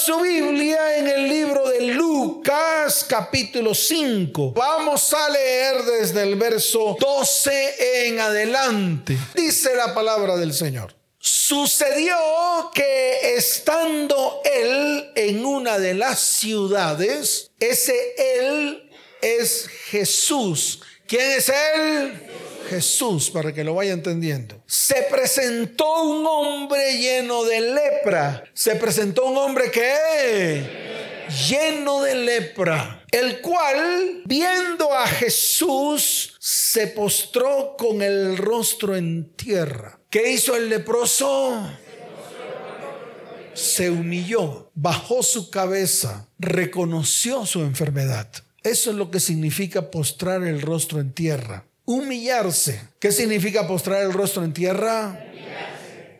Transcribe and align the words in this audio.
su 0.00 0.18
Biblia 0.20 0.96
en 0.96 1.08
el 1.08 1.28
libro 1.28 1.68
de 1.68 1.82
Lucas 1.82 3.04
capítulo 3.06 3.74
5. 3.74 4.52
Vamos 4.52 5.12
a 5.12 5.28
leer 5.28 5.82
desde 5.82 6.22
el 6.22 6.36
verso 6.36 6.96
12 6.98 8.06
en 8.06 8.18
adelante. 8.18 9.18
Dice 9.34 9.74
la 9.76 9.92
palabra 9.92 10.38
del 10.38 10.54
Señor. 10.54 10.94
Sucedió 11.18 12.16
que 12.72 13.34
estando 13.36 14.40
él 14.42 15.10
en 15.16 15.44
una 15.44 15.78
de 15.78 15.92
las 15.92 16.18
ciudades, 16.18 17.50
ese 17.60 18.14
él 18.16 18.90
es 19.20 19.68
Jesús. 19.90 20.80
¿Quién 21.06 21.30
es 21.32 21.50
él? 21.50 22.30
Jesús, 22.68 23.30
para 23.30 23.52
que 23.52 23.64
lo 23.64 23.74
vaya 23.74 23.92
entendiendo. 23.92 24.62
Se 24.66 25.06
presentó 25.10 26.02
un 26.02 26.26
hombre 26.26 26.98
lleno 26.98 27.44
de 27.44 27.60
lepra. 27.60 28.44
Se 28.54 28.76
presentó 28.76 29.26
un 29.26 29.36
hombre 29.36 29.70
que 29.70 30.90
lleno 31.48 32.02
de 32.02 32.14
lepra, 32.14 33.04
el 33.10 33.40
cual, 33.40 34.22
viendo 34.24 34.92
a 34.92 35.06
Jesús, 35.06 36.36
se 36.38 36.88
postró 36.88 37.76
con 37.76 38.02
el 38.02 38.36
rostro 38.36 38.96
en 38.96 39.32
tierra. 39.36 40.00
¿Qué 40.10 40.32
hizo 40.32 40.56
el 40.56 40.68
leproso? 40.68 41.70
Se 43.54 43.90
humilló, 43.90 44.70
bajó 44.74 45.22
su 45.22 45.50
cabeza, 45.50 46.28
reconoció 46.38 47.46
su 47.46 47.60
enfermedad. 47.60 48.28
Eso 48.62 48.90
es 48.90 48.96
lo 48.96 49.10
que 49.10 49.20
significa 49.20 49.90
postrar 49.90 50.42
el 50.44 50.62
rostro 50.62 51.00
en 51.00 51.12
tierra 51.12 51.69
humillarse. 51.90 52.80
¿Qué 53.00 53.10
significa 53.10 53.66
postrar 53.66 54.02
el 54.02 54.12
rostro 54.12 54.44
en 54.44 54.52
tierra? 54.52 55.26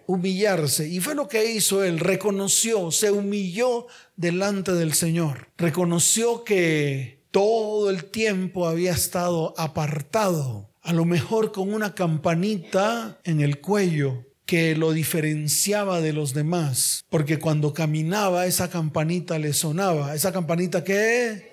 Humillarse. 0.07 0.89
Y 0.89 0.99
fue 0.99 1.15
lo 1.15 1.29
que 1.29 1.53
hizo 1.53 1.85
él. 1.85 2.01
Reconoció, 2.01 2.91
se 2.91 3.13
humilló 3.13 3.87
delante 4.17 4.73
del 4.73 4.95
Señor. 4.95 5.49
Reconoció 5.57 6.43
que 6.43 7.23
todo 7.31 7.89
el 7.89 8.07
tiempo 8.07 8.67
había 8.67 8.91
estado 8.91 9.55
apartado. 9.57 10.71
A 10.83 10.93
lo 10.93 11.05
mejor 11.05 11.53
con 11.53 11.73
una 11.73 11.95
campanita 11.95 13.21
en 13.23 13.41
el 13.41 13.61
cuello 13.61 14.25
que 14.47 14.75
lo 14.75 14.91
diferenciaba 14.91 16.01
de 16.01 16.13
los 16.13 16.35
demás. 16.35 17.05
Porque 17.11 17.39
cuando 17.39 17.73
caminaba 17.73 18.47
esa 18.47 18.71
campanita 18.71 19.39
le 19.39 19.53
sonaba. 19.53 20.17
¿Esa 20.17 20.33
campanita 20.33 20.83
qué? 20.83 21.53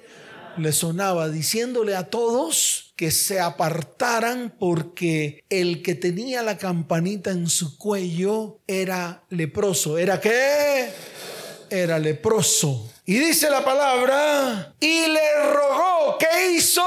Le 0.57 0.71
sonaba 0.71 1.29
diciéndole 1.29 1.95
a 1.95 2.09
todos 2.09 2.86
que 2.97 3.11
se 3.11 3.39
apartaran 3.39 4.55
porque 4.59 5.45
el 5.49 5.83
que 5.83 5.93
tenía 5.93 6.41
la 6.41 6.57
campanita 6.57 7.29
en 7.29 7.47
su 7.47 7.77
cuello 7.77 8.59
era 8.67 9.23
leproso. 9.29 9.99
¿Era 9.99 10.19
qué? 10.19 10.89
Era 11.69 11.99
leproso. 11.99 12.91
Y 13.05 13.19
dice 13.19 13.49
la 13.49 13.63
palabra, 13.63 14.73
y 14.79 15.07
le 15.07 15.53
rogó, 15.53 16.17
¿qué 16.17 16.55
hizo? 16.55 16.83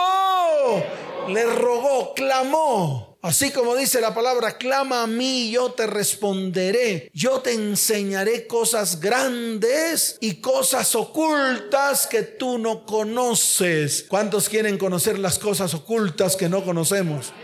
Le 1.28 1.44
rogó, 1.46 2.12
clamó 2.12 3.09
Así 3.22 3.50
como 3.50 3.76
dice 3.76 4.00
la 4.00 4.14
palabra, 4.14 4.56
clama 4.56 5.02
a 5.02 5.06
mí, 5.06 5.50
yo 5.50 5.72
te 5.72 5.86
responderé. 5.86 7.10
Yo 7.12 7.40
te 7.40 7.52
enseñaré 7.52 8.46
cosas 8.46 8.98
grandes 8.98 10.16
y 10.20 10.36
cosas 10.36 10.94
ocultas 10.94 12.06
que 12.06 12.22
tú 12.22 12.56
no 12.56 12.86
conoces. 12.86 14.06
¿Cuántos 14.08 14.48
quieren 14.48 14.78
conocer 14.78 15.18
las 15.18 15.38
cosas 15.38 15.74
ocultas 15.74 16.34
que 16.34 16.48
no 16.48 16.64
conocemos? 16.64 17.34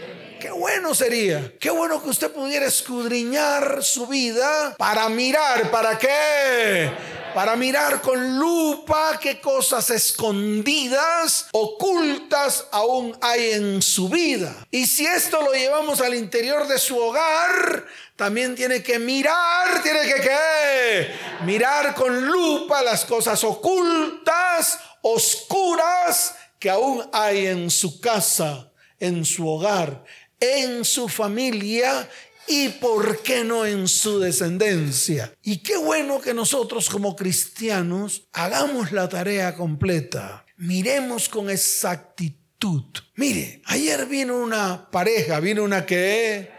Qué 0.46 0.52
bueno 0.52 0.94
sería, 0.94 1.52
qué 1.58 1.70
bueno 1.70 2.00
que 2.00 2.08
usted 2.08 2.30
pudiera 2.30 2.66
escudriñar 2.66 3.82
su 3.82 4.06
vida 4.06 4.76
para 4.78 5.08
mirar, 5.08 5.72
¿para 5.72 5.98
qué? 5.98 6.88
para 7.34 7.56
mirar 7.56 8.00
con 8.00 8.38
lupa 8.38 9.18
qué 9.20 9.40
cosas 9.40 9.90
escondidas, 9.90 11.48
ocultas 11.50 12.68
aún 12.70 13.18
hay 13.20 13.54
en 13.54 13.82
su 13.82 14.08
vida. 14.08 14.54
Y 14.70 14.86
si 14.86 15.04
esto 15.04 15.42
lo 15.42 15.50
llevamos 15.52 16.00
al 16.00 16.14
interior 16.14 16.68
de 16.68 16.78
su 16.78 16.96
hogar, 16.96 17.84
también 18.14 18.54
tiene 18.54 18.84
que 18.84 19.00
mirar, 19.00 19.82
tiene 19.82 20.02
que 20.02 20.20
¿qué? 20.20 21.10
mirar 21.44 21.96
con 21.96 22.24
lupa 22.24 22.84
las 22.84 23.04
cosas 23.04 23.42
ocultas, 23.42 24.78
oscuras 25.02 26.36
que 26.60 26.70
aún 26.70 27.04
hay 27.12 27.48
en 27.48 27.68
su 27.68 28.00
casa, 28.00 28.70
en 28.98 29.24
su 29.24 29.48
hogar, 29.48 30.04
en 30.40 30.84
su 30.84 31.08
familia 31.08 32.08
y 32.46 32.68
por 32.68 33.22
qué 33.22 33.44
no 33.44 33.66
en 33.66 33.88
su 33.88 34.20
descendencia. 34.20 35.32
Y 35.42 35.58
qué 35.58 35.76
bueno 35.76 36.20
que 36.20 36.34
nosotros 36.34 36.88
como 36.88 37.16
cristianos 37.16 38.28
hagamos 38.32 38.92
la 38.92 39.08
tarea 39.08 39.54
completa. 39.54 40.44
Miremos 40.56 41.28
con 41.28 41.50
exactitud. 41.50 42.84
Mire, 43.14 43.62
ayer 43.66 44.06
vino 44.06 44.38
una 44.38 44.90
pareja, 44.90 45.40
vino 45.40 45.62
una 45.62 45.84
que, 45.84 46.50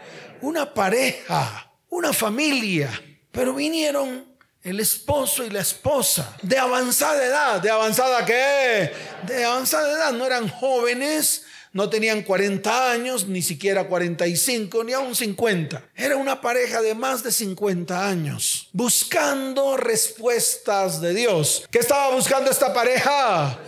una 0.42 0.72
pareja, 0.72 1.72
una 1.88 2.12
familia, 2.12 2.90
pero 3.32 3.54
vinieron 3.54 4.28
el 4.62 4.80
esposo 4.80 5.44
y 5.44 5.50
la 5.50 5.60
esposa 5.60 6.36
de 6.42 6.58
avanzada 6.58 7.24
edad, 7.24 7.60
de 7.60 7.70
avanzada 7.70 8.24
qué, 8.24 8.92
de 9.26 9.44
avanzada 9.44 9.90
edad, 9.90 10.12
no 10.12 10.26
eran 10.26 10.48
jóvenes, 10.48 11.44
no 11.72 11.90
tenían 11.90 12.22
40 12.22 12.90
años, 12.90 13.26
ni 13.26 13.42
siquiera 13.42 13.84
45, 13.88 14.84
ni 14.84 14.92
aún 14.92 15.14
50. 15.14 15.82
Era 15.94 16.16
una 16.16 16.40
pareja 16.40 16.82
de 16.82 16.94
más 16.94 17.22
de 17.22 17.32
50 17.32 18.08
años, 18.08 18.68
buscando 18.72 19.76
respuestas 19.76 21.00
de 21.00 21.14
Dios. 21.14 21.64
¿Qué 21.70 21.78
estaba 21.78 22.14
buscando 22.14 22.50
esta 22.50 22.72
pareja? 22.72 23.58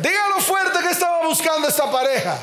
Dígalo 0.00 0.40
fuerte 0.40 0.78
que 0.80 0.90
estaba 0.90 1.26
buscando 1.26 1.68
esta 1.68 1.90
pareja. 1.90 2.40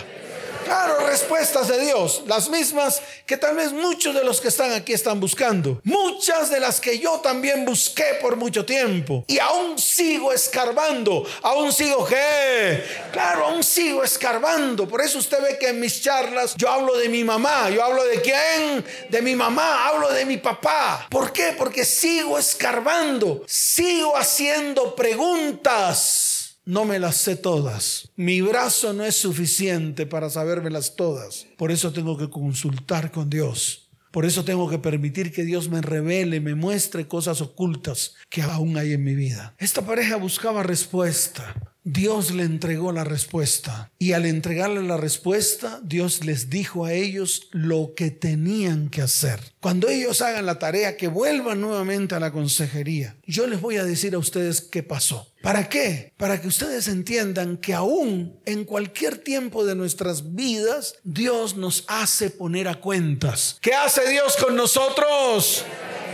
Claro, 0.63 1.05
respuestas 1.07 1.67
de 1.67 1.79
Dios, 1.79 2.23
las 2.27 2.49
mismas 2.49 3.01
que 3.25 3.37
tal 3.37 3.55
vez 3.55 3.71
muchos 3.71 4.13
de 4.13 4.23
los 4.23 4.39
que 4.41 4.47
están 4.49 4.71
aquí 4.73 4.93
están 4.93 5.19
buscando. 5.19 5.81
Muchas 5.83 6.49
de 6.49 6.59
las 6.59 6.79
que 6.79 6.99
yo 6.99 7.19
también 7.19 7.65
busqué 7.65 8.17
por 8.21 8.35
mucho 8.35 8.65
tiempo. 8.65 9.25
Y 9.27 9.39
aún 9.39 9.77
sigo 9.77 10.31
escarbando, 10.31 11.25
aún 11.41 11.71
sigo 11.71 12.05
qué. 12.05 12.83
Claro, 13.11 13.47
aún 13.47 13.63
sigo 13.63 14.03
escarbando. 14.03 14.87
Por 14.87 15.01
eso 15.01 15.19
usted 15.19 15.41
ve 15.41 15.57
que 15.57 15.69
en 15.69 15.79
mis 15.79 16.01
charlas 16.01 16.55
yo 16.55 16.69
hablo 16.69 16.97
de 16.97 17.09
mi 17.09 17.23
mamá. 17.23 17.69
Yo 17.69 17.83
hablo 17.83 18.03
de 18.03 18.21
quién? 18.21 18.85
De 19.09 19.21
mi 19.21 19.35
mamá, 19.35 19.87
hablo 19.87 20.11
de 20.11 20.25
mi 20.25 20.37
papá. 20.37 21.07
¿Por 21.09 21.33
qué? 21.33 21.53
Porque 21.57 21.85
sigo 21.85 22.37
escarbando, 22.37 23.43
sigo 23.47 24.15
haciendo 24.15 24.95
preguntas 24.95 26.30
no 26.65 26.85
me 26.85 26.99
las 26.99 27.17
sé 27.17 27.35
todas. 27.35 28.09
Mi 28.15 28.41
brazo 28.41 28.93
no 28.93 29.03
es 29.03 29.15
suficiente 29.15 30.05
para 30.05 30.29
sabérmelas 30.29 30.95
todas. 30.95 31.47
Por 31.57 31.71
eso 31.71 31.91
tengo 31.91 32.17
que 32.17 32.29
consultar 32.29 33.11
con 33.11 33.29
Dios. 33.29 33.89
Por 34.11 34.25
eso 34.25 34.43
tengo 34.43 34.69
que 34.69 34.77
permitir 34.77 35.31
que 35.31 35.45
Dios 35.45 35.69
me 35.69 35.81
revele, 35.81 36.41
me 36.41 36.53
muestre 36.53 37.07
cosas 37.07 37.39
ocultas 37.41 38.15
que 38.29 38.41
aún 38.41 38.77
hay 38.77 38.91
en 38.91 39.03
mi 39.03 39.15
vida. 39.15 39.55
Esta 39.57 39.85
pareja 39.85 40.17
buscaba 40.17 40.63
respuesta. 40.63 41.55
Dios 41.83 42.31
le 42.31 42.43
entregó 42.43 42.91
la 42.91 43.05
respuesta. 43.05 43.89
Y 43.97 44.11
al 44.11 44.25
entregarle 44.25 44.83
la 44.83 44.97
respuesta, 44.97 45.79
Dios 45.83 46.25
les 46.25 46.49
dijo 46.49 46.85
a 46.85 46.93
ellos 46.93 47.47
lo 47.51 47.93
que 47.95 48.11
tenían 48.11 48.89
que 48.89 49.01
hacer. 49.01 49.39
Cuando 49.61 49.87
ellos 49.89 50.21
hagan 50.21 50.45
la 50.45 50.59
tarea, 50.59 50.97
que 50.97 51.07
vuelvan 51.07 51.61
nuevamente 51.61 52.13
a 52.13 52.19
la 52.19 52.31
consejería. 52.31 53.15
Yo 53.25 53.47
les 53.47 53.61
voy 53.61 53.77
a 53.77 53.83
decir 53.83 54.13
a 54.13 54.19
ustedes 54.19 54.61
qué 54.61 54.83
pasó. 54.83 55.30
¿Para 55.41 55.67
qué? 55.69 56.13
Para 56.17 56.39
que 56.39 56.47
ustedes 56.47 56.87
entiendan 56.87 57.57
que 57.57 57.73
aún 57.73 58.39
en 58.45 58.63
cualquier 58.63 59.17
tiempo 59.17 59.65
de 59.65 59.75
nuestras 59.75 60.35
vidas, 60.35 60.95
Dios 61.03 61.57
nos 61.57 61.83
hace 61.87 62.29
poner 62.29 62.67
a 62.67 62.75
cuentas. 62.75 63.57
¿Qué 63.59 63.73
hace 63.73 64.07
Dios 64.07 64.37
con 64.37 64.55
nosotros? 64.55 65.65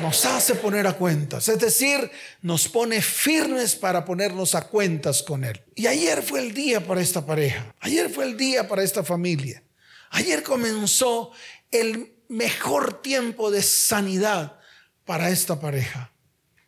nos 0.02 0.26
hace 0.26 0.54
poner 0.54 0.86
a 0.86 0.94
cuentas, 0.94 1.48
es 1.48 1.60
decir, 1.60 2.12
nos 2.44 2.68
pone 2.68 3.02
firmes 3.02 3.76
para 3.76 4.06
ponernos 4.06 4.54
a 4.54 4.68
cuentas 4.68 5.24
con 5.24 5.44
Él. 5.44 5.60
Y 5.74 5.88
ayer 5.88 6.22
fue 6.22 6.40
el 6.40 6.54
día 6.54 6.86
para 6.86 7.02
esta 7.02 7.26
pareja, 7.26 7.74
ayer 7.80 8.10
fue 8.10 8.26
el 8.26 8.38
día 8.38 8.68
para 8.68 8.84
esta 8.84 9.04
familia, 9.04 9.64
ayer 10.12 10.44
comenzó 10.44 11.32
el 11.72 12.14
mejor 12.30 13.02
tiempo 13.02 13.50
de 13.50 13.64
sanidad 13.64 14.60
para 15.04 15.30
esta 15.30 15.60
pareja. 15.60 16.14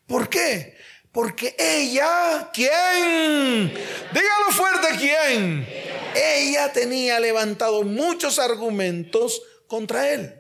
¿Por 0.07 0.29
qué? 0.29 0.78
Porque 1.11 1.55
ella, 1.57 2.51
¿quién? 2.53 3.73
Dígalo 4.13 4.51
fuerte, 4.51 4.87
¿quién? 4.97 5.67
Ella 6.15 6.71
tenía 6.71 7.19
levantado 7.19 7.83
muchos 7.83 8.37
argumentos 8.37 9.41
contra 9.67 10.11
él. 10.11 10.35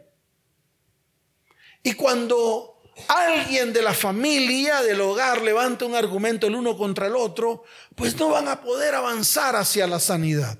Y 1.81 1.93
cuando 1.93 2.81
alguien 3.07 3.73
de 3.73 3.81
la 3.81 3.93
familia, 3.93 4.81
del 4.81 5.01
hogar, 5.01 5.41
levanta 5.41 5.85
un 5.85 5.95
argumento 5.95 6.47
el 6.47 6.55
uno 6.55 6.77
contra 6.77 7.07
el 7.07 7.15
otro, 7.15 7.63
pues 7.95 8.15
no 8.17 8.29
van 8.29 8.47
a 8.47 8.61
poder 8.61 8.95
avanzar 8.95 9.55
hacia 9.55 9.87
la 9.87 9.99
sanidad. 9.99 10.59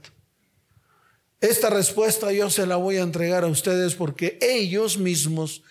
Esta 1.41 1.69
respuesta 1.69 2.31
yo 2.31 2.49
se 2.49 2.65
la 2.65 2.75
voy 2.75 2.97
a 2.97 3.01
entregar 3.01 3.43
a 3.43 3.47
ustedes 3.47 3.95
porque 3.95 4.37
ellos 4.41 4.97
mismos 4.97 5.63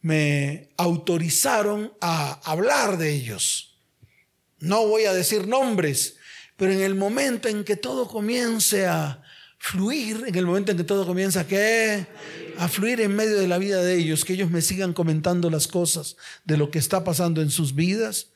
me 0.00 0.70
autorizaron 0.76 1.92
a 2.00 2.40
hablar 2.44 2.96
de 2.96 3.10
ellos. 3.10 3.69
No 4.60 4.86
voy 4.86 5.04
a 5.04 5.12
decir 5.12 5.48
nombres, 5.48 6.16
pero 6.56 6.72
en 6.72 6.80
el 6.80 6.94
momento 6.94 7.48
en 7.48 7.64
que 7.64 7.76
todo 7.76 8.06
comience 8.06 8.86
a 8.86 9.22
fluir, 9.58 10.24
en 10.26 10.34
el 10.34 10.46
momento 10.46 10.72
en 10.72 10.78
que 10.78 10.84
todo 10.84 11.06
comienza 11.06 11.46
¿qué? 11.46 12.06
a 12.58 12.68
fluir 12.68 13.00
en 13.00 13.14
medio 13.14 13.38
de 13.38 13.48
la 13.48 13.58
vida 13.58 13.82
de 13.82 13.96
ellos, 13.96 14.24
que 14.24 14.34
ellos 14.34 14.50
me 14.50 14.62
sigan 14.62 14.92
comentando 14.92 15.50
las 15.50 15.66
cosas 15.66 16.16
de 16.44 16.56
lo 16.56 16.70
que 16.70 16.78
está 16.78 17.04
pasando 17.04 17.42
en 17.42 17.50
sus 17.50 17.74
vidas, 17.74 18.28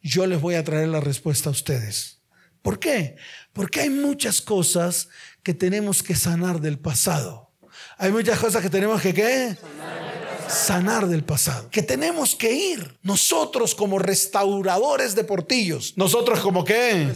yo 0.00 0.26
les 0.26 0.40
voy 0.40 0.54
a 0.56 0.64
traer 0.64 0.88
la 0.88 1.00
respuesta 1.00 1.48
a 1.48 1.52
ustedes. 1.52 2.20
¿Por 2.62 2.78
qué? 2.78 3.16
Porque 3.52 3.80
hay 3.80 3.90
muchas 3.90 4.40
cosas 4.40 5.08
que 5.42 5.54
tenemos 5.54 6.02
que 6.02 6.14
sanar 6.14 6.60
del 6.60 6.78
pasado. 6.78 7.50
Hay 7.98 8.12
muchas 8.12 8.38
cosas 8.38 8.62
que 8.62 8.70
tenemos 8.70 9.00
que 9.00 9.14
¿qué? 9.14 9.56
sanar 9.60 10.21
del 11.08 11.24
pasado. 11.24 11.70
Que 11.70 11.82
tenemos 11.82 12.34
que 12.34 12.52
ir 12.52 12.98
nosotros 13.02 13.74
como 13.74 13.98
restauradores 13.98 15.14
de 15.14 15.24
portillos. 15.24 15.94
Nosotros 15.96 16.40
como 16.40 16.64
qué? 16.64 17.08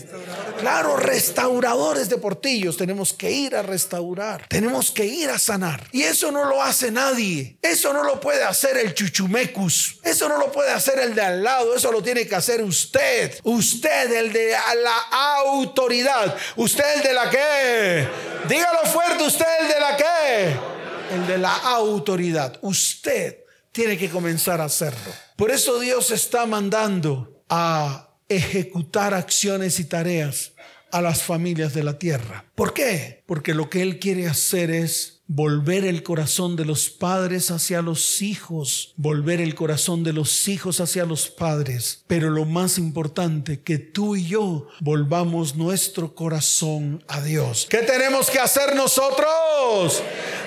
Claro, 0.59 0.97
restauradores 0.97 2.09
de 2.09 2.17
portillos. 2.17 2.77
Tenemos 2.77 3.13
que 3.13 3.31
ir 3.31 3.55
a 3.55 3.63
restaurar. 3.63 4.47
Tenemos 4.49 4.91
que 4.91 5.05
ir 5.05 5.31
a 5.31 5.39
sanar. 5.39 5.87
Y 5.93 6.03
eso 6.03 6.33
no 6.33 6.45
lo 6.47 6.63
hace 6.63 6.91
nadie. 6.91 7.59
Eso 7.63 7.93
no 7.93 8.03
lo 8.03 8.21
puede 8.21 8.43
hacer 8.43 8.77
el 8.79 8.95
chuchumecus. 8.95 10.01
Eso 10.03 10.29
no 10.29 10.39
lo 10.39 10.51
puede 10.51 10.73
hacer 10.73 10.99
el 10.99 11.15
de 11.15 11.23
al 11.23 11.45
lado. 11.45 11.75
Eso 11.75 11.93
lo 11.93 12.03
tiene 12.03 12.27
que 12.27 12.35
hacer 12.35 12.63
usted. 12.63 13.39
Usted, 13.45 14.13
el 14.13 14.33
de 14.33 14.51
la 14.51 14.99
autoridad. 15.39 16.37
Usted, 16.57 16.97
el 16.97 17.03
de 17.03 17.13
la 17.13 17.31
qué. 17.31 18.09
Dígalo 18.49 18.81
fuerte, 18.91 19.25
usted, 19.25 19.47
el 19.61 19.69
de 19.69 19.81
la 19.81 19.97
qué 19.97 20.76
el 21.11 21.27
de 21.27 21.39
la 21.39 21.55
autoridad. 21.55 22.59
Usted 22.63 23.39
tiene 23.73 23.99
que 23.99 24.09
comenzar 24.09 24.61
a 24.61 24.65
hacerlo. 24.65 25.13
Por 25.37 25.51
eso 25.51 25.79
Dios 25.79 26.11
está 26.11 26.47
mandando 26.47 27.43
a 27.49 28.17
ejecutar 28.29 29.15
acciones 29.15 29.79
y 29.81 29.85
tareas 29.85 30.53
a 30.91 31.03
las 31.03 31.23
familias 31.23 31.75
de 31.75 31.85
la 31.85 31.99
tierra. 31.99 32.47
¿Por 32.55 32.73
qué? 32.73 33.23
Porque 33.27 33.55
lo 33.55 33.69
que 33.69 33.83
Él 33.83 33.99
quiere 33.99 34.29
hacer 34.29 34.71
es 34.71 35.16
volver 35.29 35.85
el 35.85 36.03
corazón 36.03 36.57
de 36.57 36.65
los 36.65 36.89
padres 36.89 37.51
hacia 37.51 37.83
los 37.83 38.23
hijos, 38.23 38.95
volver 38.97 39.41
el 39.41 39.55
corazón 39.55 40.05
de 40.05 40.13
los 40.13 40.49
hijos 40.49 40.81
hacia 40.81 41.05
los 41.05 41.29
padres, 41.29 42.05
pero 42.07 42.31
lo 42.31 42.45
más 42.45 42.79
importante, 42.79 43.61
que 43.61 43.79
tú 43.79 44.17
y 44.17 44.27
yo 44.27 44.69
volvamos 44.81 45.57
nuestro 45.57 46.15
corazón 46.15 47.05
a 47.09 47.21
Dios. 47.21 47.67
¿Qué 47.69 47.79
tenemos 47.79 48.31
que 48.31 48.39
hacer 48.39 48.77
nosotros? 48.77 50.03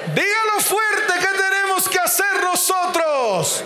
Dígalo 0.07 0.59
fuerte, 0.61 1.13
¿qué 1.19 1.37
tenemos 1.37 1.89
que 1.89 1.99
hacer 1.99 2.25
nosotros? 2.43 3.63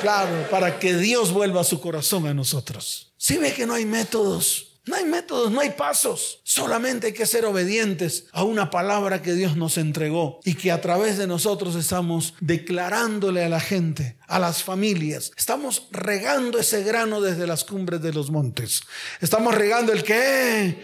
Claro, 0.00 0.48
para 0.50 0.78
que 0.78 0.94
Dios 0.96 1.32
vuelva 1.32 1.64
su 1.64 1.80
corazón 1.80 2.26
a 2.26 2.34
nosotros. 2.34 3.12
Si 3.16 3.38
ve 3.38 3.54
que 3.54 3.66
no 3.66 3.74
hay 3.74 3.86
métodos, 3.86 4.75
no 4.86 4.94
hay 4.94 5.04
métodos, 5.04 5.50
no 5.50 5.60
hay 5.60 5.70
pasos. 5.70 6.40
Solamente 6.44 7.08
hay 7.08 7.12
que 7.12 7.26
ser 7.26 7.44
obedientes 7.44 8.26
a 8.32 8.44
una 8.44 8.70
palabra 8.70 9.20
que 9.20 9.34
Dios 9.34 9.56
nos 9.56 9.78
entregó 9.78 10.38
y 10.44 10.54
que 10.54 10.70
a 10.70 10.80
través 10.80 11.18
de 11.18 11.26
nosotros 11.26 11.74
estamos 11.74 12.34
declarándole 12.40 13.44
a 13.44 13.48
la 13.48 13.58
gente, 13.58 14.16
a 14.28 14.38
las 14.38 14.62
familias. 14.62 15.32
Estamos 15.36 15.88
regando 15.90 16.60
ese 16.60 16.84
grano 16.84 17.20
desde 17.20 17.48
las 17.48 17.64
cumbres 17.64 18.00
de 18.00 18.12
los 18.12 18.30
montes. 18.30 18.82
Estamos 19.20 19.56
regando 19.56 19.92
el 19.92 20.04
qué? 20.04 20.80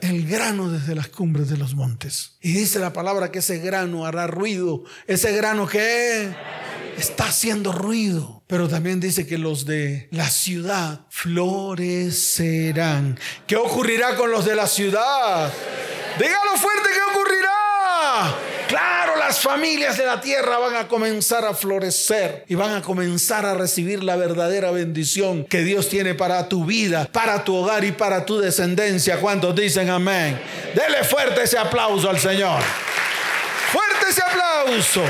El 0.00 0.26
grano 0.26 0.70
desde 0.70 0.94
las 0.94 1.08
cumbres 1.08 1.50
de 1.50 1.58
los 1.58 1.74
montes. 1.74 2.38
Y 2.40 2.52
dice 2.52 2.78
la 2.78 2.94
palabra 2.94 3.30
que 3.30 3.40
ese 3.40 3.58
grano 3.58 4.06
hará 4.06 4.26
ruido. 4.26 4.84
Ese 5.06 5.32
grano 5.32 5.66
que 5.66 6.32
está 6.98 7.28
haciendo 7.28 7.72
ruido. 7.72 8.42
Pero 8.46 8.68
también 8.68 9.00
dice 9.00 9.26
que 9.26 9.38
los 9.38 9.64
de 9.66 10.08
la 10.10 10.28
ciudad 10.28 11.00
florecerán. 11.10 13.18
¿Qué 13.46 13.56
ocurrirá 13.56 14.16
con 14.16 14.30
los 14.30 14.44
de 14.44 14.56
la 14.56 14.66
ciudad? 14.66 15.50
Dígalo 16.18 16.56
fuerte, 16.56 16.88
¿qué 16.92 17.00
ocurrirá? 17.14 18.34
Claro, 18.68 19.16
las 19.16 19.40
familias 19.40 19.96
de 19.96 20.04
la 20.04 20.20
tierra 20.20 20.58
van 20.58 20.76
a 20.76 20.88
comenzar 20.88 21.44
a 21.44 21.54
florecer 21.54 22.44
y 22.48 22.54
van 22.54 22.74
a 22.74 22.82
comenzar 22.82 23.46
a 23.46 23.54
recibir 23.54 24.04
la 24.04 24.16
verdadera 24.16 24.70
bendición 24.70 25.44
que 25.44 25.62
Dios 25.62 25.88
tiene 25.88 26.14
para 26.14 26.48
tu 26.48 26.66
vida, 26.66 27.08
para 27.10 27.44
tu 27.44 27.54
hogar 27.54 27.84
y 27.84 27.92
para 27.92 28.26
tu 28.26 28.38
descendencia. 28.38 29.20
¿Cuántos 29.20 29.54
dicen 29.54 29.88
amén? 29.88 30.38
Dele 30.74 31.04
fuerte 31.04 31.44
ese 31.44 31.56
aplauso 31.56 32.10
al 32.10 32.18
Señor. 32.18 32.60
Fuerte 33.72 34.10
ese 34.10 34.22
aplauso. 34.22 35.02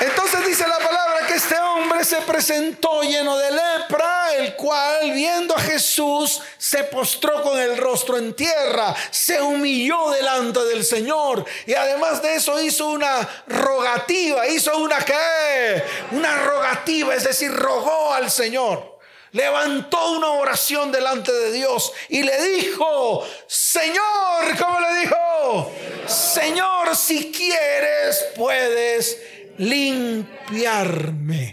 Entonces 0.00 0.46
dice 0.46 0.66
la 0.66 0.78
palabra 0.78 1.26
que 1.26 1.34
este 1.34 1.58
hombre 1.58 2.04
se 2.04 2.16
presentó 2.22 3.02
lleno 3.02 3.36
de 3.36 3.50
lepra, 3.50 4.34
el 4.36 4.56
cual 4.56 5.12
viendo 5.12 5.54
a 5.54 5.60
Jesús 5.60 6.40
se 6.56 6.84
postró 6.84 7.42
con 7.42 7.58
el 7.58 7.76
rostro 7.76 8.16
en 8.16 8.34
tierra, 8.34 8.94
se 9.10 9.42
humilló 9.42 10.10
delante 10.10 10.64
del 10.64 10.84
Señor 10.84 11.44
y 11.66 11.74
además 11.74 12.22
de 12.22 12.36
eso 12.36 12.58
hizo 12.62 12.88
una 12.88 13.28
rogativa, 13.46 14.48
hizo 14.48 14.74
una 14.78 15.04
qué? 15.04 15.84
Una 16.12 16.34
rogativa, 16.44 17.14
es 17.14 17.24
decir, 17.24 17.52
rogó 17.52 18.14
al 18.14 18.30
Señor 18.30 18.98
levantó 19.32 20.12
una 20.12 20.30
oración 20.32 20.90
delante 20.90 21.32
de 21.32 21.52
Dios 21.52 21.92
y 22.08 22.22
le 22.22 22.36
dijo, 22.48 23.24
Señor, 23.46 24.58
¿cómo 24.58 24.80
le 24.80 25.00
dijo? 25.00 25.72
Señor, 26.08 26.96
si 26.96 27.30
quieres, 27.30 28.26
puedes 28.34 29.16
limpiarme. 29.60 31.46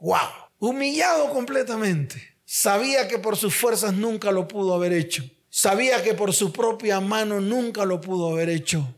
Wow. 0.00 0.18
Humillado 0.58 1.30
completamente. 1.30 2.36
Sabía 2.44 3.06
que 3.06 3.18
por 3.18 3.36
sus 3.36 3.54
fuerzas 3.54 3.92
nunca 3.94 4.32
lo 4.32 4.48
pudo 4.48 4.74
haber 4.74 4.94
hecho. 4.94 5.24
Sabía 5.50 6.02
que 6.02 6.14
por 6.14 6.32
su 6.32 6.52
propia 6.52 7.00
mano 7.00 7.40
nunca 7.40 7.84
lo 7.84 8.00
pudo 8.00 8.32
haber 8.32 8.48
hecho. 8.48 8.96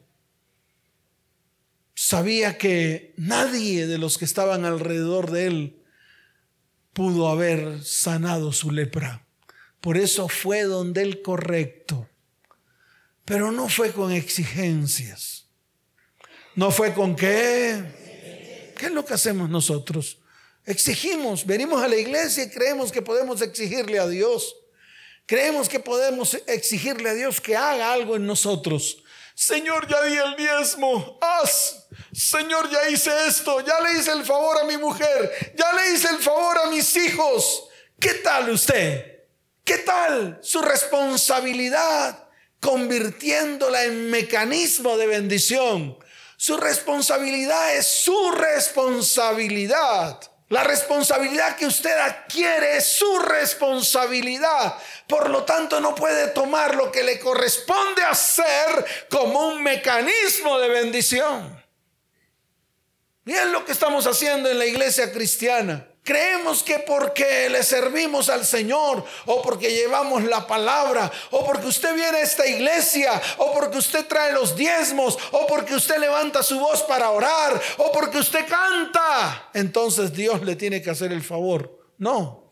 Sabía 1.94 2.56
que 2.56 3.14
nadie 3.16 3.86
de 3.86 3.98
los 3.98 4.16
que 4.16 4.24
estaban 4.24 4.64
alrededor 4.64 5.30
de 5.30 5.46
él 5.46 5.82
pudo 6.92 7.28
haber 7.28 7.82
sanado 7.84 8.52
su 8.52 8.70
lepra. 8.70 9.26
Por 9.80 9.96
eso 9.96 10.28
fue 10.28 10.62
donde 10.62 11.02
el 11.02 11.20
correcto. 11.22 12.08
Pero 13.24 13.50
no 13.50 13.68
fue 13.68 13.92
con 13.92 14.12
exigencias. 14.12 15.48
No 16.54 16.70
fue 16.70 16.92
con 16.94 17.16
qué 17.16 18.01
¿Qué 18.82 18.86
es 18.86 18.94
lo 18.94 19.04
que 19.04 19.14
hacemos 19.14 19.48
nosotros? 19.48 20.18
Exigimos, 20.66 21.46
venimos 21.46 21.80
a 21.80 21.86
la 21.86 21.94
iglesia 21.94 22.42
y 22.42 22.50
creemos 22.50 22.90
que 22.90 23.00
podemos 23.00 23.40
exigirle 23.40 24.00
a 24.00 24.08
Dios. 24.08 24.56
Creemos 25.24 25.68
que 25.68 25.78
podemos 25.78 26.34
exigirle 26.48 27.10
a 27.10 27.14
Dios 27.14 27.40
que 27.40 27.54
haga 27.54 27.92
algo 27.92 28.16
en 28.16 28.26
nosotros. 28.26 29.04
Señor, 29.36 29.86
ya 29.86 30.02
di 30.02 30.16
el 30.16 30.34
diezmo, 30.34 31.16
haz. 31.20 31.86
Señor, 32.12 32.68
ya 32.72 32.90
hice 32.90 33.12
esto, 33.28 33.60
ya 33.60 33.78
le 33.82 34.00
hice 34.00 34.10
el 34.10 34.24
favor 34.24 34.58
a 34.58 34.64
mi 34.64 34.76
mujer, 34.76 35.54
ya 35.56 35.72
le 35.74 35.92
hice 35.94 36.08
el 36.08 36.18
favor 36.18 36.58
a 36.58 36.66
mis 36.68 36.96
hijos. 36.96 37.68
¿Qué 38.00 38.14
tal 38.14 38.50
usted? 38.50 39.20
¿Qué 39.62 39.78
tal 39.78 40.40
su 40.42 40.60
responsabilidad 40.60 42.28
convirtiéndola 42.58 43.84
en 43.84 44.10
mecanismo 44.10 44.96
de 44.96 45.06
bendición? 45.06 46.02
Su 46.42 46.56
responsabilidad 46.56 47.76
es 47.76 47.86
su 47.86 48.32
responsabilidad. 48.32 50.18
La 50.48 50.64
responsabilidad 50.64 51.54
que 51.54 51.66
usted 51.66 51.96
adquiere 51.96 52.78
es 52.78 52.84
su 52.84 53.20
responsabilidad. 53.20 54.76
Por 55.06 55.30
lo 55.30 55.44
tanto, 55.44 55.78
no 55.78 55.94
puede 55.94 56.26
tomar 56.30 56.74
lo 56.74 56.90
que 56.90 57.04
le 57.04 57.20
corresponde 57.20 58.02
hacer 58.02 58.84
como 59.08 59.50
un 59.50 59.62
mecanismo 59.62 60.58
de 60.58 60.68
bendición. 60.68 61.64
Es 63.24 63.46
lo 63.46 63.64
que 63.64 63.70
estamos 63.70 64.08
haciendo 64.08 64.50
en 64.50 64.58
la 64.58 64.66
iglesia 64.66 65.12
cristiana. 65.12 65.91
Creemos 66.04 66.64
que 66.64 66.80
porque 66.80 67.48
le 67.48 67.62
servimos 67.62 68.28
al 68.28 68.44
Señor 68.44 69.04
o 69.26 69.40
porque 69.40 69.70
llevamos 69.70 70.24
la 70.24 70.48
palabra 70.48 71.10
o 71.30 71.46
porque 71.46 71.68
usted 71.68 71.94
viene 71.94 72.18
a 72.18 72.22
esta 72.22 72.44
iglesia 72.44 73.22
o 73.38 73.52
porque 73.52 73.78
usted 73.78 74.04
trae 74.06 74.32
los 74.32 74.56
diezmos 74.56 75.16
o 75.30 75.46
porque 75.46 75.76
usted 75.76 75.98
levanta 75.98 76.42
su 76.42 76.58
voz 76.58 76.82
para 76.82 77.10
orar 77.10 77.60
o 77.78 77.92
porque 77.92 78.18
usted 78.18 78.44
canta, 78.48 79.50
entonces 79.54 80.12
Dios 80.12 80.42
le 80.42 80.56
tiene 80.56 80.82
que 80.82 80.90
hacer 80.90 81.12
el 81.12 81.22
favor. 81.22 81.78
No, 81.98 82.50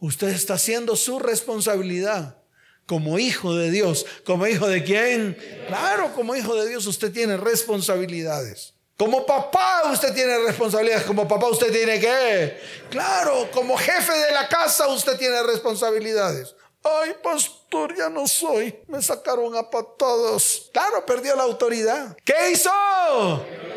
usted 0.00 0.28
está 0.28 0.54
haciendo 0.54 0.96
su 0.96 1.20
responsabilidad 1.20 2.42
como 2.86 3.18
hijo 3.20 3.54
de 3.54 3.70
Dios. 3.70 4.06
¿Como 4.24 4.46
hijo 4.46 4.68
de 4.68 4.82
quién? 4.82 5.38
Claro, 5.68 6.12
como 6.14 6.34
hijo 6.34 6.56
de 6.56 6.68
Dios 6.68 6.86
usted 6.86 7.12
tiene 7.12 7.36
responsabilidades. 7.36 8.71
Como 8.96 9.26
papá 9.26 9.82
usted 9.92 10.14
tiene 10.14 10.38
responsabilidades, 10.46 11.04
como 11.04 11.26
papá 11.26 11.48
usted 11.48 11.72
tiene 11.72 11.98
que, 11.98 12.56
claro, 12.90 13.50
como 13.50 13.76
jefe 13.76 14.12
de 14.12 14.32
la 14.32 14.48
casa 14.48 14.86
usted 14.88 15.16
tiene 15.16 15.42
responsabilidades. 15.42 16.54
Ay, 16.84 17.12
pastor, 17.22 17.96
ya 17.96 18.08
no 18.08 18.26
soy. 18.26 18.74
Me 18.88 19.00
sacaron 19.00 19.54
a 19.54 19.70
patadas. 19.70 20.68
Claro, 20.72 21.06
perdió 21.06 21.36
la 21.36 21.44
autoridad. 21.44 22.16
¿Qué 22.24 22.34
hizo? 22.52 22.70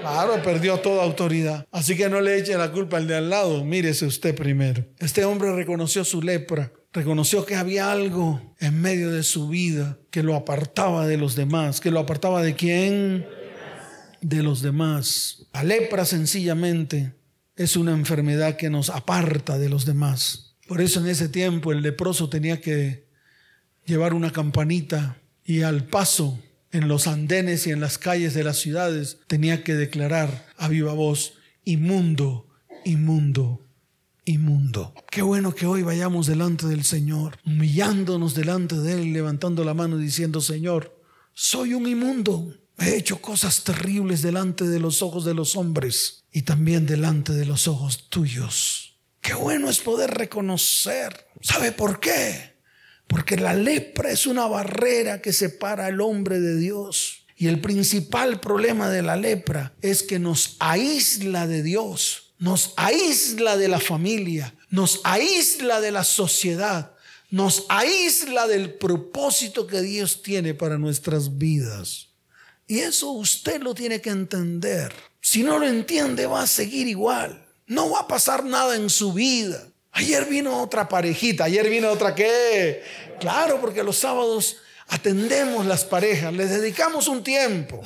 Claro, 0.01 0.41
perdió 0.41 0.79
toda 0.79 1.03
autoridad. 1.03 1.67
Así 1.72 1.95
que 1.95 2.10
no 2.10 2.19
le 2.19 2.38
eche 2.38 2.57
la 2.57 2.72
culpa 2.72 2.98
al 2.98 3.07
de 3.07 3.15
al 3.15 3.29
lado. 3.29 3.63
Mírese 3.63 4.05
usted 4.07 4.34
primero. 4.36 4.84
Este 4.98 5.24
hombre 5.24 5.55
reconoció 5.55 6.03
su 6.03 6.22
lepra. 6.22 6.72
Reconoció 6.93 7.45
que 7.45 7.55
había 7.55 7.91
algo 7.91 8.41
en 8.60 8.81
medio 8.81 9.12
de 9.12 9.22
su 9.22 9.50
vida 9.50 10.00
que 10.10 10.24
lo 10.24 10.36
apartaba 10.36 11.05
de 11.05 11.17
los 11.17 11.36
demás. 11.36 11.81
¿Que 11.81 11.91
lo 11.91 12.00
apartaba 12.00 12.41
de 12.41 12.55
quién? 12.55 13.27
De 14.25 14.41
los 14.41 14.63
demás. 14.63 15.46
La 15.53 15.63
lepra 15.63 16.03
sencillamente 16.03 17.13
es 17.55 17.77
una 17.77 17.91
enfermedad 17.91 18.58
que 18.58 18.72
nos 18.72 18.89
aparta 18.89 19.60
de 19.60 19.70
los 19.70 19.86
demás. 19.86 20.55
Por 20.67 20.82
eso 20.82 21.00
en 21.00 21.05
ese 21.05 21.29
tiempo 21.29 21.72
el 21.72 21.84
leproso 21.84 22.27
tenía 22.27 22.60
que 22.60 23.08
llevar 23.86 24.15
una 24.15 24.32
campanita 24.32 25.22
y 25.44 25.62
al 25.62 25.86
paso 25.86 26.39
en 26.72 26.88
los 26.88 27.05
andenes 27.05 27.67
y 27.67 27.72
en 27.72 27.79
las 27.79 28.00
calles 28.00 28.34
de 28.34 28.44
las 28.44 28.58
ciudades 28.58 29.20
tenía 29.27 29.63
que 29.63 29.75
declarar 29.75 30.48
a 30.58 30.70
viva 30.70 30.94
voz, 30.94 31.36
inmundo, 31.63 32.48
inmundo, 32.84 33.67
inmundo. 34.25 34.96
Qué 35.12 35.22
bueno 35.22 35.53
que 35.53 35.67
hoy 35.67 35.84
vayamos 35.84 36.25
delante 36.25 36.65
del 36.65 36.84
Señor, 36.84 37.38
humillándonos 37.46 38.34
delante 38.34 38.75
de 38.75 38.94
Él, 38.94 39.13
levantando 39.13 39.63
la 39.63 39.75
mano 39.75 40.00
diciendo, 40.00 40.41
Señor, 40.41 41.00
soy 41.36 41.75
un 41.75 41.88
inmundo. 41.88 42.55
He 42.77 42.96
hecho 42.98 43.22
cosas 43.22 43.63
terribles 43.63 44.22
delante 44.22 44.65
de 44.65 44.79
los 44.79 45.01
ojos 45.01 45.24
de 45.24 45.34
los 45.34 45.55
hombres 45.55 46.25
y 46.32 46.41
también 46.41 46.86
delante 46.86 47.34
de 47.34 47.46
los 47.46 47.67
ojos 47.67 48.10
tuyos. 48.10 48.98
Qué 49.22 49.34
bueno 49.34 49.70
es 49.70 49.79
poder 49.79 50.12
reconocer. 50.12 51.27
¿Sabe 51.41 51.72
por 51.72 52.00
qué? 52.00 52.55
Porque 53.08 53.38
la 53.38 53.53
lepra 53.53 54.12
es 54.12 54.27
una 54.27 54.46
barrera 54.48 55.22
que 55.22 55.34
separa 55.34 55.88
al 55.88 56.01
hombre 56.01 56.39
de 56.39 56.58
Dios. 56.58 57.25
Y 57.38 57.48
el 57.48 57.60
principal 57.60 58.39
problema 58.39 58.89
de 58.89 59.01
la 59.01 59.15
lepra 59.15 59.74
es 59.82 60.03
que 60.03 60.20
nos 60.20 60.55
aísla 60.60 61.48
de 61.48 61.63
Dios, 61.63 62.36
nos 62.39 62.74
aísla 62.77 63.58
de 63.58 63.67
la 63.67 63.79
familia, 63.79 64.55
nos 64.70 65.01
aísla 65.03 65.82
de 65.82 65.91
la 65.91 66.03
sociedad, 66.03 66.94
nos 67.29 67.65
aísla 67.67 68.48
del 68.48 68.75
propósito 68.75 69.67
que 69.67 69.82
Dios 69.82 70.22
tiene 70.22 70.53
para 70.53 70.77
nuestras 70.77 71.38
vidas. 71.38 72.04
Y 72.67 72.79
eso 72.79 73.12
usted 73.12 73.62
lo 73.62 73.75
tiene 73.75 74.01
que 74.01 74.10
entender. 74.10 74.93
Si 75.22 75.43
no 75.43 75.60
lo 75.60 75.67
entiende, 75.67 76.25
va 76.25 76.43
a 76.43 76.48
seguir 76.48 76.88
igual. 76.88 77.45
No 77.67 77.89
va 77.89 78.01
a 78.01 78.07
pasar 78.07 78.43
nada 78.43 78.75
en 78.75 78.89
su 78.89 79.13
vida. 79.13 79.67
Ayer 79.91 80.25
vino 80.25 80.62
otra 80.62 80.89
parejita, 80.89 81.45
ayer 81.45 81.69
vino 81.69 81.89
otra 81.89 82.13
qué. 82.13 82.84
Claro, 83.19 83.62
porque 83.62 83.84
los 83.84 83.98
sábados 83.98 84.57
atendemos 84.88 85.65
las 85.65 85.86
parejas, 85.86 86.34
les 86.34 86.50
dedicamos 86.50 87.07
un 87.07 87.24
tiempo. 87.24 87.81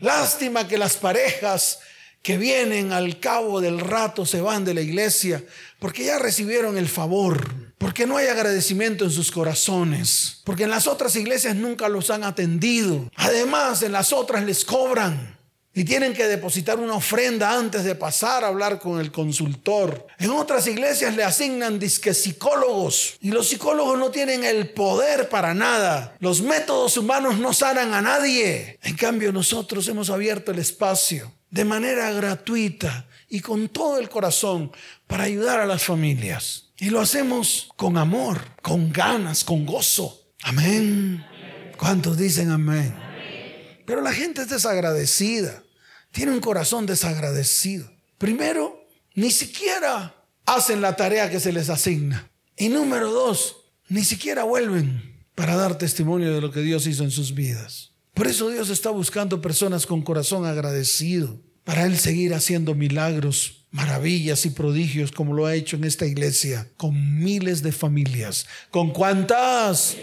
Lástima 0.00 0.68
que 0.68 0.78
las 0.78 0.96
parejas 0.96 1.80
que 2.22 2.36
vienen 2.36 2.92
al 2.92 3.18
cabo 3.20 3.60
del 3.60 3.80
rato 3.80 4.26
se 4.26 4.40
van 4.40 4.64
de 4.64 4.74
la 4.74 4.80
iglesia 4.80 5.42
porque 5.78 6.04
ya 6.04 6.18
recibieron 6.18 6.76
el 6.76 6.88
favor, 6.88 7.67
porque 7.78 8.06
no 8.06 8.16
hay 8.16 8.26
agradecimiento 8.26 9.04
en 9.04 9.10
sus 9.10 9.30
corazones, 9.30 10.40
porque 10.44 10.64
en 10.64 10.70
las 10.70 10.86
otras 10.86 11.14
iglesias 11.16 11.54
nunca 11.54 11.88
los 11.88 12.10
han 12.10 12.24
atendido. 12.24 13.10
Además, 13.14 13.82
en 13.82 13.92
las 13.92 14.12
otras 14.12 14.44
les 14.44 14.64
cobran 14.64 15.38
y 15.78 15.84
tienen 15.84 16.12
que 16.12 16.26
depositar 16.26 16.80
una 16.80 16.94
ofrenda 16.94 17.56
antes 17.56 17.84
de 17.84 17.94
pasar 17.94 18.42
a 18.42 18.48
hablar 18.48 18.80
con 18.80 18.98
el 18.98 19.12
consultor. 19.12 20.08
En 20.18 20.30
otras 20.30 20.66
iglesias 20.66 21.14
le 21.14 21.22
asignan 21.22 21.78
disque 21.78 22.14
psicólogos 22.14 23.16
y 23.20 23.30
los 23.30 23.48
psicólogos 23.48 23.96
no 23.96 24.10
tienen 24.10 24.42
el 24.42 24.70
poder 24.70 25.28
para 25.28 25.54
nada. 25.54 26.16
Los 26.18 26.42
métodos 26.42 26.96
humanos 26.96 27.38
no 27.38 27.52
sanan 27.52 27.94
a 27.94 28.02
nadie. 28.02 28.80
En 28.82 28.96
cambio 28.96 29.30
nosotros 29.30 29.86
hemos 29.86 30.10
abierto 30.10 30.50
el 30.50 30.58
espacio 30.58 31.32
de 31.50 31.64
manera 31.64 32.10
gratuita 32.10 33.06
y 33.28 33.40
con 33.40 33.68
todo 33.68 33.98
el 33.98 34.08
corazón 34.08 34.72
para 35.06 35.24
ayudar 35.24 35.60
a 35.60 35.66
las 35.66 35.84
familias. 35.84 36.67
Y 36.78 36.90
lo 36.90 37.00
hacemos 37.00 37.68
con 37.76 37.96
amor, 37.96 38.40
con 38.62 38.92
ganas, 38.92 39.44
con 39.44 39.66
gozo. 39.66 40.32
Amén. 40.42 41.24
¿Cuántos 41.76 42.16
dicen 42.16 42.50
amén? 42.50 42.94
Pero 43.84 44.00
la 44.00 44.12
gente 44.12 44.42
es 44.42 44.48
desagradecida 44.48 45.62
tiene 46.12 46.32
un 46.32 46.40
corazón 46.40 46.86
desagradecido. 46.86 47.90
Primero, 48.18 48.86
ni 49.14 49.30
siquiera 49.30 50.14
hacen 50.46 50.80
la 50.80 50.96
tarea 50.96 51.30
que 51.30 51.40
se 51.40 51.52
les 51.52 51.68
asigna. 51.68 52.30
Y 52.56 52.68
número 52.68 53.12
dos, 53.12 53.56
ni 53.88 54.04
siquiera 54.04 54.44
vuelven 54.44 55.24
para 55.34 55.56
dar 55.56 55.78
testimonio 55.78 56.34
de 56.34 56.40
lo 56.40 56.50
que 56.50 56.60
Dios 56.60 56.86
hizo 56.86 57.04
en 57.04 57.10
sus 57.10 57.34
vidas. 57.34 57.92
Por 58.14 58.26
eso 58.26 58.50
Dios 58.50 58.70
está 58.70 58.90
buscando 58.90 59.40
personas 59.40 59.86
con 59.86 60.02
corazón 60.02 60.44
agradecido, 60.44 61.40
para 61.62 61.84
Él 61.84 61.98
seguir 61.98 62.34
haciendo 62.34 62.74
milagros, 62.74 63.57
maravillas 63.70 64.46
y 64.46 64.50
prodigios 64.50 65.12
como 65.12 65.34
lo 65.34 65.46
ha 65.46 65.54
hecho 65.54 65.76
en 65.76 65.84
esta 65.84 66.06
iglesia, 66.06 66.68
con 66.76 67.22
miles 67.22 67.62
de 67.62 67.72
familias. 67.72 68.46
¿Con 68.70 68.92
cuántas? 68.92 69.96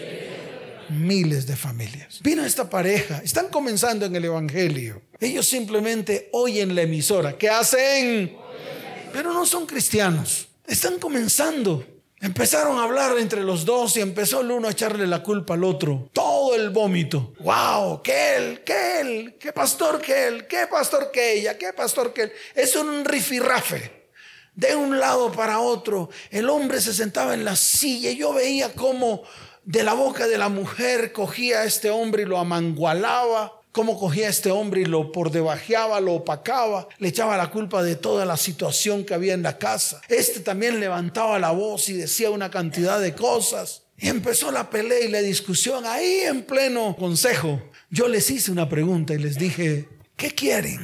miles 0.89 1.47
de 1.47 1.55
familias. 1.55 2.19
Vino 2.21 2.45
esta 2.45 2.69
pareja, 2.69 3.21
están 3.23 3.47
comenzando 3.49 4.05
en 4.05 4.15
el 4.15 4.25
Evangelio. 4.25 5.01
Ellos 5.19 5.47
simplemente 5.47 6.29
oyen 6.31 6.75
la 6.75 6.83
emisora. 6.83 7.37
¿Qué 7.37 7.49
hacen? 7.49 8.35
Pero 9.13 9.33
no 9.33 9.45
son 9.45 9.65
cristianos. 9.65 10.47
Están 10.67 10.99
comenzando. 10.99 11.94
Empezaron 12.21 12.79
a 12.79 12.83
hablar 12.83 13.17
entre 13.17 13.43
los 13.43 13.65
dos 13.65 13.97
y 13.97 14.01
empezó 14.01 14.41
el 14.41 14.51
uno 14.51 14.67
a 14.67 14.71
echarle 14.71 15.05
la 15.05 15.21
culpa 15.21 15.55
al 15.55 15.63
otro. 15.63 16.09
Todo 16.13 16.55
el 16.55 16.69
vómito. 16.69 17.33
¡Wow! 17.39 18.01
¿Qué 18.01 18.37
él? 18.37 18.61
¿Qué 18.65 19.01
él? 19.01 19.35
¿Qué 19.39 19.51
pastor 19.51 20.01
que 20.01 20.27
él? 20.27 20.47
¿Qué 20.47 20.67
pastor 20.67 21.11
que 21.11 21.33
ella? 21.33 21.57
¿Qué 21.57 21.73
pastor 21.73 22.13
que 22.13 22.23
él? 22.23 22.31
Es 22.55 22.75
un 22.75 23.03
rifirrafe. 23.03 24.05
De 24.55 24.73
un 24.75 24.99
lado 24.99 25.31
para 25.33 25.59
otro. 25.59 26.09
El 26.31 26.49
hombre 26.49 26.79
se 26.79 26.93
sentaba 26.93 27.33
en 27.33 27.43
la 27.43 27.57
silla 27.57 28.11
y 28.11 28.17
yo 28.17 28.33
veía 28.33 28.73
cómo 28.73 29.23
de 29.65 29.83
la 29.83 29.93
boca 29.93 30.27
de 30.27 30.37
la 30.37 30.47
mujer 30.47 31.11
cogía 31.11 31.61
a 31.61 31.65
este 31.65 31.89
hombre 31.89 32.21
y 32.21 32.25
lo 32.25 32.37
amangualaba, 32.37 33.54
cómo 33.75 33.99
cogía 33.99 34.27
a 34.27 34.29
este 34.29 34.51
hombre 34.51 34.79
y 34.79 34.85
lo 34.85 35.11
por 35.11 35.31
debajeaba, 35.31 35.99
lo 35.99 36.13
opacaba, 36.13 36.87
le 36.97 37.09
echaba 37.09 37.35
la 37.35 37.51
culpa 37.51 37.83
de 37.83 37.97
toda 37.97 38.25
la 38.25 38.37
situación 38.37 39.03
que 39.03 39.13
había 39.13 39.33
en 39.33 39.43
la 39.43 39.57
casa. 39.57 39.99
Este 40.07 40.39
también 40.39 40.79
levantaba 40.79 41.39
la 41.39 41.51
voz 41.51 41.89
y 41.89 41.93
decía 41.93 42.29
una 42.29 42.49
cantidad 42.49 43.01
de 43.01 43.13
cosas. 43.13 43.83
Y 43.97 44.07
empezó 44.07 44.49
la 44.49 44.69
pelea 44.69 45.01
y 45.01 45.09
la 45.09 45.19
discusión 45.19 45.85
ahí 45.85 46.21
en 46.23 46.43
pleno 46.43 46.95
consejo. 46.97 47.61
Yo 47.89 48.07
les 48.07 48.29
hice 48.29 48.49
una 48.49 48.69
pregunta 48.69 49.13
y 49.13 49.17
les 49.17 49.37
dije, 49.37 49.89
¿qué 50.15 50.31
quieren? 50.31 50.79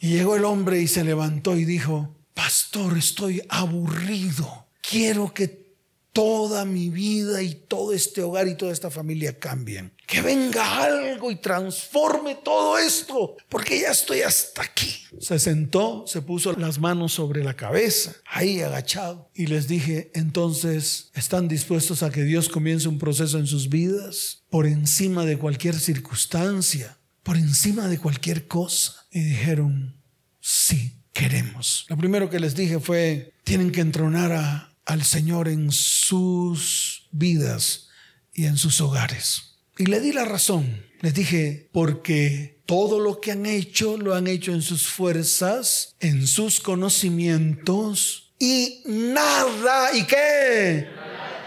Y 0.00 0.14
llegó 0.14 0.34
el 0.34 0.46
hombre 0.46 0.80
y 0.80 0.88
se 0.88 1.04
levantó 1.04 1.54
y 1.54 1.66
dijo, 1.66 2.16
pastor, 2.32 2.96
estoy 2.96 3.42
aburrido. 3.50 4.68
Quiero 4.80 5.34
que 5.34 5.74
toda 6.14 6.64
mi 6.64 6.88
vida 6.88 7.42
y 7.42 7.54
todo 7.54 7.92
este 7.92 8.22
hogar 8.22 8.48
y 8.48 8.56
toda 8.56 8.72
esta 8.72 8.90
familia 8.90 9.38
cambien. 9.38 9.92
Que 10.12 10.20
venga 10.20 10.84
algo 10.84 11.30
y 11.30 11.36
transforme 11.36 12.34
todo 12.34 12.76
esto, 12.76 13.34
porque 13.48 13.80
ya 13.80 13.92
estoy 13.92 14.20
hasta 14.20 14.60
aquí. 14.60 15.06
Se 15.18 15.38
sentó, 15.38 16.04
se 16.06 16.20
puso 16.20 16.52
las 16.52 16.78
manos 16.78 17.14
sobre 17.14 17.42
la 17.42 17.54
cabeza, 17.54 18.14
ahí 18.26 18.60
agachado, 18.60 19.30
y 19.34 19.46
les 19.46 19.68
dije, 19.68 20.10
entonces, 20.14 21.10
¿están 21.14 21.48
dispuestos 21.48 22.02
a 22.02 22.10
que 22.10 22.24
Dios 22.24 22.50
comience 22.50 22.88
un 22.88 22.98
proceso 22.98 23.38
en 23.38 23.46
sus 23.46 23.70
vidas 23.70 24.42
por 24.50 24.66
encima 24.66 25.24
de 25.24 25.38
cualquier 25.38 25.80
circunstancia, 25.80 26.98
por 27.22 27.38
encima 27.38 27.88
de 27.88 27.98
cualquier 27.98 28.46
cosa? 28.46 29.06
Y 29.10 29.20
dijeron, 29.20 29.96
sí, 30.40 31.00
queremos. 31.14 31.86
Lo 31.88 31.96
primero 31.96 32.28
que 32.28 32.38
les 32.38 32.54
dije 32.54 32.80
fue, 32.80 33.32
tienen 33.44 33.72
que 33.72 33.80
entronar 33.80 34.32
a 34.32 34.72
al 34.84 35.04
Señor 35.04 35.48
en 35.48 35.70
sus 35.70 37.08
vidas 37.12 37.88
y 38.34 38.44
en 38.44 38.58
sus 38.58 38.80
hogares. 38.80 39.51
Y 39.82 39.86
le 39.86 39.98
di 39.98 40.12
la 40.12 40.24
razón. 40.24 40.86
Les 41.00 41.12
dije, 41.12 41.68
porque 41.72 42.62
todo 42.66 43.00
lo 43.00 43.20
que 43.20 43.32
han 43.32 43.46
hecho 43.46 43.96
lo 43.96 44.14
han 44.14 44.28
hecho 44.28 44.52
en 44.52 44.62
sus 44.62 44.86
fuerzas, 44.86 45.96
en 45.98 46.28
sus 46.28 46.60
conocimientos 46.60 48.32
y 48.38 48.84
nada, 48.86 49.92
¿y 49.92 50.06
qué? 50.06 50.86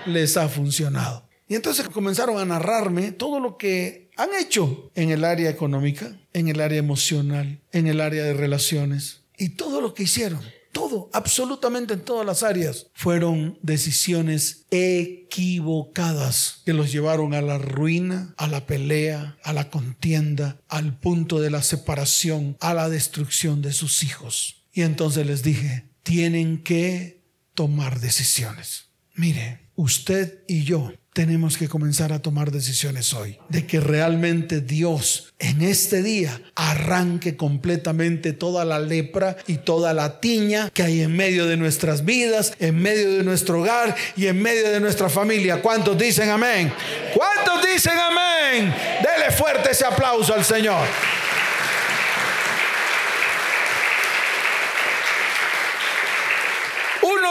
Les 0.07 0.35
ha 0.35 0.49
funcionado. 0.49 1.29
Y 1.47 1.55
entonces 1.55 1.87
comenzaron 1.87 2.37
a 2.37 2.43
narrarme 2.43 3.13
todo 3.13 3.39
lo 3.39 3.55
que 3.57 4.09
han 4.17 4.31
hecho 4.37 4.91
en 4.95 5.11
el 5.11 5.23
área 5.23 5.49
económica, 5.49 6.19
en 6.33 6.49
el 6.49 6.59
área 6.59 6.79
emocional, 6.79 7.61
en 7.71 7.87
el 7.87 8.01
área 8.01 8.25
de 8.25 8.33
relaciones 8.33 9.21
y 9.37 9.51
todo 9.51 9.79
lo 9.79 9.93
que 9.93 10.03
hicieron 10.03 10.41
todo, 10.75 11.09
absolutamente 11.13 11.93
en 11.93 12.01
todas 12.01 12.25
las 12.25 12.43
áreas, 12.43 12.87
fueron 12.93 13.57
decisiones 13.61 14.65
equivocadas 14.71 16.63
que 16.65 16.73
los 16.73 16.91
llevaron 16.91 17.33
a 17.33 17.41
la 17.41 17.57
ruina, 17.57 18.35
a 18.37 18.47
la 18.47 18.65
pelea, 18.65 19.37
a 19.45 19.53
la 19.53 19.69
contienda, 19.69 20.59
al 20.67 20.99
punto 20.99 21.39
de 21.39 21.49
la 21.49 21.63
separación, 21.63 22.57
a 22.59 22.73
la 22.73 22.89
destrucción 22.89 23.61
de 23.61 23.71
sus 23.71 24.03
hijos. 24.03 24.65
Y 24.73 24.81
entonces 24.81 25.25
les 25.25 25.43
dije, 25.43 25.87
tienen 26.03 26.61
que 26.61 27.23
tomar 27.53 28.01
decisiones. 28.01 28.89
Mire, 29.13 29.64
usted 29.75 30.43
y 30.47 30.63
yo 30.63 30.91
tenemos 31.15 31.57
que 31.57 31.69
comenzar 31.69 32.11
a 32.11 32.21
tomar 32.21 32.51
decisiones 32.51 33.13
hoy 33.13 33.39
de 33.47 33.65
que 33.65 33.79
realmente 33.79 34.59
Dios 34.59 35.33
en 35.39 35.61
este 35.61 36.03
día 36.03 36.41
arranque 36.55 37.37
completamente 37.37 38.33
toda 38.33 38.65
la 38.65 38.79
lepra 38.79 39.37
y 39.47 39.55
toda 39.59 39.93
la 39.93 40.19
tiña 40.19 40.69
que 40.71 40.83
hay 40.83 40.99
en 41.01 41.15
medio 41.15 41.45
de 41.45 41.55
nuestras 41.55 42.03
vidas, 42.03 42.51
en 42.59 42.81
medio 42.81 43.13
de 43.13 43.23
nuestro 43.23 43.61
hogar 43.61 43.95
y 44.17 44.27
en 44.27 44.41
medio 44.41 44.69
de 44.69 44.81
nuestra 44.81 45.07
familia. 45.07 45.61
¿Cuántos 45.61 45.97
dicen 45.97 46.29
amén? 46.29 46.73
¿Cuántos 47.13 47.65
dicen 47.65 47.97
amén? 47.97 48.73
Dele 49.01 49.31
fuerte 49.31 49.71
ese 49.71 49.85
aplauso 49.85 50.33
al 50.33 50.43
Señor. 50.43 50.85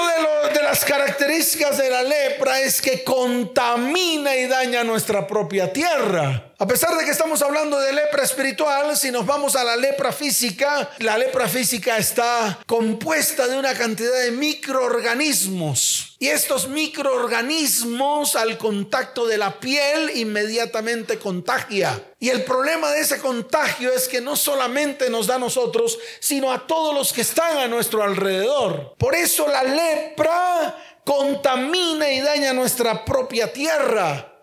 de, 0.02 0.33
las 0.62 0.84
características 0.84 1.78
de 1.78 1.90
la 1.90 2.02
lepra 2.02 2.60
es 2.60 2.80
que 2.80 3.04
contamina 3.04 4.34
y 4.36 4.46
daña 4.46 4.84
nuestra 4.84 5.26
propia 5.26 5.72
tierra. 5.72 6.52
A 6.58 6.66
pesar 6.66 6.96
de 6.96 7.04
que 7.04 7.10
estamos 7.10 7.42
hablando 7.42 7.78
de 7.78 7.92
lepra 7.92 8.22
espiritual, 8.22 8.96
si 8.96 9.10
nos 9.10 9.26
vamos 9.26 9.56
a 9.56 9.64
la 9.64 9.76
lepra 9.76 10.12
física, 10.12 10.88
la 10.98 11.18
lepra 11.18 11.48
física 11.48 11.98
está 11.98 12.58
compuesta 12.66 13.48
de 13.48 13.58
una 13.58 13.74
cantidad 13.74 14.20
de 14.22 14.30
microorganismos. 14.30 16.13
Y 16.24 16.30
estos 16.30 16.68
microorganismos 16.68 18.34
al 18.34 18.56
contacto 18.56 19.26
de 19.26 19.36
la 19.36 19.60
piel 19.60 20.10
inmediatamente 20.16 21.18
contagia. 21.18 22.02
Y 22.18 22.30
el 22.30 22.44
problema 22.44 22.90
de 22.92 23.00
ese 23.00 23.18
contagio 23.18 23.92
es 23.92 24.08
que 24.08 24.22
no 24.22 24.34
solamente 24.34 25.10
nos 25.10 25.26
da 25.26 25.34
a 25.34 25.38
nosotros, 25.38 25.98
sino 26.20 26.50
a 26.50 26.66
todos 26.66 26.94
los 26.94 27.12
que 27.12 27.20
están 27.20 27.58
a 27.58 27.68
nuestro 27.68 28.02
alrededor. 28.02 28.94
Por 28.96 29.14
eso 29.14 29.46
la 29.48 29.64
lepra 29.64 31.02
contamina 31.04 32.08
y 32.10 32.20
daña 32.20 32.54
nuestra 32.54 33.04
propia 33.04 33.52
tierra. 33.52 34.34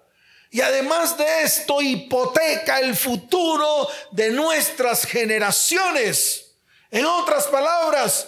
Y 0.51 0.61
además 0.61 1.17
de 1.17 1.41
esto, 1.41 1.81
hipoteca 1.81 2.79
el 2.79 2.95
futuro 2.95 3.89
de 4.11 4.29
nuestras 4.29 5.03
generaciones. 5.07 6.57
En 6.91 7.07
otras 7.07 7.47
palabras, 7.47 8.27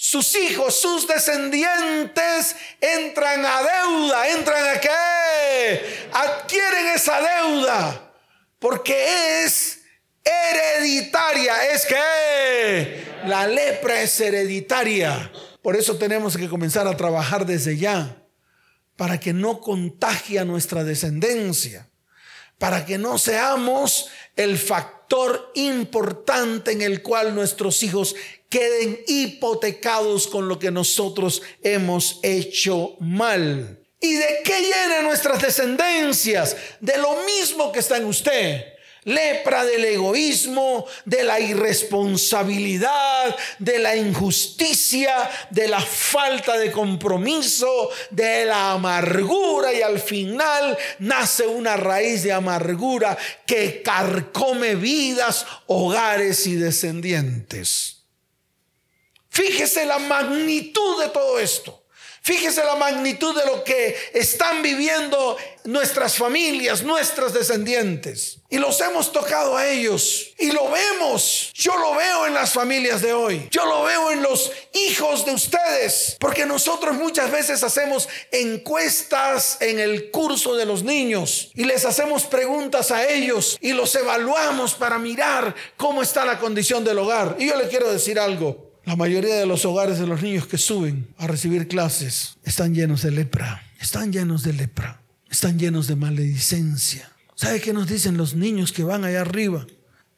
sus 0.00 0.36
hijos, 0.36 0.80
sus 0.80 1.08
descendientes 1.08 2.54
entran 2.80 3.44
a 3.44 3.62
deuda. 3.62 4.28
¿Entran 4.28 4.76
a 4.76 4.80
qué? 4.80 6.08
Adquieren 6.12 6.86
esa 6.94 7.20
deuda. 7.20 8.12
Porque 8.60 9.42
es 9.42 9.80
hereditaria. 10.24 11.72
Es 11.72 11.84
que 11.84 13.02
la 13.26 13.48
lepra 13.48 14.00
es 14.00 14.20
hereditaria. 14.20 15.32
Por 15.62 15.74
eso 15.74 15.96
tenemos 15.96 16.36
que 16.36 16.48
comenzar 16.48 16.86
a 16.86 16.96
trabajar 16.96 17.44
desde 17.44 17.76
ya 17.76 18.22
para 18.94 19.18
que 19.18 19.32
no 19.32 19.60
contagie 19.60 20.38
a 20.38 20.44
nuestra 20.44 20.84
descendencia, 20.84 21.90
para 22.56 22.86
que 22.86 22.98
no 22.98 23.18
seamos 23.18 24.10
el 24.36 24.58
factor 24.58 25.50
importante 25.54 26.70
en 26.70 26.82
el 26.82 27.02
cual 27.02 27.34
nuestros 27.34 27.82
hijos 27.82 28.14
queden 28.48 29.00
hipotecados 29.06 30.26
con 30.26 30.48
lo 30.48 30.58
que 30.58 30.70
nosotros 30.70 31.42
hemos 31.62 32.20
hecho 32.22 32.96
mal. 33.00 33.78
¿Y 34.00 34.14
de 34.14 34.40
qué 34.44 34.60
llena 34.60 35.02
nuestras 35.02 35.42
descendencias? 35.42 36.56
De 36.80 36.96
lo 36.98 37.22
mismo 37.24 37.72
que 37.72 37.80
está 37.80 37.96
en 37.96 38.06
usted 38.06 38.64
lepra 39.08 39.64
del 39.64 39.84
egoísmo, 39.84 40.86
de 41.04 41.24
la 41.24 41.40
irresponsabilidad, 41.40 43.34
de 43.58 43.78
la 43.78 43.96
injusticia, 43.96 45.30
de 45.50 45.66
la 45.68 45.80
falta 45.80 46.58
de 46.58 46.70
compromiso, 46.70 47.90
de 48.10 48.44
la 48.44 48.72
amargura 48.72 49.72
y 49.72 49.82
al 49.82 49.98
final 49.98 50.76
nace 50.98 51.46
una 51.46 51.76
raíz 51.76 52.22
de 52.22 52.32
amargura 52.32 53.16
que 53.46 53.82
carcome 53.82 54.74
vidas, 54.74 55.46
hogares 55.66 56.46
y 56.46 56.54
descendientes. 56.54 57.97
Fíjese 59.38 59.86
la 59.86 60.00
magnitud 60.00 61.00
de 61.00 61.10
todo 61.10 61.38
esto. 61.38 61.84
Fíjese 62.22 62.64
la 62.64 62.74
magnitud 62.74 63.38
de 63.38 63.46
lo 63.46 63.62
que 63.62 63.96
están 64.12 64.62
viviendo 64.62 65.36
nuestras 65.62 66.16
familias, 66.16 66.82
nuestros 66.82 67.32
descendientes. 67.32 68.38
Y 68.50 68.58
los 68.58 68.80
hemos 68.80 69.12
tocado 69.12 69.56
a 69.56 69.68
ellos. 69.68 70.34
Y 70.38 70.50
lo 70.50 70.68
vemos. 70.72 71.52
Yo 71.54 71.78
lo 71.78 71.94
veo 71.94 72.26
en 72.26 72.34
las 72.34 72.50
familias 72.52 73.00
de 73.00 73.12
hoy. 73.12 73.46
Yo 73.52 73.64
lo 73.64 73.84
veo 73.84 74.10
en 74.10 74.24
los 74.24 74.50
hijos 74.72 75.24
de 75.24 75.34
ustedes. 75.34 76.16
Porque 76.18 76.44
nosotros 76.44 76.96
muchas 76.96 77.30
veces 77.30 77.62
hacemos 77.62 78.08
encuestas 78.32 79.58
en 79.60 79.78
el 79.78 80.10
curso 80.10 80.56
de 80.56 80.66
los 80.66 80.82
niños. 80.82 81.52
Y 81.54 81.62
les 81.62 81.84
hacemos 81.84 82.24
preguntas 82.24 82.90
a 82.90 83.08
ellos. 83.08 83.56
Y 83.60 83.72
los 83.72 83.94
evaluamos 83.94 84.74
para 84.74 84.98
mirar 84.98 85.54
cómo 85.76 86.02
está 86.02 86.24
la 86.24 86.40
condición 86.40 86.82
del 86.82 86.98
hogar. 86.98 87.36
Y 87.38 87.46
yo 87.46 87.54
le 87.54 87.68
quiero 87.68 87.92
decir 87.92 88.18
algo. 88.18 88.67
La 88.88 88.96
mayoría 88.96 89.34
de 89.34 89.44
los 89.44 89.66
hogares 89.66 89.98
de 89.98 90.06
los 90.06 90.22
niños 90.22 90.46
que 90.46 90.56
suben 90.56 91.08
a 91.18 91.26
recibir 91.26 91.68
clases 91.68 92.38
están 92.42 92.74
llenos 92.74 93.02
de 93.02 93.10
lepra, 93.10 93.62
están 93.78 94.10
llenos 94.10 94.44
de 94.44 94.54
lepra, 94.54 95.02
están 95.28 95.58
llenos 95.58 95.88
de 95.88 95.94
maledicencia. 95.94 97.12
¿Sabe 97.34 97.60
qué 97.60 97.74
nos 97.74 97.86
dicen 97.86 98.16
los 98.16 98.34
niños 98.34 98.72
que 98.72 98.84
van 98.84 99.04
allá 99.04 99.20
arriba? 99.20 99.66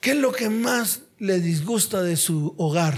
¿Qué 0.00 0.12
es 0.12 0.18
lo 0.18 0.30
que 0.30 0.50
más 0.50 1.00
le 1.18 1.40
disgusta 1.40 2.04
de 2.04 2.16
su 2.16 2.54
hogar? 2.58 2.96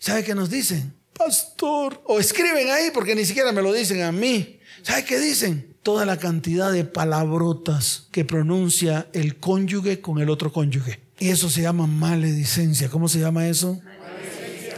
¿Sabe 0.00 0.24
qué 0.24 0.34
nos 0.34 0.50
dicen? 0.50 0.92
Pastor. 1.12 2.02
O 2.06 2.18
escriben 2.18 2.68
ahí 2.70 2.90
porque 2.92 3.14
ni 3.14 3.24
siquiera 3.24 3.52
me 3.52 3.62
lo 3.62 3.72
dicen 3.72 4.02
a 4.02 4.10
mí. 4.10 4.58
¿Sabe 4.82 5.04
qué 5.04 5.20
dicen? 5.20 5.76
Toda 5.84 6.04
la 6.04 6.16
cantidad 6.16 6.72
de 6.72 6.84
palabrotas 6.84 8.08
que 8.10 8.24
pronuncia 8.24 9.08
el 9.12 9.36
cónyuge 9.36 10.00
con 10.00 10.18
el 10.18 10.30
otro 10.30 10.52
cónyuge. 10.52 10.98
Y 11.20 11.28
eso 11.28 11.48
se 11.48 11.62
llama 11.62 11.86
maledicencia. 11.86 12.90
¿Cómo 12.90 13.08
se 13.08 13.20
llama 13.20 13.46
eso? 13.46 13.80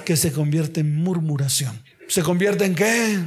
Que 0.08 0.16
se 0.16 0.32
convierte 0.32 0.80
en 0.80 0.96
murmuración. 1.04 1.82
¿Se 2.08 2.22
convierte 2.22 2.64
en 2.64 2.74
qué? 2.74 3.18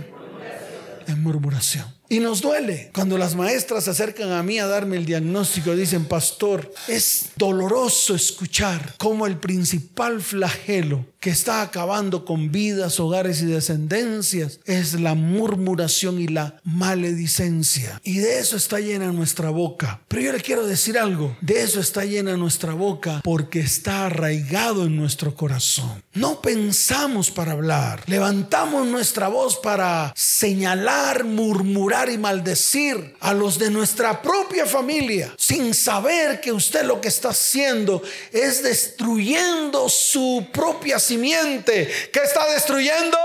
En 1.06 1.22
murmuración. 1.22 1.86
Y 2.12 2.20
nos 2.20 2.42
duele 2.42 2.92
cuando 2.94 3.18
las 3.18 3.36
maestras 3.36 3.86
se 3.86 3.92
acercan 3.92 4.34
a 4.34 4.44
mí 4.44 4.60
a 4.60 4.68
darme 4.68 4.98
el 4.98 5.06
diagnóstico. 5.06 5.74
Dicen, 5.74 6.04
pastor, 6.04 6.70
es 6.90 7.30
doloroso 7.38 8.14
escuchar 8.14 8.96
cómo 8.98 9.28
el 9.28 9.38
principal 9.38 10.22
flagelo 10.22 11.06
que 11.22 11.30
está 11.30 11.62
acabando 11.62 12.26
con 12.26 12.52
vidas, 12.52 13.00
hogares 13.00 13.42
y 13.44 13.46
descendencias 13.46 14.60
es 14.66 15.00
la 15.00 15.14
murmuración 15.14 16.20
y 16.20 16.28
la 16.28 16.60
maledicencia. 16.64 18.02
Y 18.04 18.18
de 18.18 18.40
eso 18.40 18.58
está 18.58 18.80
llena 18.80 19.12
nuestra 19.14 19.52
boca. 19.52 20.02
Pero 20.10 20.24
yo 20.24 20.32
le 20.34 20.42
quiero 20.42 20.66
decir 20.66 20.98
algo, 20.98 21.38
de 21.40 21.62
eso 21.62 21.80
está 21.80 22.04
llena 22.04 22.36
nuestra 22.36 22.74
boca 22.74 23.22
porque 23.24 23.60
está 23.62 24.08
arraigado 24.08 24.86
en 24.86 24.98
nuestro 24.98 25.36
corazón. 25.36 26.04
No 26.14 26.42
pensamos 26.42 27.32
para 27.32 27.54
hablar, 27.54 28.04
levantamos 28.08 28.88
nuestra 28.88 29.28
voz 29.30 29.58
para 29.58 30.12
señalar, 30.16 31.24
murmurar 31.24 32.01
y 32.10 32.18
maldecir 32.18 33.16
a 33.20 33.34
los 33.34 33.60
de 33.60 33.70
nuestra 33.70 34.22
propia 34.22 34.66
familia 34.66 35.34
sin 35.38 35.74
saber 35.74 36.42
que 36.42 36.52
usted 36.52 36.84
lo 36.84 37.00
que 37.02 37.10
está 37.10 37.30
haciendo 37.30 38.02
es 38.32 38.64
destruyendo 38.64 39.90
su 39.90 40.48
propia 40.52 41.00
simiente. 41.00 41.90
¿Qué 42.12 42.20
está 42.20 42.48
destruyendo? 42.54 43.18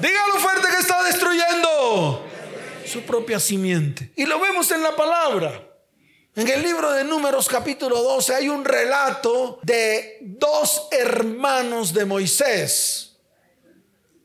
Dígalo 0.00 0.34
fuerte 0.38 0.68
que 0.68 0.78
está 0.78 1.02
destruyendo 1.04 2.24
su 2.86 3.02
propia 3.02 3.38
simiente. 3.40 4.10
Y 4.16 4.26
lo 4.26 4.40
vemos 4.40 4.70
en 4.70 4.82
la 4.82 4.94
palabra. 4.96 5.70
En 6.36 6.48
el 6.48 6.62
libro 6.62 6.90
de 6.90 7.04
Números 7.04 7.48
capítulo 7.48 8.02
12 8.02 8.34
hay 8.34 8.48
un 8.48 8.64
relato 8.64 9.60
de 9.62 10.18
dos 10.20 10.88
hermanos 10.90 11.94
de 11.94 12.04
Moisés. 12.04 13.13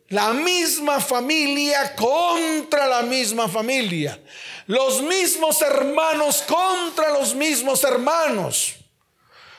La 0.10 0.34
misma 0.34 1.00
familia 1.00 1.96
contra 1.96 2.88
la 2.88 3.04
misma 3.04 3.48
familia. 3.48 4.20
Los 4.66 5.02
mismos 5.02 5.62
hermanos 5.62 6.44
contra 6.48 7.12
los 7.12 7.36
mismos 7.36 7.84
hermanos. 7.84 8.76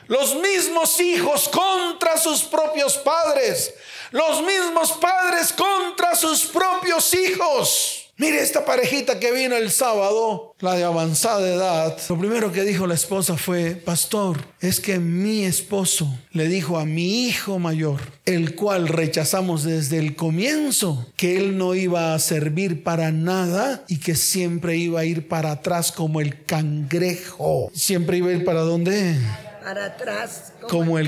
Los 0.09 0.35
mismos 0.35 1.01
hijos 1.01 1.49
contra 1.49 2.19
sus 2.19 2.43
propios 2.43 2.97
padres. 2.99 3.73
Los 4.11 4.43
mismos 4.43 4.93
padres 4.93 5.53
contra 5.53 6.17
sus 6.17 6.45
propios 6.47 7.15
hijos. 7.15 8.00
Mire 8.21 8.43
esta 8.43 8.67
parejita 8.67 9.19
que 9.19 9.33
vino 9.33 9.57
el 9.57 9.71
sábado, 9.71 10.55
la 10.61 10.75
de 10.75 10.85
avanzada 10.85 11.49
edad. 11.49 11.97
Lo 12.11 12.19
primero 12.19 12.53
que 12.53 12.65
dijo 12.65 12.87
la 12.87 12.93
esposa 12.93 13.39
fue, 13.39 13.77
pastor, 13.77 14.45
es 14.61 14.79
que 14.79 14.99
mi 14.99 15.47
esposo 15.47 16.19
le 16.33 16.47
dijo 16.47 16.79
a 16.79 16.85
mi 16.85 17.25
hijo 17.25 17.59
mayor, 17.59 17.99
el 18.27 18.57
cual 18.57 18.89
rechazamos 18.89 19.65
desde 19.65 19.97
el 19.97 20.17
comienzo, 20.17 21.11
que 21.17 21.39
él 21.39 21.57
no 21.57 21.75
iba 21.75 22.13
a 22.13 22.19
servir 22.19 22.83
para 22.83 23.11
nada 23.11 23.85
y 23.89 24.01
que 24.01 24.15
siempre 24.15 24.77
iba 24.77 25.01
a 25.01 25.07
ir 25.07 25.27
para 25.27 25.53
atrás 25.53 25.91
como 25.91 26.21
el 26.21 26.45
cangrejo. 26.45 27.71
Siempre 27.73 28.19
iba 28.19 28.29
a 28.29 28.33
ir 28.33 28.45
para 28.45 28.61
dónde? 28.61 29.17
Para 29.65 29.87
atrás. 29.87 30.53
Como, 30.69 30.99
el, 30.99 31.07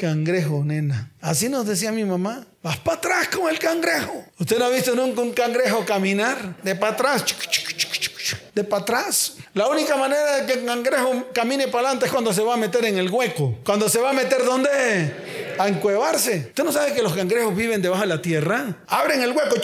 cangrejo, 0.00 0.64
nena. 0.64 1.12
Así 1.20 1.50
nos 1.50 1.66
decía 1.66 1.92
mi 1.92 2.04
mamá. 2.06 2.46
Vas 2.62 2.78
para 2.78 2.96
atrás 2.96 3.28
con 3.28 3.50
el 3.50 3.58
cangrejo. 3.58 4.24
¿Usted 4.38 4.58
no 4.58 4.66
ha 4.66 4.68
visto 4.68 4.94
nunca 4.94 5.20
un 5.20 5.32
cangrejo 5.32 5.84
caminar? 5.84 6.54
De 6.62 6.76
para 6.76 6.92
atrás. 6.92 7.24
De 8.54 8.62
para 8.62 8.82
atrás. 8.82 9.34
La 9.54 9.66
única 9.66 9.96
manera 9.96 10.36
de 10.36 10.46
que 10.46 10.60
el 10.60 10.64
cangrejo 10.64 11.26
camine 11.34 11.66
para 11.66 11.88
adelante 11.88 12.06
es 12.06 12.12
cuando 12.12 12.32
se 12.32 12.42
va 12.42 12.54
a 12.54 12.56
meter 12.56 12.84
en 12.84 12.98
el 12.98 13.10
hueco. 13.10 13.56
Cuando 13.64 13.88
se 13.88 13.98
va 13.98 14.10
a 14.10 14.12
meter 14.12 14.44
¿dónde? 14.44 15.41
A 15.58 15.68
encuevarse. 15.68 16.46
¿Usted 16.48 16.64
no 16.64 16.72
sabe 16.72 16.92
que 16.94 17.02
los 17.02 17.14
cangrejos 17.14 17.54
viven 17.54 17.82
debajo 17.82 18.02
de 18.02 18.08
la 18.08 18.22
tierra? 18.22 18.76
Abren 18.86 19.22
el 19.22 19.30
hueco 19.30 19.56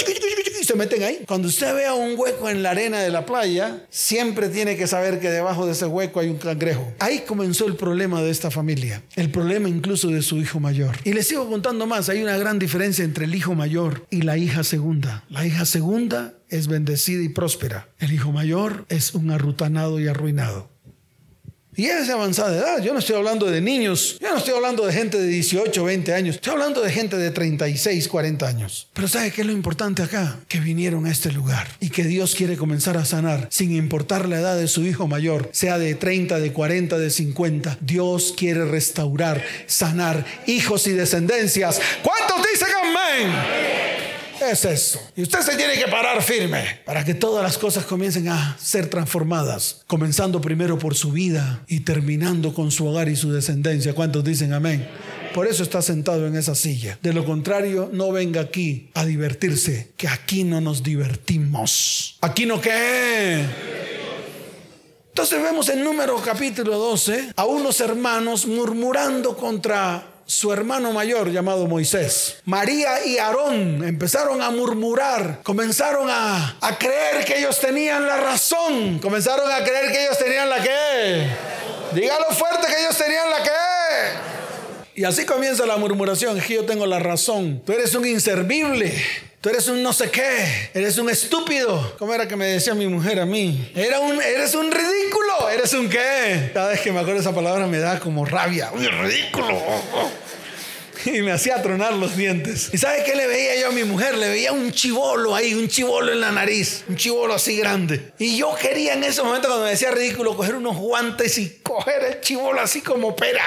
y 0.60 0.64
se 0.64 0.74
meten 0.74 1.02
ahí. 1.02 1.24
Cuando 1.26 1.48
usted 1.48 1.74
vea 1.74 1.94
un 1.94 2.14
hueco 2.18 2.48
en 2.48 2.62
la 2.62 2.70
arena 2.70 3.00
de 3.00 3.10
la 3.10 3.24
playa, 3.26 3.86
siempre 3.90 4.48
tiene 4.48 4.76
que 4.76 4.86
saber 4.86 5.20
que 5.20 5.30
debajo 5.30 5.66
de 5.66 5.72
ese 5.72 5.86
hueco 5.86 6.20
hay 6.20 6.28
un 6.28 6.38
cangrejo. 6.38 6.92
Ahí 6.98 7.20
comenzó 7.20 7.66
el 7.66 7.76
problema 7.76 8.22
de 8.22 8.30
esta 8.30 8.50
familia. 8.50 9.02
El 9.16 9.30
problema 9.30 9.68
incluso 9.68 10.08
de 10.08 10.22
su 10.22 10.36
hijo 10.38 10.60
mayor. 10.60 10.96
Y 11.04 11.12
les 11.12 11.28
sigo 11.28 11.48
contando 11.48 11.86
más. 11.86 12.08
Hay 12.08 12.22
una 12.22 12.36
gran 12.36 12.58
diferencia 12.58 13.04
entre 13.04 13.24
el 13.26 13.34
hijo 13.34 13.54
mayor 13.54 14.06
y 14.10 14.22
la 14.22 14.36
hija 14.36 14.64
segunda. 14.64 15.24
La 15.28 15.46
hija 15.46 15.64
segunda 15.64 16.34
es 16.48 16.66
bendecida 16.66 17.22
y 17.22 17.28
próspera. 17.28 17.88
El 17.98 18.12
hijo 18.12 18.32
mayor 18.32 18.86
es 18.88 19.14
un 19.14 19.30
arrutanado 19.30 20.00
y 20.00 20.08
arruinado. 20.08 20.70
Y 21.78 21.86
es 21.86 22.08
de 22.08 22.12
avanzada 22.12 22.56
edad. 22.56 22.82
Yo 22.82 22.92
no 22.92 22.98
estoy 22.98 23.14
hablando 23.14 23.46
de 23.46 23.60
niños. 23.60 24.18
Yo 24.20 24.32
no 24.32 24.38
estoy 24.38 24.52
hablando 24.52 24.84
de 24.84 24.92
gente 24.92 25.16
de 25.16 25.28
18, 25.28 25.84
20 25.84 26.12
años. 26.12 26.34
Estoy 26.34 26.54
hablando 26.54 26.80
de 26.80 26.90
gente 26.90 27.16
de 27.16 27.30
36, 27.30 28.08
40 28.08 28.48
años. 28.48 28.88
Pero 28.92 29.06
¿sabe 29.06 29.30
qué 29.30 29.42
es 29.42 29.46
lo 29.46 29.52
importante 29.52 30.02
acá? 30.02 30.40
Que 30.48 30.58
vinieron 30.58 31.06
a 31.06 31.12
este 31.12 31.30
lugar 31.30 31.68
y 31.78 31.90
que 31.90 32.02
Dios 32.02 32.34
quiere 32.34 32.56
comenzar 32.56 32.96
a 32.96 33.04
sanar 33.04 33.46
sin 33.52 33.76
importar 33.76 34.28
la 34.28 34.40
edad 34.40 34.56
de 34.56 34.66
su 34.66 34.84
hijo 34.84 35.06
mayor, 35.06 35.50
sea 35.52 35.78
de 35.78 35.94
30, 35.94 36.40
de 36.40 36.52
40, 36.52 36.98
de 36.98 37.10
50. 37.10 37.78
Dios 37.80 38.34
quiere 38.36 38.64
restaurar, 38.64 39.44
sanar 39.68 40.26
hijos 40.48 40.84
y 40.88 40.90
descendencias. 40.90 41.80
¿Cuántos 42.02 42.44
dicen 42.52 42.74
amén? 42.82 43.77
Es 44.40 44.64
eso. 44.64 45.00
Y 45.16 45.22
usted 45.22 45.40
se 45.40 45.56
tiene 45.56 45.74
que 45.74 45.88
parar 45.88 46.22
firme 46.22 46.80
para 46.84 47.04
que 47.04 47.14
todas 47.14 47.42
las 47.42 47.58
cosas 47.58 47.84
comiencen 47.84 48.28
a 48.28 48.56
ser 48.58 48.88
transformadas, 48.88 49.82
comenzando 49.86 50.40
primero 50.40 50.78
por 50.78 50.94
su 50.94 51.12
vida 51.12 51.62
y 51.66 51.80
terminando 51.80 52.54
con 52.54 52.70
su 52.70 52.86
hogar 52.86 53.08
y 53.08 53.16
su 53.16 53.32
descendencia. 53.32 53.94
¿Cuántos 53.94 54.24
dicen 54.24 54.52
amén? 54.52 54.88
Por 55.34 55.46
eso 55.46 55.62
está 55.62 55.82
sentado 55.82 56.26
en 56.26 56.36
esa 56.36 56.54
silla. 56.54 56.98
De 57.02 57.12
lo 57.12 57.24
contrario, 57.24 57.90
no 57.92 58.12
venga 58.12 58.40
aquí 58.40 58.90
a 58.94 59.04
divertirse, 59.04 59.92
que 59.96 60.08
aquí 60.08 60.44
no 60.44 60.60
nos 60.60 60.82
divertimos. 60.82 62.16
Aquí 62.20 62.46
no 62.46 62.60
qué. 62.60 63.44
Entonces 65.08 65.42
vemos 65.42 65.68
en 65.68 65.82
número 65.82 66.16
capítulo 66.24 66.78
12 66.78 67.32
a 67.34 67.44
unos 67.44 67.80
hermanos 67.80 68.46
murmurando 68.46 69.36
contra 69.36 70.17
su 70.28 70.52
hermano 70.52 70.92
mayor 70.92 71.32
llamado 71.32 71.66
Moisés. 71.66 72.36
María 72.44 73.02
y 73.04 73.16
Aarón 73.16 73.82
empezaron 73.82 74.42
a 74.42 74.50
murmurar, 74.50 75.40
comenzaron 75.42 76.06
a, 76.10 76.58
a, 76.60 76.78
creer 76.78 77.24
que 77.24 77.38
ellos 77.38 77.58
tenían 77.58 78.06
la 78.06 78.18
razón, 78.18 78.98
comenzaron 78.98 79.50
a 79.50 79.64
creer 79.64 79.90
que 79.90 80.04
ellos 80.04 80.18
tenían 80.18 80.50
la 80.50 80.62
que. 80.62 81.28
Dígalo 81.94 82.26
fuerte 82.32 82.66
que 82.66 82.78
ellos 82.78 82.98
tenían 82.98 83.30
la 83.30 83.42
que. 83.42 85.00
Y 85.00 85.04
así 85.04 85.24
comienza 85.24 85.64
la 85.64 85.78
murmuración, 85.78 86.38
yo 86.38 86.66
tengo 86.66 86.84
la 86.84 86.98
razón, 86.98 87.62
tú 87.64 87.72
eres 87.72 87.94
un 87.94 88.06
inservible. 88.06 88.92
Tú 89.40 89.50
eres 89.50 89.68
un 89.68 89.84
no 89.84 89.92
sé 89.92 90.10
qué, 90.10 90.70
eres 90.74 90.98
un 90.98 91.08
estúpido. 91.08 91.94
¿Cómo 91.96 92.12
era 92.12 92.26
que 92.26 92.34
me 92.34 92.46
decía 92.46 92.74
mi 92.74 92.88
mujer 92.88 93.20
a 93.20 93.24
mí? 93.24 93.70
Era 93.76 94.00
un, 94.00 94.20
eres 94.20 94.52
un 94.56 94.68
ridículo, 94.68 95.48
eres 95.48 95.72
un 95.74 95.88
qué. 95.88 96.50
Cada 96.52 96.70
vez 96.70 96.80
que 96.80 96.90
me 96.90 96.98
acuerdo 96.98 97.20
esa 97.20 97.32
palabra 97.32 97.68
me 97.68 97.78
da 97.78 98.00
como 98.00 98.24
rabia. 98.24 98.72
¡Uy, 98.74 98.88
ridículo! 98.88 99.62
Y 101.04 101.22
me 101.22 101.30
hacía 101.30 101.62
tronar 101.62 101.92
los 101.92 102.16
dientes. 102.16 102.70
¿Y 102.72 102.78
sabe 102.78 103.04
qué 103.04 103.14
le 103.14 103.28
veía 103.28 103.54
yo 103.60 103.68
a 103.68 103.70
mi 103.70 103.84
mujer? 103.84 104.18
Le 104.18 104.28
veía 104.28 104.50
un 104.50 104.72
chivolo 104.72 105.36
ahí, 105.36 105.54
un 105.54 105.68
chivolo 105.68 106.10
en 106.12 106.20
la 106.20 106.32
nariz, 106.32 106.84
un 106.88 106.96
chivolo 106.96 107.34
así 107.34 107.56
grande. 107.56 108.12
Y 108.18 108.36
yo 108.36 108.52
quería 108.60 108.94
en 108.94 109.04
ese 109.04 109.22
momento, 109.22 109.46
cuando 109.46 109.66
me 109.66 109.70
decía 109.70 109.92
ridículo, 109.92 110.36
coger 110.36 110.56
unos 110.56 110.76
guantes 110.76 111.38
y 111.38 111.60
coger 111.62 112.02
el 112.02 112.20
chivolo 112.20 112.60
así 112.60 112.80
como 112.80 113.14
pera. 113.14 113.44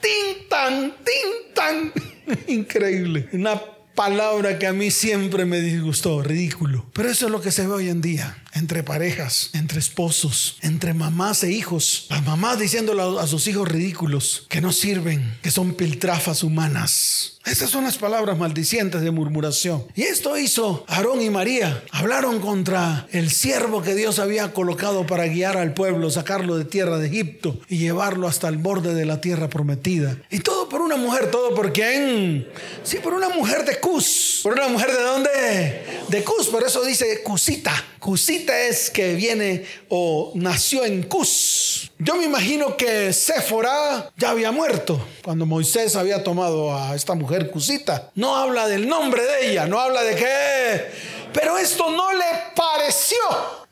¡Tintan! 0.00 0.96
¡Tintan! 1.04 1.92
Increíble. 2.46 3.28
Una 3.34 3.60
palabra 3.94 4.58
que 4.58 4.66
a 4.66 4.72
mí 4.72 4.90
siempre 4.90 5.44
me 5.44 5.60
disgustó, 5.60 6.22
ridículo. 6.22 6.86
Pero 6.92 7.08
eso 7.08 7.26
es 7.26 7.32
lo 7.32 7.40
que 7.40 7.50
se 7.50 7.66
ve 7.66 7.72
hoy 7.72 7.88
en 7.88 8.00
día, 8.00 8.36
entre 8.54 8.82
parejas, 8.82 9.50
entre 9.52 9.80
esposos, 9.80 10.56
entre 10.62 10.94
mamás 10.94 11.42
e 11.42 11.50
hijos. 11.50 12.06
Las 12.08 12.24
mamás 12.24 12.58
diciéndole 12.58 13.02
a 13.20 13.26
sus 13.26 13.46
hijos 13.48 13.68
ridículos, 13.68 14.46
que 14.48 14.60
no 14.60 14.72
sirven, 14.72 15.36
que 15.42 15.50
son 15.50 15.74
piltrafas 15.74 16.42
humanas. 16.42 17.32
Esas 17.44 17.68
son 17.68 17.84
las 17.84 17.98
palabras 17.98 18.38
maldicientes 18.38 19.02
de 19.02 19.10
murmuración. 19.10 19.84
Y 19.94 20.04
esto 20.04 20.38
hizo 20.38 20.82
Aarón 20.88 21.20
y 21.20 21.28
María. 21.28 21.84
Hablaron 21.90 22.40
contra 22.40 23.06
el 23.12 23.30
siervo 23.30 23.82
que 23.82 23.94
Dios 23.94 24.18
había 24.18 24.54
colocado 24.54 25.06
para 25.06 25.26
guiar 25.26 25.58
al 25.58 25.74
pueblo, 25.74 26.08
sacarlo 26.08 26.56
de 26.56 26.64
tierra 26.64 26.96
de 26.96 27.08
Egipto 27.08 27.60
y 27.68 27.76
llevarlo 27.76 28.28
hasta 28.28 28.48
el 28.48 28.56
borde 28.56 28.94
de 28.94 29.04
la 29.04 29.20
tierra 29.20 29.50
prometida. 29.50 30.16
Y 30.30 30.38
todo 30.38 30.70
por 30.70 30.80
una 30.80 30.96
mujer, 30.96 31.30
todo 31.30 31.54
por 31.54 31.70
quién? 31.74 32.48
Sí, 32.82 32.96
por 33.02 33.12
una 33.12 33.28
mujer 33.28 33.66
de 33.66 33.78
Cus. 33.78 34.40
¿Por 34.42 34.54
una 34.54 34.68
mujer 34.68 34.92
de 34.92 35.02
dónde? 35.02 35.84
De 36.08 36.24
Cus, 36.24 36.46
por 36.46 36.62
eso 36.62 36.82
dice 36.82 37.22
Cusita. 37.22 37.74
Cusita 37.98 38.43
es 38.48 38.90
que 38.90 39.14
viene 39.14 39.64
o 39.88 40.32
nació 40.34 40.84
en 40.84 41.04
Cus. 41.04 41.90
Yo 41.98 42.16
me 42.16 42.24
imagino 42.24 42.76
que 42.76 43.12
Séfora 43.12 44.10
ya 44.16 44.30
había 44.30 44.52
muerto 44.52 45.06
cuando 45.22 45.46
Moisés 45.46 45.96
había 45.96 46.22
tomado 46.22 46.76
a 46.76 46.94
esta 46.94 47.14
mujer 47.14 47.50
Cusita. 47.50 48.10
No 48.14 48.36
habla 48.36 48.68
del 48.68 48.88
nombre 48.88 49.22
de 49.22 49.50
ella, 49.50 49.66
no 49.66 49.80
habla 49.80 50.02
de 50.02 50.14
qué. 50.14 50.84
Pero 51.32 51.58
esto 51.58 51.90
no 51.90 52.12
le 52.12 52.24
pareció. 52.54 53.18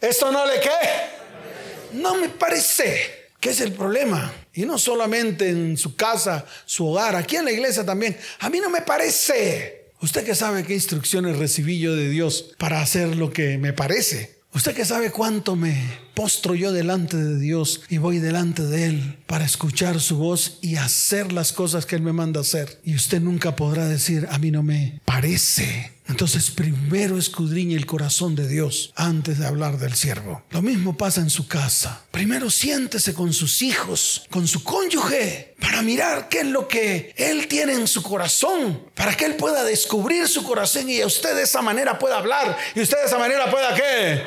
Esto 0.00 0.32
no 0.32 0.46
le 0.46 0.60
qué. 0.60 1.92
No 1.92 2.16
me 2.16 2.28
parece. 2.28 3.22
¿Qué 3.38 3.50
es 3.50 3.60
el 3.60 3.72
problema? 3.72 4.32
Y 4.54 4.64
no 4.64 4.78
solamente 4.78 5.48
en 5.48 5.76
su 5.76 5.96
casa, 5.96 6.44
su 6.64 6.86
hogar, 6.86 7.16
aquí 7.16 7.36
en 7.36 7.44
la 7.44 7.52
iglesia 7.52 7.84
también. 7.84 8.16
A 8.40 8.48
mí 8.50 8.60
no 8.60 8.70
me 8.70 8.82
parece. 8.82 9.82
Usted 10.00 10.24
que 10.24 10.34
sabe 10.34 10.64
qué 10.64 10.74
instrucciones 10.74 11.36
recibí 11.38 11.78
yo 11.78 11.94
de 11.94 12.08
Dios 12.08 12.54
para 12.58 12.80
hacer 12.80 13.16
lo 13.16 13.32
que 13.32 13.58
me 13.58 13.72
parece. 13.72 14.41
Usted 14.54 14.74
que 14.74 14.84
sabe 14.84 15.10
cuánto 15.10 15.56
me 15.56 15.98
postro 16.12 16.54
yo 16.54 16.72
delante 16.72 17.16
de 17.16 17.38
Dios 17.38 17.80
y 17.88 17.96
voy 17.96 18.18
delante 18.18 18.62
de 18.62 18.84
Él 18.84 19.18
para 19.26 19.46
escuchar 19.46 19.98
su 19.98 20.18
voz 20.18 20.58
y 20.60 20.76
hacer 20.76 21.32
las 21.32 21.54
cosas 21.54 21.86
que 21.86 21.96
Él 21.96 22.02
me 22.02 22.12
manda 22.12 22.42
hacer. 22.42 22.78
Y 22.84 22.94
usted 22.94 23.22
nunca 23.22 23.56
podrá 23.56 23.88
decir, 23.88 24.28
a 24.30 24.38
mí 24.38 24.50
no 24.50 24.62
me 24.62 25.00
parece. 25.06 25.92
Entonces 26.06 26.50
primero 26.50 27.16
escudriñe 27.16 27.76
el 27.76 27.86
corazón 27.86 28.34
de 28.34 28.46
Dios 28.46 28.92
antes 28.94 29.38
de 29.38 29.46
hablar 29.46 29.78
del 29.78 29.94
siervo. 29.94 30.42
Lo 30.50 30.60
mismo 30.60 30.98
pasa 30.98 31.22
en 31.22 31.30
su 31.30 31.46
casa. 31.46 32.04
Primero 32.10 32.50
siéntese 32.50 33.14
con 33.14 33.32
sus 33.32 33.62
hijos, 33.62 34.26
con 34.28 34.46
su 34.46 34.62
cónyuge, 34.62 35.51
para 35.72 35.82
mirar 35.84 36.28
qué 36.28 36.40
es 36.40 36.46
lo 36.46 36.68
que 36.68 37.14
Él 37.16 37.48
tiene 37.48 37.72
en 37.72 37.86
su 37.86 38.02
corazón, 38.02 38.90
para 38.94 39.16
que 39.16 39.24
Él 39.24 39.36
pueda 39.36 39.64
descubrir 39.64 40.28
su 40.28 40.44
corazón 40.44 40.90
y 40.90 41.02
usted 41.02 41.34
de 41.34 41.44
esa 41.44 41.62
manera 41.62 41.98
pueda 41.98 42.18
hablar. 42.18 42.58
Y 42.74 42.82
usted 42.82 42.98
de 42.98 43.06
esa 43.06 43.16
manera 43.16 43.50
pueda 43.50 43.74
qué? 43.74 44.22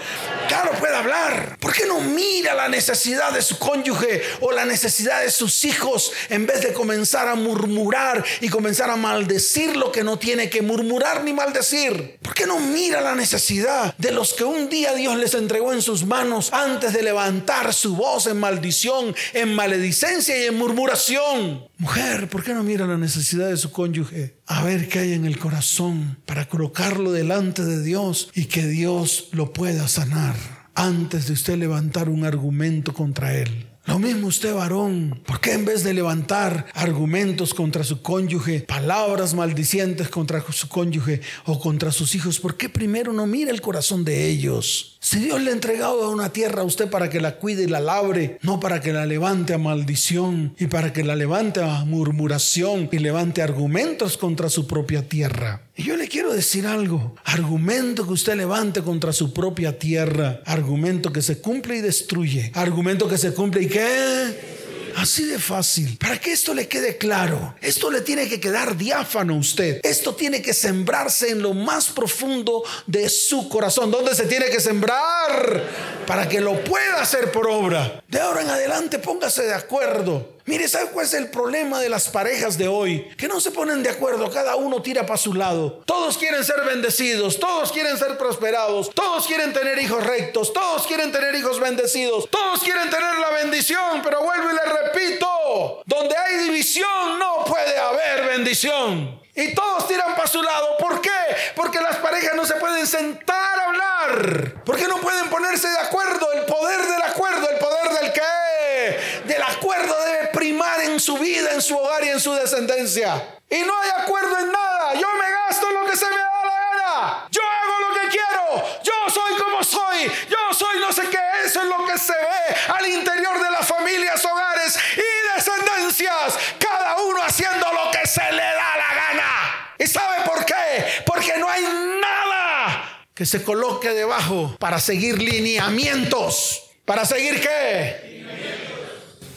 Claro, 0.47 0.71
puede 0.79 0.95
hablar. 0.95 1.58
¿Por 1.60 1.73
qué 1.73 1.86
no 1.86 1.99
mira 2.01 2.53
la 2.53 2.67
necesidad 2.67 3.31
de 3.31 3.41
su 3.41 3.58
cónyuge 3.58 4.21
o 4.41 4.51
la 4.51 4.65
necesidad 4.65 5.21
de 5.21 5.31
sus 5.31 5.65
hijos 5.65 6.12
en 6.29 6.45
vez 6.45 6.62
de 6.62 6.73
comenzar 6.73 7.27
a 7.27 7.36
murmurar 7.36 8.23
y 8.41 8.49
comenzar 8.49 8.89
a 8.89 8.95
maldecir 8.95 9.75
lo 9.75 9.91
que 9.91 10.03
no 10.03 10.19
tiene 10.19 10.49
que 10.49 10.62
murmurar 10.62 11.23
ni 11.23 11.34
maldecir? 11.34 12.17
¿Por 12.21 12.34
qué 12.34 12.45
no 12.45 12.60
mira 12.60 13.01
la 13.01 13.15
necesidad 13.15 13.95
de 13.97 14.12
los 14.12 14.34
que 14.34 14.43
un 14.43 14.69
día 14.69 14.93
Dios 14.93 15.17
les 15.17 15.34
entregó 15.34 15.73
en 15.73 15.81
sus 15.81 16.05
manos 16.05 16.51
antes 16.53 16.93
de 16.93 17.03
levantar 17.03 17.73
su 17.73 17.95
voz 17.95 18.27
en 18.27 18.39
maldición, 18.39 19.15
en 19.34 19.55
maledicencia 19.55 20.38
y 20.38 20.45
en 20.45 20.58
murmuración? 20.58 21.67
Mujer, 21.78 22.30
¿por 22.30 22.42
qué 22.42 22.54
no 22.54 22.64
mira 22.64 22.88
la 22.88 22.98
necesidad 22.98 23.50
de 23.50 23.58
su 23.58 23.72
cónyuge? 23.72 24.38
A 24.48 24.64
ver 24.64 24.88
qué 24.88 25.00
hay 25.00 25.14
en 25.14 25.26
el 25.26 25.38
corazón 25.38 26.18
para 26.26 26.48
colocarlo 26.48 27.12
delante 27.12 27.66
de 27.66 27.84
Dios 27.84 28.30
y 28.34 28.46
que 28.46 28.66
Dios 28.66 29.28
lo 29.34 29.52
pueda 29.52 29.90
sanar 29.90 30.36
antes 30.74 31.28
de 31.28 31.34
usted 31.34 31.58
levantar 31.58 32.08
un 32.08 32.24
argumento 32.24 32.94
contra 32.94 33.36
él. 33.36 33.68
Lo 33.86 34.00
mismo 34.00 34.28
usted, 34.28 34.54
varón. 34.54 35.22
¿Por 35.26 35.42
qué 35.42 35.52
en 35.52 35.66
vez 35.66 35.84
de 35.84 35.94
levantar 35.94 36.66
argumentos 36.74 37.54
contra 37.54 37.84
su 37.84 38.02
cónyuge, 38.02 38.62
palabras 38.62 39.34
maldicientes 39.34 40.08
contra 40.08 40.44
su 40.52 40.70
cónyuge 40.70 41.22
o 41.46 41.60
contra 41.60 41.92
sus 41.92 42.16
hijos, 42.16 42.40
por 42.40 42.58
qué 42.58 42.70
primero 42.70 43.14
no 43.14 43.28
mira 43.28 43.52
el 43.52 43.62
corazón 43.62 44.04
de 44.04 44.28
ellos? 44.28 44.94
Si 45.06 45.20
Dios 45.20 45.39
le 45.39 45.52
ha 45.52 45.54
entregado 45.54 46.10
una 46.10 46.34
tierra 46.34 46.63
a 46.63 46.65
usted 46.65 46.89
para 46.89 47.12
que 47.12 47.22
la 47.22 47.36
cuide 47.36 47.65
y 47.65 47.68
la 47.68 47.80
labre, 47.80 48.39
no 48.41 48.60
para 48.60 48.82
que 48.82 48.91
la 48.91 49.06
levante 49.06 49.54
a 49.54 49.60
maldición 49.60 50.56
y 50.58 50.65
para 50.65 50.94
que 50.94 51.04
la 51.04 51.15
levante 51.15 51.62
a 51.62 51.86
murmuración 51.86 52.89
y 52.91 52.98
levante 52.98 53.44
argumentos 53.44 54.18
contra 54.18 54.50
su 54.50 54.65
propia 54.65 55.08
tierra. 55.08 55.62
Y 55.76 55.84
yo 55.84 55.96
le 55.96 56.08
quiero 56.08 56.34
decir 56.34 56.65
algo, 56.65 57.13
argumento 57.24 58.08
que 58.08 58.13
usted 58.13 58.36
levante 58.36 58.82
contra 58.82 59.13
su 59.13 59.32
propia 59.32 59.78
tierra, 59.78 60.41
argumento 60.44 61.13
que 61.13 61.22
se 61.22 61.38
cumple 61.38 61.78
y 61.78 61.82
destruye, 61.82 62.52
argumento 62.56 63.08
que 63.08 63.20
se 63.20 63.32
cumple 63.32 63.62
y 63.62 63.68
qué 63.68 64.55
Así 64.95 65.25
de 65.25 65.39
fácil. 65.39 65.97
Para 65.97 66.19
que 66.19 66.31
esto 66.31 66.53
le 66.53 66.67
quede 66.67 66.97
claro, 66.97 67.55
esto 67.62 67.91
le 67.91 68.01
tiene 68.01 68.27
que 68.27 68.39
quedar 68.39 68.77
diáfano 68.77 69.34
a 69.34 69.38
usted. 69.38 69.79
Esto 69.84 70.15
tiene 70.15 70.41
que 70.41 70.53
sembrarse 70.53 71.29
en 71.29 71.41
lo 71.41 71.53
más 71.53 71.88
profundo 71.88 72.63
de 72.88 73.10
su 73.10 73.49
corazón. 73.49 73.91
¿Dónde 73.91 74.15
se 74.15 74.25
tiene 74.25 74.45
que 74.47 74.60
sembrar? 74.60 75.63
Para 76.08 76.29
que 76.29 76.39
lo 76.39 76.63
pueda 76.63 77.01
hacer 77.01 77.31
por 77.31 77.47
obra. 77.47 78.03
De 78.08 78.19
ahora 78.19 78.41
en 78.41 78.49
adelante 78.49 78.99
póngase 78.99 79.43
de 79.43 79.53
acuerdo 79.53 80.35
Mire, 80.47 80.67
¿sabe 80.67 80.91
cuál 80.91 81.08
es 81.08 81.13
el 81.15 81.31
problema 81.31 81.79
de 81.79 81.89
las 81.89 82.08
parejas 82.08 82.55
de 82.55 82.67
hoy? 82.67 83.10
Que 83.17 83.27
no 83.27 83.39
se 83.39 83.49
ponen 83.49 83.81
de 83.81 83.89
acuerdo, 83.89 84.29
cada 84.29 84.55
uno 84.55 84.79
tira 84.79 85.03
para 85.03 85.17
su 85.17 85.34
lado. 85.34 85.81
Todos 85.88 86.19
quieren 86.19 86.43
ser 86.43 86.62
bendecidos, 86.63 87.39
todos 87.39 87.71
quieren 87.71 87.97
ser 87.97 88.15
prosperados, 88.15 88.91
todos 88.93 89.25
quieren 89.25 89.53
tener 89.53 89.79
hijos 89.79 90.05
rectos, 90.05 90.53
todos 90.53 90.86
quieren 90.86 91.12
tener 91.12 91.34
hijos 91.34 91.60
bendecidos, 91.60 92.29
todos 92.29 92.62
quieren 92.62 92.91
tener 92.91 93.17
la 93.17 93.31
bendición, 93.41 94.01
pero 94.03 94.21
vuelvo 94.23 94.51
y 94.51 94.53
le 94.53 94.84
repito, 94.84 95.81
donde 95.88 96.15
hay 96.15 96.38
división 96.43 97.17
no 97.17 97.43
puede 97.45 97.79
haber 97.79 98.27
bendición. 98.27 99.25
Y 99.38 99.53
todos 99.53 99.88
tiran 99.88 100.15
para 100.15 100.27
su 100.27 100.41
lado. 100.41 100.77
¿Por 100.77 101.01
qué? 101.01 101.10
Porque 101.55 101.81
las 101.81 101.97
parejas 101.97 102.36
no 102.36 102.45
se 102.45 102.55
pueden 102.55 102.88
sentar 102.88 103.60
a 103.60 103.65
hablar. 103.65 104.63
Porque 104.63 104.88
no 104.88 104.97
pueden 105.01 105.29
ponerse 105.29 105.67
de 105.67 105.79
acuerdo. 105.79 106.31
El 106.31 106.45
poder 106.45 106.81
del 106.81 107.01
acuerdo, 107.01 107.49
el 107.49 107.58
poder 107.58 107.89
del 107.99 108.13
qué. 108.13 109.25
Del 109.27 109.41
acuerdo 109.41 109.93
debe 110.05 110.27
primar 110.27 110.85
en 110.95 111.01
su 111.01 111.17
vida, 111.17 111.51
en 111.51 111.62
su 111.62 111.77
hogar 111.77 112.03
y 112.05 112.10
en 112.10 112.19
su 112.21 112.34
descendencia. 112.34 113.39
Y 113.49 113.60
no 113.60 113.73
hay 113.81 113.89
acuerdo 114.01 114.39
en 114.39 114.51
nada. 114.51 114.93
Yo 114.93 115.08
me 115.19 115.29
gasto 115.29 115.69
lo 115.71 115.86
que 115.86 115.97
se 115.97 116.05
me 116.05 116.15
da 116.15 116.45
la 116.45 116.60
gana. 116.69 117.27
Yo 117.29 117.41
hago 117.41 117.89
lo 117.89 117.99
que 117.99 118.17
quiero. 118.17 118.81
Yo 118.81 118.93
soy 119.13 119.38
como 119.38 119.62
soy. 119.62 120.12
Yo 120.29 120.53
soy 120.58 120.79
no 120.79 120.93
sé 120.93 121.01
qué. 121.10 121.19
Eso 121.45 121.62
es 121.62 121.67
lo 121.67 121.86
que 121.86 121.97
se 121.99 122.13
ve 122.13 122.55
al 122.69 122.88
interior 122.88 123.43
de 123.43 123.51
las 123.51 123.67
familias, 123.67 124.23
hogares 124.23 124.79
y 124.95 125.36
descendencias. 125.36 126.39
Cada 126.60 126.95
uno 127.01 127.21
haciendo 127.21 127.67
lo 127.73 127.91
que 127.91 128.08
se 128.08 128.31
le 128.31 128.43
da 128.43 128.77
la 128.77 128.95
gana. 128.95 129.75
¿Y 129.77 129.88
sabe 129.88 130.23
por 130.25 130.45
qué? 130.45 131.03
Porque 131.05 131.34
no 131.38 131.49
hay 131.49 131.62
nada 132.01 133.05
que 133.13 133.25
se 133.25 133.43
coloque 133.43 133.89
debajo 133.89 134.55
para 134.60 134.79
seguir 134.79 135.21
lineamientos. 135.21 136.62
¿Para 136.86 137.03
seguir 137.03 137.41
qué? 137.41 138.15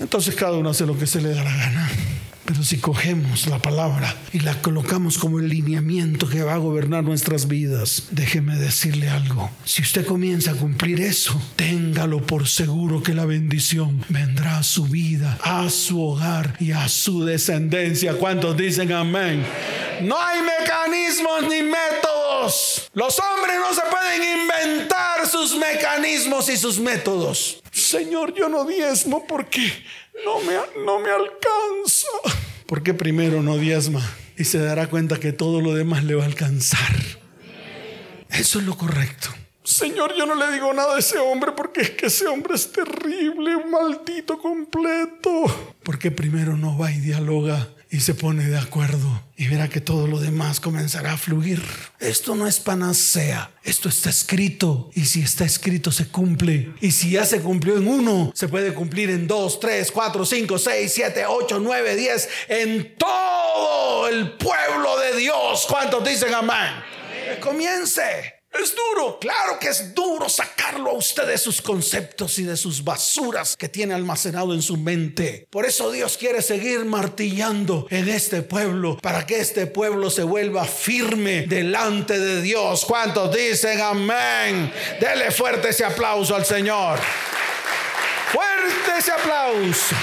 Entonces 0.00 0.34
cada 0.34 0.52
uno 0.52 0.70
hace 0.70 0.86
lo 0.86 0.96
que 0.96 1.06
se 1.06 1.20
le 1.20 1.30
da 1.30 1.44
la 1.44 1.56
gana. 1.56 1.90
Pero 2.48 2.64
si 2.64 2.78
cogemos 2.78 3.46
la 3.46 3.58
palabra 3.58 4.16
y 4.32 4.40
la 4.40 4.54
colocamos 4.62 5.18
como 5.18 5.38
el 5.38 5.50
lineamiento 5.50 6.26
que 6.26 6.42
va 6.42 6.54
a 6.54 6.56
gobernar 6.56 7.04
nuestras 7.04 7.46
vidas, 7.46 8.04
déjeme 8.10 8.56
decirle 8.56 9.10
algo. 9.10 9.50
Si 9.66 9.82
usted 9.82 10.06
comienza 10.06 10.52
a 10.52 10.54
cumplir 10.54 11.02
eso, 11.02 11.38
téngalo 11.56 12.24
por 12.24 12.48
seguro 12.48 13.02
que 13.02 13.12
la 13.12 13.26
bendición 13.26 14.02
vendrá 14.08 14.56
a 14.56 14.62
su 14.62 14.86
vida, 14.86 15.38
a 15.42 15.68
su 15.68 16.02
hogar 16.02 16.56
y 16.58 16.72
a 16.72 16.88
su 16.88 17.22
descendencia. 17.26 18.14
¿Cuántos 18.14 18.56
dicen 18.56 18.92
amén? 18.92 19.44
No 20.00 20.16
hay 20.18 20.40
mecanismos 20.40 21.42
ni 21.50 21.62
métodos. 21.64 22.88
Los 22.94 23.18
hombres 23.18 23.56
no 23.60 23.74
se 23.74 23.82
pueden 23.90 24.40
inventar 24.40 25.28
sus 25.30 25.54
mecanismos 25.54 26.48
y 26.48 26.56
sus 26.56 26.78
métodos. 26.78 27.62
Señor, 27.70 28.34
yo 28.34 28.48
no 28.48 28.64
diezmo 28.64 29.26
porque 29.26 29.70
no 30.24 30.40
me, 30.40 30.84
no 30.84 30.98
me 31.00 31.10
alcanza. 31.10 32.08
Porque 32.66 32.94
primero 32.94 33.42
no 33.42 33.56
diezma 33.56 34.02
y 34.36 34.44
se 34.44 34.58
dará 34.58 34.88
cuenta 34.88 35.18
que 35.18 35.32
todo 35.32 35.60
lo 35.60 35.74
demás 35.74 36.04
le 36.04 36.14
va 36.14 36.24
a 36.24 36.26
alcanzar. 36.26 36.94
Eso 38.30 38.58
es 38.58 38.64
lo 38.64 38.76
correcto. 38.76 39.28
Señor, 39.64 40.14
yo 40.16 40.24
no 40.24 40.34
le 40.34 40.50
digo 40.52 40.72
nada 40.72 40.96
a 40.96 40.98
ese 40.98 41.18
hombre 41.18 41.52
porque 41.52 41.82
es 41.82 41.90
que 41.90 42.06
ese 42.06 42.26
hombre 42.26 42.54
es 42.54 42.72
terrible, 42.72 43.54
un 43.56 43.70
maldito 43.70 44.38
completo. 44.38 45.44
Porque 45.82 46.10
primero 46.10 46.56
no 46.56 46.78
va 46.78 46.90
y 46.90 47.00
dialoga 47.00 47.68
y 47.90 48.00
se 48.00 48.14
pone 48.14 48.46
de 48.46 48.58
acuerdo 48.58 49.22
y 49.36 49.48
verá 49.48 49.68
que 49.68 49.80
todo 49.80 50.06
lo 50.06 50.20
demás 50.20 50.60
comenzará 50.60 51.12
a 51.12 51.16
fluir. 51.16 51.62
Esto 51.98 52.34
no 52.34 52.46
es 52.46 52.60
panacea, 52.60 53.50
esto 53.62 53.88
está 53.88 54.10
escrito 54.10 54.90
y 54.94 55.06
si 55.06 55.22
está 55.22 55.44
escrito 55.44 55.90
se 55.90 56.08
cumple. 56.08 56.74
Y 56.80 56.90
si 56.90 57.10
ya 57.10 57.24
se 57.24 57.40
cumplió 57.40 57.78
en 57.78 57.88
uno, 57.88 58.32
se 58.34 58.48
puede 58.48 58.74
cumplir 58.74 59.10
en 59.10 59.26
dos, 59.26 59.58
tres, 59.58 59.90
cuatro, 59.90 60.24
cinco, 60.26 60.58
seis, 60.58 60.92
siete, 60.94 61.24
ocho, 61.26 61.58
nueve, 61.60 61.96
diez, 61.96 62.28
en 62.48 62.94
todo 62.96 64.08
el 64.08 64.32
pueblo 64.32 64.98
de 64.98 65.16
Dios. 65.18 65.66
¿Cuántos 65.68 66.04
dicen 66.04 66.34
amén? 66.34 66.72
Comience. 67.40 68.37
Es 68.52 68.74
duro, 68.74 69.18
claro 69.20 69.58
que 69.60 69.68
es 69.68 69.94
duro 69.94 70.28
sacarlo 70.28 70.90
a 70.90 70.94
usted 70.94 71.26
de 71.26 71.38
sus 71.38 71.60
conceptos 71.60 72.38
y 72.38 72.44
de 72.44 72.56
sus 72.56 72.82
basuras 72.82 73.56
que 73.56 73.68
tiene 73.68 73.94
almacenado 73.94 74.54
en 74.54 74.62
su 74.62 74.76
mente. 74.76 75.46
Por 75.50 75.66
eso 75.66 75.92
Dios 75.92 76.16
quiere 76.16 76.40
seguir 76.40 76.84
martillando 76.84 77.86
en 77.90 78.08
este 78.08 78.42
pueblo 78.42 78.96
para 78.98 79.26
que 79.26 79.38
este 79.38 79.66
pueblo 79.66 80.10
se 80.10 80.22
vuelva 80.22 80.64
firme 80.64 81.46
delante 81.46 82.18
de 82.18 82.40
Dios. 82.40 82.84
¿Cuántos 82.86 83.34
dicen 83.36 83.80
amén? 83.80 84.72
Dele 84.98 85.30
fuerte 85.30 85.68
ese 85.68 85.84
aplauso 85.84 86.34
al 86.34 86.46
Señor. 86.46 86.98
Fuerte 88.32 88.98
ese 88.98 89.12
aplauso. 89.12 89.94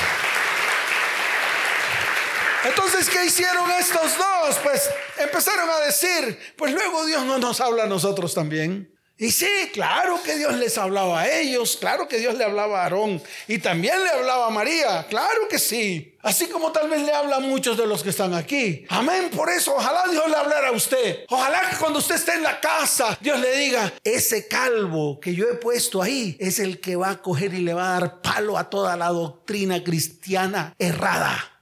Entonces, 2.68 3.10
¿qué 3.10 3.26
hicieron 3.26 3.70
estos 3.72 4.18
dos? 4.18 4.58
Pues 4.64 4.90
empezaron 5.20 5.70
a 5.70 5.80
decir, 5.86 6.38
pues 6.58 6.74
luego 6.74 7.06
Dios 7.06 7.24
no 7.26 7.38
nos 7.38 7.62
habla 7.62 7.84
a 7.84 7.88
nosotros 7.88 8.34
también. 8.34 8.92
Y 9.18 9.32
sí, 9.32 9.48
claro 9.72 10.20
que 10.26 10.36
Dios 10.36 10.56
les 10.56 10.78
hablaba 10.78 11.22
a 11.22 11.40
ellos, 11.40 11.78
claro 11.80 12.06
que 12.06 12.18
Dios 12.18 12.36
le 12.36 12.44
hablaba 12.44 12.82
a 12.82 12.84
Aarón 12.84 13.24
y 13.48 13.60
también 13.60 14.04
le 14.04 14.10
hablaba 14.10 14.48
a 14.48 14.50
María, 14.50 15.06
claro 15.08 15.48
que 15.50 15.58
sí. 15.58 16.18
Así 16.22 16.48
como 16.48 16.74
tal 16.74 16.90
vez 16.90 17.02
le 17.02 17.14
habla 17.14 17.40
muchos 17.40 17.78
de 17.78 17.88
los 17.88 18.04
que 18.04 18.10
están 18.10 18.34
aquí. 18.34 18.84
Amén, 18.90 19.30
por 19.34 19.50
eso 19.50 19.74
ojalá 19.74 20.04
Dios 20.12 20.28
le 20.28 20.36
hablara 20.36 20.68
a 20.68 20.72
usted. 20.74 21.20
Ojalá 21.30 21.70
que 21.70 21.78
cuando 21.78 22.00
usted 22.00 22.16
esté 22.16 22.34
en 22.34 22.44
la 22.44 22.60
casa, 22.60 23.18
Dios 23.22 23.40
le 23.40 23.56
diga, 23.56 23.94
ese 24.04 24.50
calvo 24.50 25.18
que 25.22 25.34
yo 25.34 25.48
he 25.48 25.54
puesto 25.54 26.02
ahí 26.02 26.36
es 26.38 26.60
el 26.60 26.82
que 26.82 26.98
va 26.98 27.12
a 27.12 27.22
coger 27.22 27.54
y 27.54 27.62
le 27.62 27.74
va 27.74 27.96
a 27.96 28.00
dar 28.02 28.22
palo 28.22 28.58
a 28.58 28.70
toda 28.70 28.98
la 28.98 29.08
doctrina 29.10 29.82
cristiana 29.82 30.76
errada. 30.78 31.55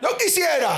No 0.00 0.16
quisiera. 0.16 0.76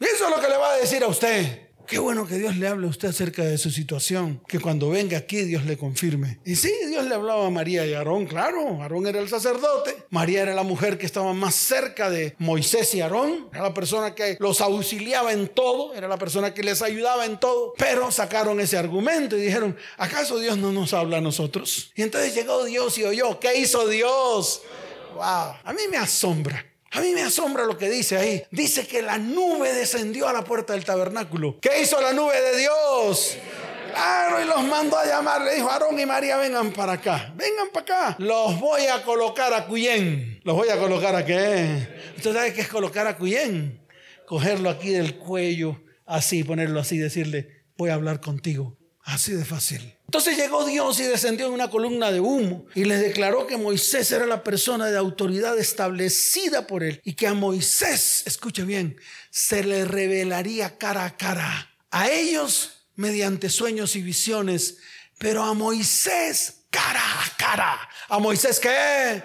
eso 0.00 0.24
es 0.24 0.30
lo 0.30 0.40
que 0.40 0.48
le 0.48 0.56
va 0.56 0.72
a 0.72 0.76
decir 0.76 1.02
a 1.02 1.08
usted. 1.08 1.68
Qué 1.88 1.98
bueno 1.98 2.26
que 2.26 2.34
Dios 2.34 2.54
le 2.56 2.68
hable 2.68 2.86
a 2.86 2.90
usted 2.90 3.08
acerca 3.08 3.42
de 3.42 3.56
su 3.56 3.70
situación. 3.70 4.42
Que 4.46 4.60
cuando 4.60 4.90
venga 4.90 5.16
aquí 5.16 5.38
Dios 5.38 5.64
le 5.64 5.78
confirme. 5.78 6.38
Y 6.44 6.54
sí, 6.56 6.70
Dios 6.86 7.06
le 7.06 7.14
hablaba 7.14 7.46
a 7.46 7.50
María 7.50 7.86
y 7.86 7.94
a 7.94 7.98
Aarón, 7.98 8.26
claro. 8.26 8.82
Aarón 8.82 9.06
era 9.06 9.20
el 9.20 9.28
sacerdote. 9.30 9.96
María 10.10 10.42
era 10.42 10.54
la 10.54 10.64
mujer 10.64 10.98
que 10.98 11.06
estaba 11.06 11.32
más 11.32 11.54
cerca 11.54 12.10
de 12.10 12.34
Moisés 12.38 12.94
y 12.94 13.00
Aarón. 13.00 13.48
Era 13.54 13.62
la 13.62 13.72
persona 13.72 14.14
que 14.14 14.36
los 14.38 14.60
auxiliaba 14.60 15.32
en 15.32 15.48
todo. 15.48 15.94
Era 15.94 16.08
la 16.08 16.18
persona 16.18 16.52
que 16.52 16.62
les 16.62 16.82
ayudaba 16.82 17.24
en 17.24 17.40
todo. 17.40 17.72
Pero 17.78 18.10
sacaron 18.10 18.60
ese 18.60 18.76
argumento 18.76 19.38
y 19.38 19.40
dijeron, 19.40 19.74
¿acaso 19.96 20.38
Dios 20.38 20.58
no 20.58 20.72
nos 20.72 20.92
habla 20.92 21.18
a 21.18 21.22
nosotros? 21.22 21.90
Y 21.94 22.02
entonces 22.02 22.34
llegó 22.34 22.66
Dios 22.66 22.98
y 22.98 23.04
oyó. 23.04 23.40
¿Qué 23.40 23.60
hizo 23.60 23.88
Dios? 23.88 24.60
Wow, 25.14 25.54
a 25.64 25.72
mí 25.72 25.82
me 25.90 25.96
asombra. 25.96 26.67
A 26.92 27.00
mí 27.00 27.12
me 27.12 27.22
asombra 27.22 27.64
lo 27.64 27.76
que 27.76 27.90
dice 27.90 28.16
ahí. 28.16 28.42
Dice 28.50 28.86
que 28.86 29.02
la 29.02 29.18
nube 29.18 29.72
descendió 29.74 30.28
a 30.28 30.32
la 30.32 30.42
puerta 30.44 30.72
del 30.72 30.84
tabernáculo. 30.84 31.58
¿Qué 31.60 31.82
hizo 31.82 32.00
la 32.00 32.12
nube 32.12 32.40
de 32.40 32.58
Dios? 32.58 33.36
Claro, 33.92 34.42
y 34.42 34.46
los 34.46 34.62
mandó 34.64 34.96
a 34.96 35.04
llamar. 35.04 35.42
Le 35.42 35.56
dijo, 35.56 35.70
Aarón 35.70 35.98
y 35.98 36.06
María, 36.06 36.36
vengan 36.36 36.72
para 36.72 36.94
acá. 36.94 37.32
Vengan 37.36 37.68
para 37.72 37.82
acá. 37.82 38.16
Los 38.18 38.58
voy 38.58 38.86
a 38.86 39.02
colocar 39.02 39.52
a 39.52 39.66
Cuyén. 39.66 40.40
¿Los 40.44 40.56
voy 40.56 40.68
a 40.68 40.78
colocar 40.78 41.14
a 41.14 41.24
qué? 41.24 41.88
¿Usted 42.16 42.32
sabe 42.32 42.52
qué 42.54 42.62
es 42.62 42.68
colocar 42.68 43.06
a 43.06 43.16
Cuyén? 43.16 43.86
Cogerlo 44.26 44.70
aquí 44.70 44.90
del 44.90 45.16
cuello, 45.16 45.80
así, 46.06 46.44
ponerlo 46.44 46.80
así, 46.80 46.98
decirle, 46.98 47.64
voy 47.76 47.90
a 47.90 47.94
hablar 47.94 48.20
contigo. 48.20 48.78
Así 49.02 49.32
de 49.32 49.44
fácil. 49.44 49.97
Entonces 50.08 50.38
llegó 50.38 50.64
Dios 50.64 50.98
y 51.00 51.02
descendió 51.02 51.48
en 51.48 51.52
una 51.52 51.68
columna 51.68 52.10
de 52.10 52.18
humo 52.18 52.64
y 52.74 52.86
les 52.86 53.02
declaró 53.02 53.46
que 53.46 53.58
Moisés 53.58 54.10
era 54.10 54.24
la 54.24 54.42
persona 54.42 54.86
de 54.86 54.96
autoridad 54.96 55.58
establecida 55.58 56.66
por 56.66 56.82
él 56.82 57.02
y 57.04 57.12
que 57.12 57.26
a 57.26 57.34
Moisés, 57.34 58.22
escuche 58.24 58.62
bien, 58.62 58.98
se 59.28 59.62
le 59.62 59.84
revelaría 59.84 60.78
cara 60.78 61.04
a 61.04 61.14
cara. 61.18 61.74
A 61.90 62.08
ellos 62.08 62.86
mediante 62.94 63.50
sueños 63.50 63.96
y 63.96 64.02
visiones, 64.02 64.78
pero 65.18 65.42
a 65.42 65.52
Moisés 65.52 66.62
cara 66.70 67.02
a 67.02 67.36
cara. 67.36 67.88
¿A 68.08 68.18
Moisés 68.18 68.60
qué? 68.60 69.22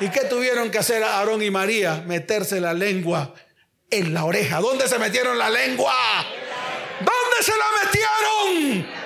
¿Y 0.00 0.08
qué 0.08 0.20
tuvieron 0.20 0.70
que 0.70 0.78
hacer 0.78 1.02
Aarón 1.02 1.42
y 1.42 1.50
María? 1.50 2.02
Meterse 2.06 2.62
la 2.62 2.72
lengua 2.72 3.34
en 3.90 4.14
la 4.14 4.24
oreja. 4.24 4.58
¿Dónde 4.60 4.88
se 4.88 4.98
metieron 4.98 5.36
la 5.36 5.50
lengua? 5.50 5.94
¿Dónde 6.98 7.42
se 7.42 7.52
la 7.52 7.84
metieron? 7.84 9.03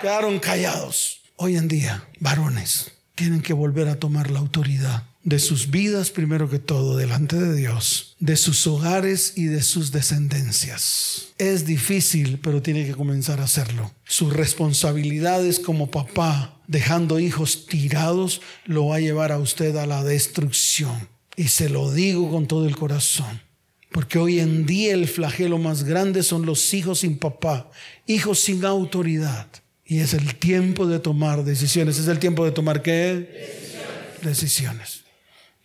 Quedaron 0.00 0.38
callados. 0.38 1.20
Hoy 1.36 1.56
en 1.56 1.68
día, 1.68 2.04
varones 2.18 2.92
tienen 3.14 3.42
que 3.42 3.52
volver 3.52 3.88
a 3.88 3.98
tomar 3.98 4.30
la 4.30 4.38
autoridad 4.38 5.04
de 5.22 5.38
sus 5.38 5.70
vidas 5.70 6.10
primero 6.10 6.48
que 6.48 6.58
todo 6.58 6.96
delante 6.96 7.36
de 7.36 7.54
Dios, 7.54 8.16
de 8.18 8.36
sus 8.36 8.66
hogares 8.66 9.34
y 9.36 9.44
de 9.44 9.62
sus 9.62 9.92
descendencias. 9.92 11.28
Es 11.36 11.66
difícil, 11.66 12.38
pero 12.42 12.62
tiene 12.62 12.86
que 12.86 12.94
comenzar 12.94 13.40
a 13.40 13.44
hacerlo. 13.44 13.92
Sus 14.04 14.32
responsabilidades 14.32 15.60
como 15.60 15.90
papá 15.90 16.60
dejando 16.70 17.18
hijos 17.18 17.66
tirados, 17.66 18.40
lo 18.64 18.86
va 18.86 18.96
a 18.96 19.00
llevar 19.00 19.32
a 19.32 19.38
usted 19.38 19.74
a 19.76 19.86
la 19.86 20.04
destrucción. 20.04 21.08
Y 21.34 21.48
se 21.48 21.68
lo 21.68 21.92
digo 21.92 22.30
con 22.30 22.46
todo 22.46 22.68
el 22.68 22.76
corazón. 22.76 23.42
Porque 23.90 24.20
hoy 24.20 24.38
en 24.38 24.66
día 24.66 24.94
el 24.94 25.08
flagelo 25.08 25.58
más 25.58 25.82
grande 25.82 26.22
son 26.22 26.46
los 26.46 26.72
hijos 26.72 27.00
sin 27.00 27.18
papá, 27.18 27.72
hijos 28.06 28.38
sin 28.38 28.64
autoridad. 28.64 29.48
Y 29.90 29.98
es 29.98 30.14
el 30.14 30.36
tiempo 30.36 30.86
de 30.86 31.00
tomar 31.00 31.42
decisiones. 31.42 31.98
¿Es 31.98 32.06
el 32.06 32.20
tiempo 32.20 32.44
de 32.44 32.52
tomar 32.52 32.80
qué? 32.80 34.14
Decisiones. 34.22 35.02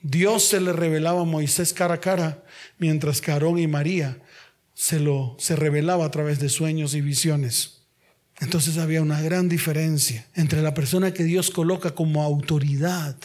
Dios 0.01 0.45
se 0.45 0.59
le 0.59 0.73
revelaba 0.73 1.21
a 1.21 1.25
Moisés 1.25 1.73
cara 1.73 1.93
a 1.93 2.01
cara, 2.01 2.43
mientras 2.79 3.21
que 3.21 3.31
Aarón 3.31 3.59
y 3.59 3.67
María 3.67 4.17
se 4.73 4.99
lo 4.99 5.35
se 5.37 5.55
revelaba 5.55 6.05
a 6.05 6.09
través 6.09 6.39
de 6.39 6.49
sueños 6.49 6.95
y 6.95 7.01
visiones. 7.01 7.83
Entonces 8.39 8.79
había 8.79 9.03
una 9.03 9.21
gran 9.21 9.47
diferencia 9.47 10.25
entre 10.33 10.63
la 10.63 10.73
persona 10.73 11.13
que 11.13 11.23
Dios 11.23 11.51
coloca 11.51 11.93
como 11.93 12.23
autoridad 12.23 13.15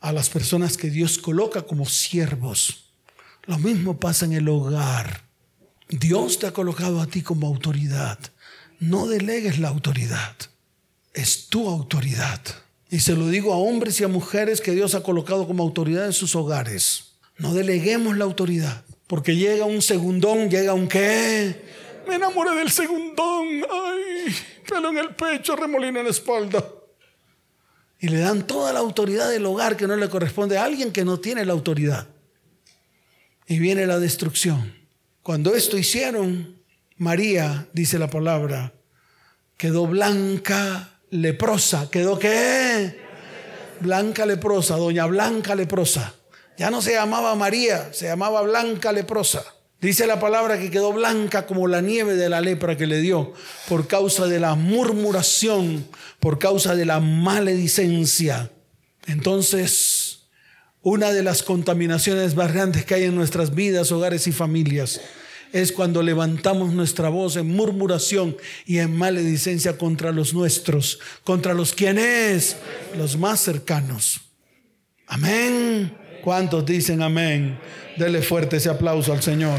a 0.00 0.12
las 0.12 0.28
personas 0.28 0.76
que 0.76 0.90
Dios 0.90 1.16
coloca 1.16 1.62
como 1.62 1.86
siervos. 1.86 2.90
Lo 3.46 3.56
mismo 3.56 3.98
pasa 3.98 4.26
en 4.26 4.34
el 4.34 4.50
hogar. 4.50 5.22
Dios 5.88 6.38
te 6.38 6.46
ha 6.46 6.52
colocado 6.52 7.00
a 7.00 7.06
ti 7.06 7.22
como 7.22 7.46
autoridad. 7.46 8.18
No 8.78 9.06
delegues 9.06 9.58
la 9.58 9.68
autoridad. 9.68 10.34
Es 11.14 11.48
tu 11.48 11.68
autoridad. 11.68 12.40
Y 12.90 13.00
se 13.00 13.14
lo 13.14 13.28
digo 13.28 13.52
a 13.52 13.56
hombres 13.56 14.00
y 14.00 14.04
a 14.04 14.08
mujeres 14.08 14.60
que 14.60 14.72
Dios 14.72 14.94
ha 14.94 15.02
colocado 15.02 15.46
como 15.46 15.62
autoridad 15.62 16.06
en 16.06 16.12
sus 16.12 16.36
hogares. 16.36 17.14
No 17.38 17.54
deleguemos 17.54 18.16
la 18.16 18.24
autoridad. 18.24 18.84
Porque 19.06 19.36
llega 19.36 19.64
un 19.64 19.82
segundón, 19.82 20.50
llega 20.50 20.74
un 20.74 20.88
qué. 20.88 21.62
Me 22.08 22.16
enamoré 22.16 22.54
del 22.56 22.70
segundón. 22.70 23.46
Ay, 23.70 24.34
pelo 24.68 24.90
en 24.90 24.98
el 24.98 25.14
pecho, 25.14 25.56
remolino 25.56 26.00
en 26.00 26.06
la 26.06 26.10
espalda. 26.10 26.64
Y 27.98 28.08
le 28.08 28.18
dan 28.18 28.46
toda 28.46 28.72
la 28.72 28.80
autoridad 28.80 29.30
del 29.30 29.46
hogar 29.46 29.76
que 29.76 29.86
no 29.86 29.96
le 29.96 30.08
corresponde 30.08 30.58
a 30.58 30.64
alguien 30.64 30.92
que 30.92 31.04
no 31.04 31.18
tiene 31.18 31.44
la 31.44 31.52
autoridad 31.52 32.08
y 33.46 33.58
viene 33.58 33.86
la 33.86 33.98
destrucción. 33.98 34.74
Cuando 35.22 35.54
esto 35.54 35.78
hicieron, 35.78 36.56
María, 36.98 37.68
dice 37.72 37.98
la 37.98 38.08
palabra, 38.08 38.72
quedó 39.56 39.86
blanca, 39.86 40.96
leprosa. 41.10 41.90
¿Quedó 41.90 42.18
qué? 42.18 42.98
Blanca 43.80 44.24
leprosa, 44.24 44.76
doña 44.76 45.06
Blanca 45.06 45.54
leprosa. 45.54 46.14
Ya 46.56 46.70
no 46.70 46.80
se 46.80 46.92
llamaba 46.92 47.34
María, 47.34 47.92
se 47.92 48.06
llamaba 48.06 48.40
Blanca 48.42 48.92
leprosa. 48.92 49.44
Dice 49.78 50.06
la 50.06 50.18
palabra 50.18 50.58
que 50.58 50.70
quedó 50.70 50.94
blanca 50.94 51.44
como 51.44 51.68
la 51.68 51.82
nieve 51.82 52.16
de 52.16 52.30
la 52.30 52.40
lepra 52.40 52.78
que 52.78 52.86
le 52.86 52.98
dio 52.98 53.34
por 53.68 53.86
causa 53.86 54.26
de 54.26 54.40
la 54.40 54.54
murmuración, 54.54 55.86
por 56.18 56.38
causa 56.38 56.74
de 56.74 56.86
la 56.86 56.98
maledicencia. 56.98 58.50
Entonces 59.06 60.30
una 60.80 61.12
de 61.12 61.22
las 61.22 61.42
contaminaciones 61.42 62.34
más 62.36 62.54
grandes 62.54 62.86
que 62.86 62.94
hay 62.94 63.04
en 63.04 63.14
nuestras 63.14 63.54
vidas, 63.54 63.92
hogares 63.92 64.26
y 64.26 64.32
familias 64.32 65.00
es 65.52 65.72
cuando 65.72 66.02
levantamos 66.02 66.72
nuestra 66.72 67.08
voz 67.08 67.36
en 67.36 67.48
murmuración 67.48 68.36
y 68.66 68.78
en 68.78 68.96
maledicencia 68.96 69.78
contra 69.78 70.12
los 70.12 70.34
nuestros, 70.34 71.00
contra 71.24 71.54
los 71.54 71.72
quienes, 71.72 72.56
los 72.96 73.16
más 73.16 73.40
cercanos. 73.40 74.20
Amén. 75.06 75.96
¿Cuántos 76.22 76.66
dicen 76.66 77.02
amén? 77.02 77.58
Dele 77.96 78.20
fuerte 78.22 78.56
ese 78.56 78.68
aplauso 78.68 79.12
al 79.12 79.22
Señor. 79.22 79.58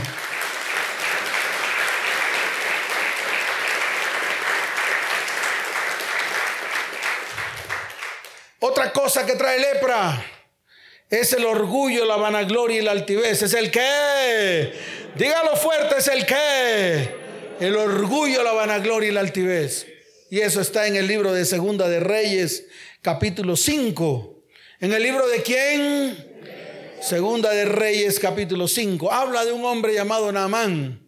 Otra 8.60 8.92
cosa 8.92 9.26
que 9.26 9.36
trae 9.36 9.60
lepra 9.60 10.24
es 11.10 11.32
el 11.32 11.46
orgullo, 11.46 12.06
la 12.06 12.18
vanagloria 12.18 12.80
y 12.80 12.84
la 12.84 12.92
altivez. 12.92 13.42
Es 13.42 13.54
el 13.54 13.72
qué. 13.72 14.74
Dígalo 15.18 15.56
fuerte, 15.56 15.96
es 15.98 16.08
el 16.08 16.26
qué. 16.26 17.10
El 17.60 17.76
orgullo, 17.76 18.44
la 18.44 18.52
vanagloria 18.52 19.10
y 19.10 19.12
la 19.12 19.22
altivez. 19.22 19.88
Y 20.30 20.42
eso 20.42 20.62
está 20.62 20.86
en 20.88 20.96
el 20.96 21.08
libro 21.08 21.34
de 21.34 21.46
Segunda 21.46 21.88
de 21.90 22.00
Reyes, 22.00 22.66
capítulo 23.02 23.56
5. 23.56 24.44
¿En 24.80 24.94
el 24.94 25.02
libro 25.02 25.28
de 25.28 25.42
quién? 25.42 26.18
Segunda 27.02 27.50
de 27.50 27.66
Reyes, 27.66 28.20
capítulo 28.20 28.68
5. 28.68 29.12
Habla 29.12 29.44
de 29.46 29.54
un 29.54 29.66
hombre 29.66 29.94
llamado 29.94 30.32
Naamán. 30.32 31.02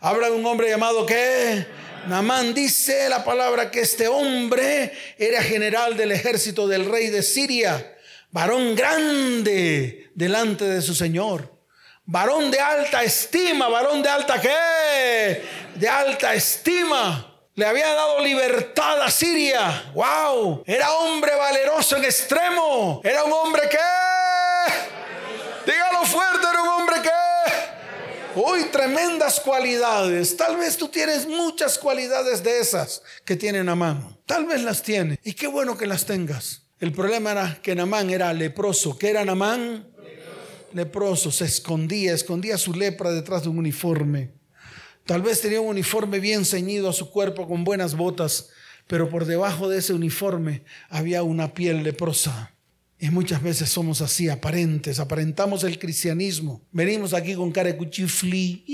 Habla 0.00 0.30
de 0.30 0.36
un 0.36 0.46
hombre 0.46 0.68
llamado 0.68 1.04
qué? 1.04 1.66
Naamán 2.06 2.54
dice 2.54 3.08
la 3.08 3.24
palabra 3.24 3.70
que 3.70 3.80
este 3.80 4.06
hombre 4.06 4.92
era 5.18 5.42
general 5.42 5.96
del 5.96 6.12
ejército 6.12 6.68
del 6.68 6.84
rey 6.84 7.08
de 7.08 7.22
Siria 7.22 7.92
varón 8.32 8.74
grande 8.74 10.10
delante 10.14 10.64
de 10.64 10.82
su 10.82 10.94
Señor. 10.94 11.61
Varón 12.04 12.50
de 12.50 12.58
alta 12.58 13.02
estima, 13.04 13.68
varón 13.68 14.02
de 14.02 14.08
alta 14.08 14.40
qué? 14.40 15.44
De 15.76 15.88
alta 15.88 16.34
estima. 16.34 17.28
Le 17.54 17.66
había 17.66 17.86
dado 17.94 18.20
libertad 18.20 19.02
a 19.02 19.10
Siria. 19.10 19.92
¡Wow! 19.94 20.64
Era 20.66 20.90
hombre 20.94 21.34
valeroso 21.36 21.96
en 21.96 22.04
extremo. 22.04 23.00
Era 23.04 23.24
un 23.24 23.32
hombre 23.32 23.68
que... 23.70 23.78
Dígalo 25.70 26.04
fuerte, 26.06 26.46
era 26.50 26.62
un 26.62 26.68
hombre 26.68 26.96
que... 27.02 28.40
Uy, 28.40 28.64
tremendas 28.72 29.38
cualidades. 29.38 30.36
Tal 30.36 30.56
vez 30.56 30.78
tú 30.78 30.88
tienes 30.88 31.26
muchas 31.26 31.78
cualidades 31.78 32.42
de 32.42 32.58
esas 32.58 33.02
que 33.24 33.36
tienen 33.36 33.68
a 33.68 33.74
mano. 33.74 34.18
Tal 34.26 34.46
vez 34.46 34.62
las 34.62 34.82
tiene. 34.82 35.20
Y 35.22 35.34
qué 35.34 35.46
bueno 35.46 35.76
que 35.76 35.86
las 35.86 36.06
tengas. 36.06 36.62
El 36.80 36.92
problema 36.92 37.32
era 37.32 37.58
que 37.62 37.74
Namán 37.74 38.10
era 38.10 38.32
leproso. 38.32 38.98
¿Qué 38.98 39.10
era 39.10 39.24
Namán? 39.24 39.91
Leproso. 40.74 41.30
Se 41.30 41.44
escondía, 41.44 42.14
escondía 42.14 42.58
su 42.58 42.74
lepra 42.74 43.10
detrás 43.10 43.42
de 43.42 43.48
un 43.48 43.58
uniforme. 43.58 44.30
Tal 45.04 45.22
vez 45.22 45.40
tenía 45.40 45.60
un 45.60 45.68
uniforme 45.68 46.20
bien 46.20 46.44
ceñido 46.44 46.88
a 46.88 46.92
su 46.92 47.10
cuerpo 47.10 47.48
con 47.48 47.64
buenas 47.64 47.96
botas, 47.96 48.50
pero 48.86 49.08
por 49.08 49.24
debajo 49.24 49.68
de 49.68 49.78
ese 49.78 49.92
uniforme 49.92 50.62
había 50.88 51.22
una 51.22 51.54
piel 51.54 51.82
leprosa. 51.82 52.54
Y 52.98 53.10
muchas 53.10 53.42
veces 53.42 53.68
somos 53.68 54.00
así, 54.00 54.28
aparentes, 54.28 55.00
aparentamos 55.00 55.64
el 55.64 55.80
cristianismo. 55.80 56.62
Venimos 56.70 57.14
aquí 57.14 57.34
con 57.34 57.50
cara 57.50 57.70
de 57.70 57.76
cuchifli 57.76 58.64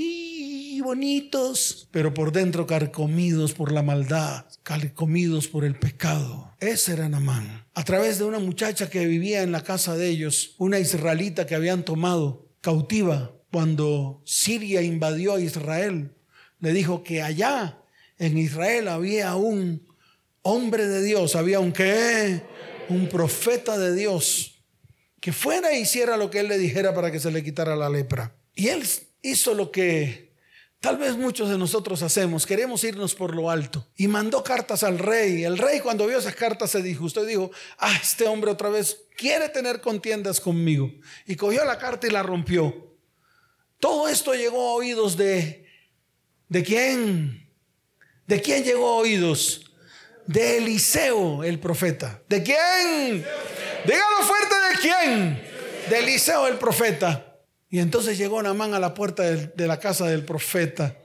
bonitos, 0.89 1.87
pero 1.91 2.15
por 2.15 2.33
dentro 2.33 2.67
carcomidos 2.67 3.53
por 3.53 3.73
la 3.73 3.83
maldad, 3.83 4.47
carcomidos 4.63 5.47
por 5.47 5.67
el 5.67 5.79
pecado. 5.79 6.55
Ese 6.61 6.95
era 6.95 7.11
Namán 7.11 7.67
a 7.75 7.85
través 7.85 8.19
de 8.19 8.25
una 8.25 8.39
muchacha 8.39 8.89
que 8.89 9.05
vivía 9.05 9.43
en 9.43 9.53
la 9.53 9.63
casa 9.63 9.99
de 9.99 10.09
ellos, 10.09 10.55
una 10.57 10.79
israelita 10.79 11.45
que 11.45 11.55
habían 11.55 11.85
tomado 11.85 12.49
cautiva 12.63 13.37
cuando 13.53 14.23
Siria 14.25 14.81
invadió 14.81 15.35
a 15.35 15.41
Israel. 15.43 16.17
Le 16.59 16.73
dijo 16.73 17.05
que 17.05 17.21
allá 17.21 17.83
en 18.19 18.39
Israel 18.39 18.89
había 18.89 19.35
un 19.37 19.87
hombre 20.41 20.87
de 20.87 21.03
Dios, 21.03 21.37
había 21.37 21.61
un 21.61 21.73
qué, 21.73 22.41
un 22.89 23.11
profeta 23.11 23.77
de 23.77 23.95
Dios, 23.95 24.65
que 25.21 25.33
fuera 25.33 25.73
e 25.73 25.81
hiciera 25.81 26.17
lo 26.17 26.31
que 26.31 26.41
él 26.41 26.49
le 26.49 26.57
dijera 26.57 26.95
para 26.95 27.13
que 27.13 27.21
se 27.21 27.31
le 27.31 27.45
quitara 27.45 27.77
la 27.77 27.91
lepra. 27.91 28.35
Y 28.55 28.69
él 28.69 28.83
hizo 29.21 29.53
lo 29.53 29.71
que 29.71 30.28
Tal 30.81 30.97
vez 30.97 31.17
muchos 31.17 31.49
de 31.49 31.59
nosotros 31.59 32.03
hacemos, 32.03 32.47
queremos 32.47 32.85
irnos 32.85 33.15
por 33.15 33.35
lo 33.35 33.51
alto. 33.51 33.89
Y 33.97 34.07
mandó 34.07 34.45
cartas 34.45 34.85
al 34.85 34.99
rey. 34.99 35.43
El 35.43 35.59
rey 35.59 35.81
cuando 35.81 36.07
vio 36.07 36.19
esas 36.19 36.37
cartas 36.37 36.71
se 36.71 36.83
disgustó 36.83 37.25
y 37.25 37.29
dijo, 37.29 37.51
ah, 37.79 37.97
este 38.01 38.29
hombre 38.29 38.53
otra 38.53 38.69
vez 38.69 39.03
quiere 39.17 39.49
tener 39.49 39.81
contiendas 39.81 40.41
conmigo. 40.41 40.93
Y 41.27 41.35
cogió 41.35 41.65
la 41.65 41.79
carta 41.79 42.07
y 42.07 42.11
la 42.11 42.23
rompió. 42.23 42.95
Todo 43.81 44.09
esto 44.09 44.35
llegó 44.35 44.71
a 44.71 44.75
oídos 44.75 45.17
de... 45.17 45.67
¿De 46.49 46.63
quién? 46.63 47.51
¿De 48.27 48.41
quién 48.41 48.63
llegó 48.63 48.89
a 48.89 48.97
oídos? 48.99 49.73
De 50.27 50.59
Eliseo, 50.59 51.43
el 51.43 51.59
profeta. 51.59 52.23
¿De 52.29 52.43
quién? 52.43 53.27
Dígalo 53.85 54.23
fuerte, 54.23 54.55
¿de 54.55 54.79
quién? 54.81 55.43
De 55.91 55.99
Eliseo, 55.99 56.47
el 56.47 56.57
profeta. 56.57 57.28
Y 57.71 57.81
entonces 57.81 58.17
llegó 58.17 58.43
Namán 58.43 58.75
a 58.75 58.79
la 58.79 58.95
puerta 58.95 59.23
de, 59.23 59.67
la 59.67 59.79
casa 59.79 60.07
del 60.07 60.25
profeta. 60.25 60.97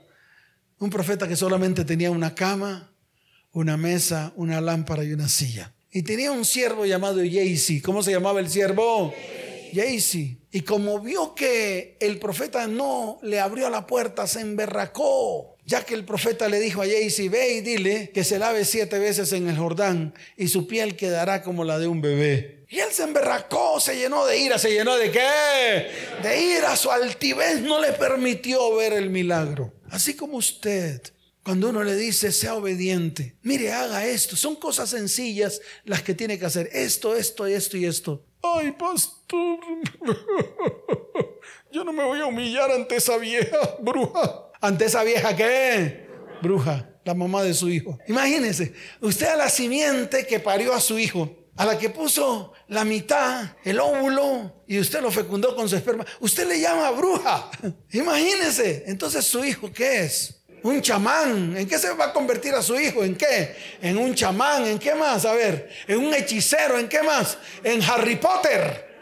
Un 0.78 0.90
profeta 0.90 1.28
que 1.28 1.36
solamente 1.36 1.84
tenía 1.84 2.10
una 2.10 2.34
cama, 2.34 2.92
una 3.52 3.76
mesa, 3.76 4.32
una 4.36 4.60
lámpara 4.60 5.04
y 5.04 5.12
una 5.12 5.28
silla. 5.28 5.74
Y 5.90 6.02
tenía 6.02 6.32
un 6.32 6.44
siervo 6.44 6.86
llamado 6.86 7.18
Jaycee. 7.18 7.82
¿Cómo 7.82 8.02
se 8.02 8.10
llamaba 8.10 8.40
el 8.40 8.48
siervo? 8.48 9.14
Jaycee. 9.74 10.38
Y 10.50 10.62
como 10.62 11.00
vio 11.00 11.34
que 11.34 11.96
el 12.00 12.18
profeta 12.18 12.66
no 12.66 13.18
le 13.22 13.40
abrió 13.40 13.68
la 13.68 13.86
puerta, 13.86 14.26
se 14.26 14.40
emberracó. 14.40 15.53
Ya 15.66 15.82
que 15.84 15.94
el 15.94 16.04
profeta 16.04 16.48
le 16.48 16.60
dijo 16.60 16.82
a 16.82 16.86
Jaycee, 16.86 17.30
ve 17.30 17.54
y 17.54 17.60
dile 17.62 18.10
que 18.12 18.22
se 18.22 18.38
lave 18.38 18.66
siete 18.66 18.98
veces 18.98 19.32
en 19.32 19.48
el 19.48 19.56
Jordán 19.56 20.14
y 20.36 20.48
su 20.48 20.66
piel 20.66 20.94
quedará 20.94 21.42
como 21.42 21.64
la 21.64 21.78
de 21.78 21.86
un 21.88 22.02
bebé. 22.02 22.64
Y 22.68 22.80
él 22.80 22.90
se 22.90 23.04
emberracó, 23.04 23.80
se 23.80 23.96
llenó 23.96 24.26
de 24.26 24.38
ira, 24.38 24.58
se 24.58 24.72
llenó 24.72 24.96
de 24.96 25.10
qué? 25.10 25.90
De 26.22 26.40
ira, 26.56 26.76
su 26.76 26.90
altivez 26.90 27.60
no 27.60 27.80
le 27.80 27.92
permitió 27.92 28.74
ver 28.76 28.92
el 28.92 29.10
milagro. 29.10 29.72
Así 29.90 30.14
como 30.14 30.36
usted 30.38 31.00
Cuando 31.44 31.68
uno 31.68 31.84
le 31.84 31.94
dice, 31.94 32.32
sea 32.32 32.54
obediente, 32.54 33.36
mire, 33.42 33.70
haga 33.70 34.06
esto. 34.06 34.34
Son 34.34 34.56
cosas 34.56 34.88
sencillas 34.88 35.60
las 35.84 36.02
que 36.02 36.14
tiene 36.14 36.38
que 36.38 36.46
hacer. 36.46 36.70
Esto, 36.72 37.14
esto, 37.14 37.46
esto 37.46 37.76
y 37.76 37.84
esto. 37.84 38.24
Ay, 38.42 38.72
pastor, 38.72 39.58
yo 41.72 41.84
no 41.84 41.92
me 41.92 42.02
voy 42.02 42.20
a 42.20 42.26
humillar 42.26 42.70
ante 42.72 42.96
esa 42.96 43.18
vieja 43.18 43.76
bruja. 43.80 44.50
¿Ante 44.64 44.86
esa 44.86 45.04
vieja 45.04 45.36
qué? 45.36 46.08
Bruja, 46.40 46.88
la 47.04 47.12
mamá 47.12 47.42
de 47.42 47.52
su 47.52 47.68
hijo. 47.68 47.98
Imagínese, 48.08 48.72
usted 49.02 49.26
a 49.26 49.36
la 49.36 49.50
simiente 49.50 50.26
que 50.26 50.40
parió 50.40 50.72
a 50.72 50.80
su 50.80 50.98
hijo, 50.98 51.36
a 51.54 51.66
la 51.66 51.78
que 51.78 51.90
puso 51.90 52.54
la 52.68 52.82
mitad, 52.82 53.44
el 53.62 53.78
óvulo, 53.78 54.64
y 54.66 54.78
usted 54.78 55.02
lo 55.02 55.10
fecundó 55.10 55.54
con 55.54 55.68
su 55.68 55.76
esperma, 55.76 56.06
usted 56.20 56.48
le 56.48 56.58
llama 56.58 56.90
bruja. 56.92 57.50
Imagínese, 57.92 58.84
entonces 58.86 59.26
su 59.26 59.44
hijo, 59.44 59.70
¿qué 59.70 60.04
es? 60.04 60.40
un 60.62 60.80
chamán. 60.80 61.54
¿En 61.58 61.68
qué 61.68 61.78
se 61.78 61.92
va 61.92 62.06
a 62.06 62.12
convertir 62.14 62.54
a 62.54 62.62
su 62.62 62.80
hijo? 62.80 63.04
¿En 63.04 63.16
qué? 63.16 63.54
En 63.82 63.98
un 63.98 64.14
chamán. 64.14 64.66
¿En 64.66 64.78
qué 64.78 64.94
más? 64.94 65.26
A 65.26 65.34
ver, 65.34 65.68
en 65.86 65.98
un 65.98 66.14
hechicero. 66.14 66.78
¿En 66.78 66.88
qué 66.88 67.02
más? 67.02 67.36
En 67.62 67.82
Harry 67.82 68.16
Potter. 68.16 68.96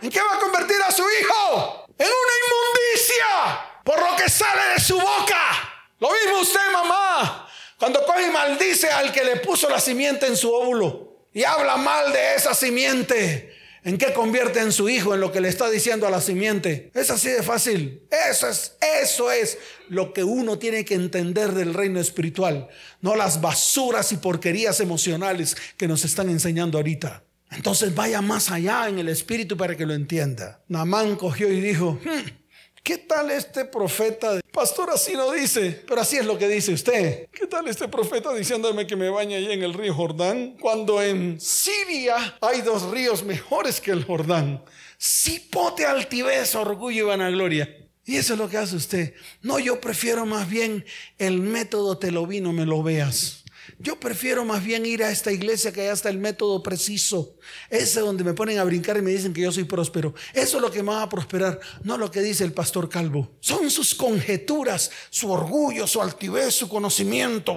¿En 0.00 0.08
qué 0.08 0.20
va 0.20 0.36
a 0.36 0.38
convertir 0.38 0.76
a 0.86 0.92
su 0.92 1.02
hijo? 1.02 1.86
En 1.98 2.06
una 2.06 2.32
inmundicia. 2.46 3.75
Por 3.86 4.00
lo 4.00 4.16
que 4.16 4.28
sale 4.28 4.74
de 4.74 4.80
su 4.80 4.96
boca. 4.96 5.94
Lo 6.00 6.08
mismo 6.10 6.40
usted, 6.40 6.72
mamá. 6.72 7.48
Cuando 7.78 8.04
coge 8.04 8.26
y 8.26 8.30
maldice 8.32 8.90
al 8.90 9.12
que 9.12 9.22
le 9.22 9.36
puso 9.36 9.70
la 9.70 9.78
simiente 9.78 10.26
en 10.26 10.36
su 10.36 10.52
óvulo. 10.52 11.28
Y 11.32 11.44
habla 11.44 11.76
mal 11.76 12.12
de 12.12 12.34
esa 12.34 12.52
simiente. 12.52 13.54
¿En 13.84 13.96
qué 13.96 14.12
convierte 14.12 14.58
en 14.58 14.72
su 14.72 14.88
hijo 14.88 15.14
en 15.14 15.20
lo 15.20 15.30
que 15.30 15.40
le 15.40 15.48
está 15.48 15.70
diciendo 15.70 16.04
a 16.04 16.10
la 16.10 16.20
simiente? 16.20 16.90
Es 16.94 17.10
así 17.10 17.28
de 17.28 17.44
fácil. 17.44 18.02
Eso 18.28 18.48
es, 18.48 18.72
eso 19.04 19.30
es 19.30 19.56
lo 19.88 20.12
que 20.12 20.24
uno 20.24 20.58
tiene 20.58 20.84
que 20.84 20.94
entender 20.94 21.52
del 21.52 21.72
reino 21.72 22.00
espiritual, 22.00 22.66
no 23.00 23.14
las 23.14 23.40
basuras 23.40 24.10
y 24.10 24.16
porquerías 24.16 24.80
emocionales 24.80 25.56
que 25.76 25.86
nos 25.86 26.04
están 26.04 26.28
enseñando 26.28 26.78
ahorita. 26.78 27.22
Entonces 27.52 27.94
vaya 27.94 28.20
más 28.20 28.50
allá 28.50 28.88
en 28.88 28.98
el 28.98 29.08
espíritu 29.08 29.56
para 29.56 29.76
que 29.76 29.86
lo 29.86 29.94
entienda. 29.94 30.64
Namán 30.66 31.14
cogió 31.14 31.48
y 31.52 31.60
dijo, 31.60 32.00
hmm, 32.02 32.45
¿Qué 32.86 32.98
tal 32.98 33.32
este 33.32 33.64
profeta? 33.64 34.40
Pastor, 34.52 34.90
así 34.90 35.14
no 35.14 35.32
dice, 35.32 35.82
pero 35.88 36.02
así 36.02 36.18
es 36.18 36.24
lo 36.24 36.38
que 36.38 36.46
dice 36.46 36.72
usted. 36.72 37.26
¿Qué 37.32 37.48
tal 37.48 37.66
este 37.66 37.88
profeta 37.88 38.32
diciéndome 38.32 38.86
que 38.86 38.94
me 38.94 39.10
bañe 39.10 39.34
ahí 39.34 39.50
en 39.50 39.64
el 39.64 39.74
río 39.74 39.92
Jordán? 39.92 40.56
Cuando 40.60 41.02
en 41.02 41.40
Siria 41.40 42.36
hay 42.40 42.60
dos 42.60 42.88
ríos 42.92 43.24
mejores 43.24 43.80
que 43.80 43.90
el 43.90 44.04
Jordán. 44.04 44.62
Cipote, 45.00 45.84
altivez, 45.84 46.54
orgullo 46.54 47.06
y 47.06 47.08
vanagloria. 47.08 47.68
Y 48.04 48.18
eso 48.18 48.34
es 48.34 48.38
lo 48.38 48.48
que 48.48 48.58
hace 48.58 48.76
usted. 48.76 49.14
No, 49.42 49.58
yo 49.58 49.80
prefiero 49.80 50.24
más 50.24 50.48
bien 50.48 50.84
el 51.18 51.40
método 51.40 51.98
te 51.98 52.12
lo 52.12 52.24
vino, 52.24 52.52
me 52.52 52.66
lo 52.66 52.84
veas. 52.84 53.42
Yo 53.78 53.98
prefiero 53.98 54.44
más 54.44 54.64
bien 54.64 54.86
ir 54.86 55.02
a 55.02 55.10
esta 55.10 55.32
iglesia 55.32 55.72
que 55.72 55.82
allá 55.82 55.92
está 55.92 56.08
el 56.08 56.18
método 56.18 56.62
preciso. 56.62 57.36
Ese 57.70 58.00
donde 58.00 58.24
me 58.24 58.34
ponen 58.34 58.58
a 58.58 58.64
brincar 58.64 58.96
y 58.96 59.02
me 59.02 59.10
dicen 59.10 59.32
que 59.32 59.42
yo 59.42 59.52
soy 59.52 59.64
próspero. 59.64 60.14
Eso 60.32 60.56
es 60.56 60.62
lo 60.62 60.70
que 60.70 60.82
me 60.82 60.92
va 60.92 61.02
a 61.02 61.08
prosperar, 61.08 61.60
no 61.82 61.98
lo 61.98 62.10
que 62.10 62.20
dice 62.20 62.44
el 62.44 62.52
pastor 62.52 62.88
Calvo. 62.88 63.32
Son 63.40 63.70
sus 63.70 63.94
conjeturas, 63.94 64.90
su 65.10 65.30
orgullo, 65.30 65.86
su 65.86 66.00
altivez, 66.00 66.54
su 66.54 66.68
conocimiento. 66.68 67.54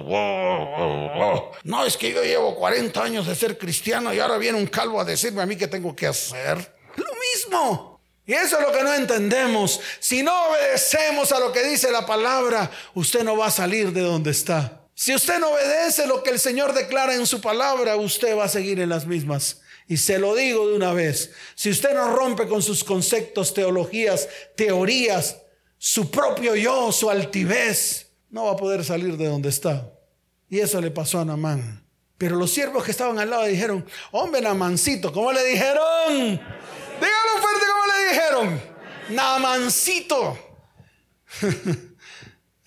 No, 1.64 1.84
es 1.84 1.96
que 1.96 2.12
yo 2.12 2.22
llevo 2.22 2.54
40 2.56 3.02
años 3.02 3.26
de 3.26 3.34
ser 3.34 3.58
cristiano 3.58 4.12
y 4.12 4.18
ahora 4.18 4.38
viene 4.38 4.58
un 4.58 4.66
calvo 4.66 5.00
a 5.00 5.04
decirme 5.04 5.42
a 5.42 5.46
mí 5.46 5.56
qué 5.56 5.68
tengo 5.68 5.94
que 5.94 6.06
hacer. 6.06 6.76
Lo 6.96 7.06
mismo. 7.34 8.00
Y 8.26 8.32
eso 8.32 8.58
es 8.58 8.66
lo 8.66 8.72
que 8.72 8.84
no 8.84 8.94
entendemos. 8.94 9.80
Si 9.98 10.22
no 10.22 10.48
obedecemos 10.48 11.32
a 11.32 11.40
lo 11.40 11.50
que 11.52 11.64
dice 11.64 11.90
la 11.90 12.06
palabra, 12.06 12.70
usted 12.94 13.24
no 13.24 13.36
va 13.36 13.46
a 13.46 13.50
salir 13.50 13.92
de 13.92 14.02
donde 14.02 14.30
está. 14.30 14.79
Si 15.00 15.14
usted 15.14 15.38
no 15.38 15.52
obedece 15.52 16.06
lo 16.06 16.22
que 16.22 16.28
el 16.28 16.38
Señor 16.38 16.74
declara 16.74 17.14
en 17.14 17.26
su 17.26 17.40
palabra, 17.40 17.96
usted 17.96 18.36
va 18.36 18.44
a 18.44 18.48
seguir 18.50 18.80
en 18.80 18.90
las 18.90 19.06
mismas. 19.06 19.62
Y 19.88 19.96
se 19.96 20.18
lo 20.18 20.34
digo 20.34 20.68
de 20.68 20.76
una 20.76 20.92
vez, 20.92 21.30
si 21.54 21.70
usted 21.70 21.94
no 21.94 22.14
rompe 22.14 22.46
con 22.46 22.62
sus 22.62 22.84
conceptos, 22.84 23.54
teologías, 23.54 24.28
teorías, 24.56 25.38
su 25.78 26.10
propio 26.10 26.54
yo, 26.54 26.92
su 26.92 27.08
altivez, 27.08 28.08
no 28.28 28.44
va 28.44 28.50
a 28.50 28.56
poder 28.58 28.84
salir 28.84 29.16
de 29.16 29.26
donde 29.26 29.48
está. 29.48 29.90
Y 30.50 30.58
eso 30.58 30.82
le 30.82 30.90
pasó 30.90 31.18
a 31.18 31.24
Namán. 31.24 31.82
Pero 32.18 32.36
los 32.36 32.50
siervos 32.50 32.84
que 32.84 32.90
estaban 32.90 33.18
al 33.18 33.30
lado 33.30 33.46
dijeron, 33.46 33.86
hombre 34.10 34.42
Namancito, 34.42 35.14
¿cómo 35.14 35.32
le 35.32 35.42
dijeron? 35.46 36.12
Dígalo 36.18 37.40
fuerte, 37.40 37.66
¿cómo 37.72 37.86
le 37.86 38.08
dijeron? 38.10 38.60
Namancito. 39.08 40.38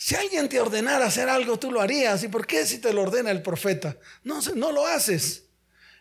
Si 0.04 0.16
alguien 0.16 0.50
te 0.50 0.60
ordenara 0.60 1.06
hacer 1.06 1.30
algo, 1.30 1.58
tú 1.58 1.72
lo 1.72 1.80
harías. 1.80 2.22
¿Y 2.26 2.28
por 2.28 2.46
qué 2.46 2.66
si 2.66 2.80
te 2.80 2.92
lo 2.92 3.04
ordena 3.04 3.32
el 3.32 3.42
profeta? 3.42 3.96
No, 4.26 4.42
no 4.54 4.74
lo 4.74 4.86
haces. 4.86 5.46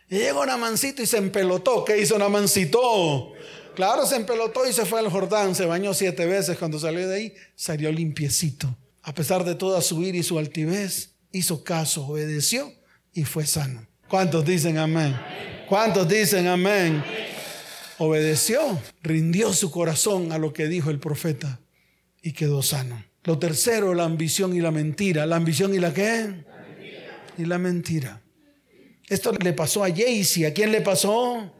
Y 0.09 0.17
llegó 0.17 0.45
Namancito 0.45 1.01
y 1.01 1.05
se 1.05 1.15
empelotó. 1.15 1.85
¿Qué 1.85 1.97
hizo 2.01 2.19
Namancito? 2.19 3.31
Claro, 3.75 4.05
se 4.05 4.17
empelotó 4.17 4.67
y 4.67 4.73
se 4.73 4.85
fue 4.85 4.99
al 4.99 5.09
Jordán. 5.09 5.55
Se 5.55 5.65
bañó 5.65 5.93
siete 5.93 6.25
veces. 6.25 6.57
Cuando 6.57 6.79
salió 6.79 7.07
de 7.07 7.15
ahí, 7.15 7.33
salió 7.55 7.89
limpiecito. 7.93 8.75
A 9.03 9.13
pesar 9.13 9.45
de 9.45 9.55
toda 9.55 9.81
su 9.81 10.03
ira 10.03 10.17
y 10.17 10.23
su 10.23 10.37
altivez, 10.37 11.11
hizo 11.31 11.63
caso, 11.63 12.05
obedeció 12.05 12.73
y 13.13 13.23
fue 13.23 13.45
sano. 13.45 13.87
¿Cuántos 14.09 14.43
dicen 14.43 14.79
amén? 14.79 15.17
¿Cuántos 15.69 16.09
dicen 16.09 16.47
amén? 16.47 17.01
Obedeció, 17.99 18.81
rindió 19.01 19.53
su 19.53 19.71
corazón 19.71 20.33
a 20.33 20.39
lo 20.39 20.51
que 20.51 20.67
dijo 20.67 20.89
el 20.89 20.99
profeta 20.99 21.61
y 22.21 22.33
quedó 22.33 22.61
sano. 22.61 23.01
Lo 23.23 23.39
tercero, 23.39 23.93
la 23.93 24.03
ambición 24.03 24.55
y 24.55 24.59
la 24.59 24.71
mentira. 24.71 25.25
¿La 25.25 25.37
ambición 25.37 25.73
y 25.73 25.79
la 25.79 25.93
qué? 25.93 26.43
Y 27.37 27.45
la 27.45 27.57
mentira. 27.57 28.21
Esto 29.07 29.31
le 29.31 29.53
pasó 29.53 29.83
a 29.83 29.89
Jaycee. 29.89 30.45
¿A 30.45 30.53
quién 30.53 30.71
le 30.71 30.81
pasó? 30.81 31.53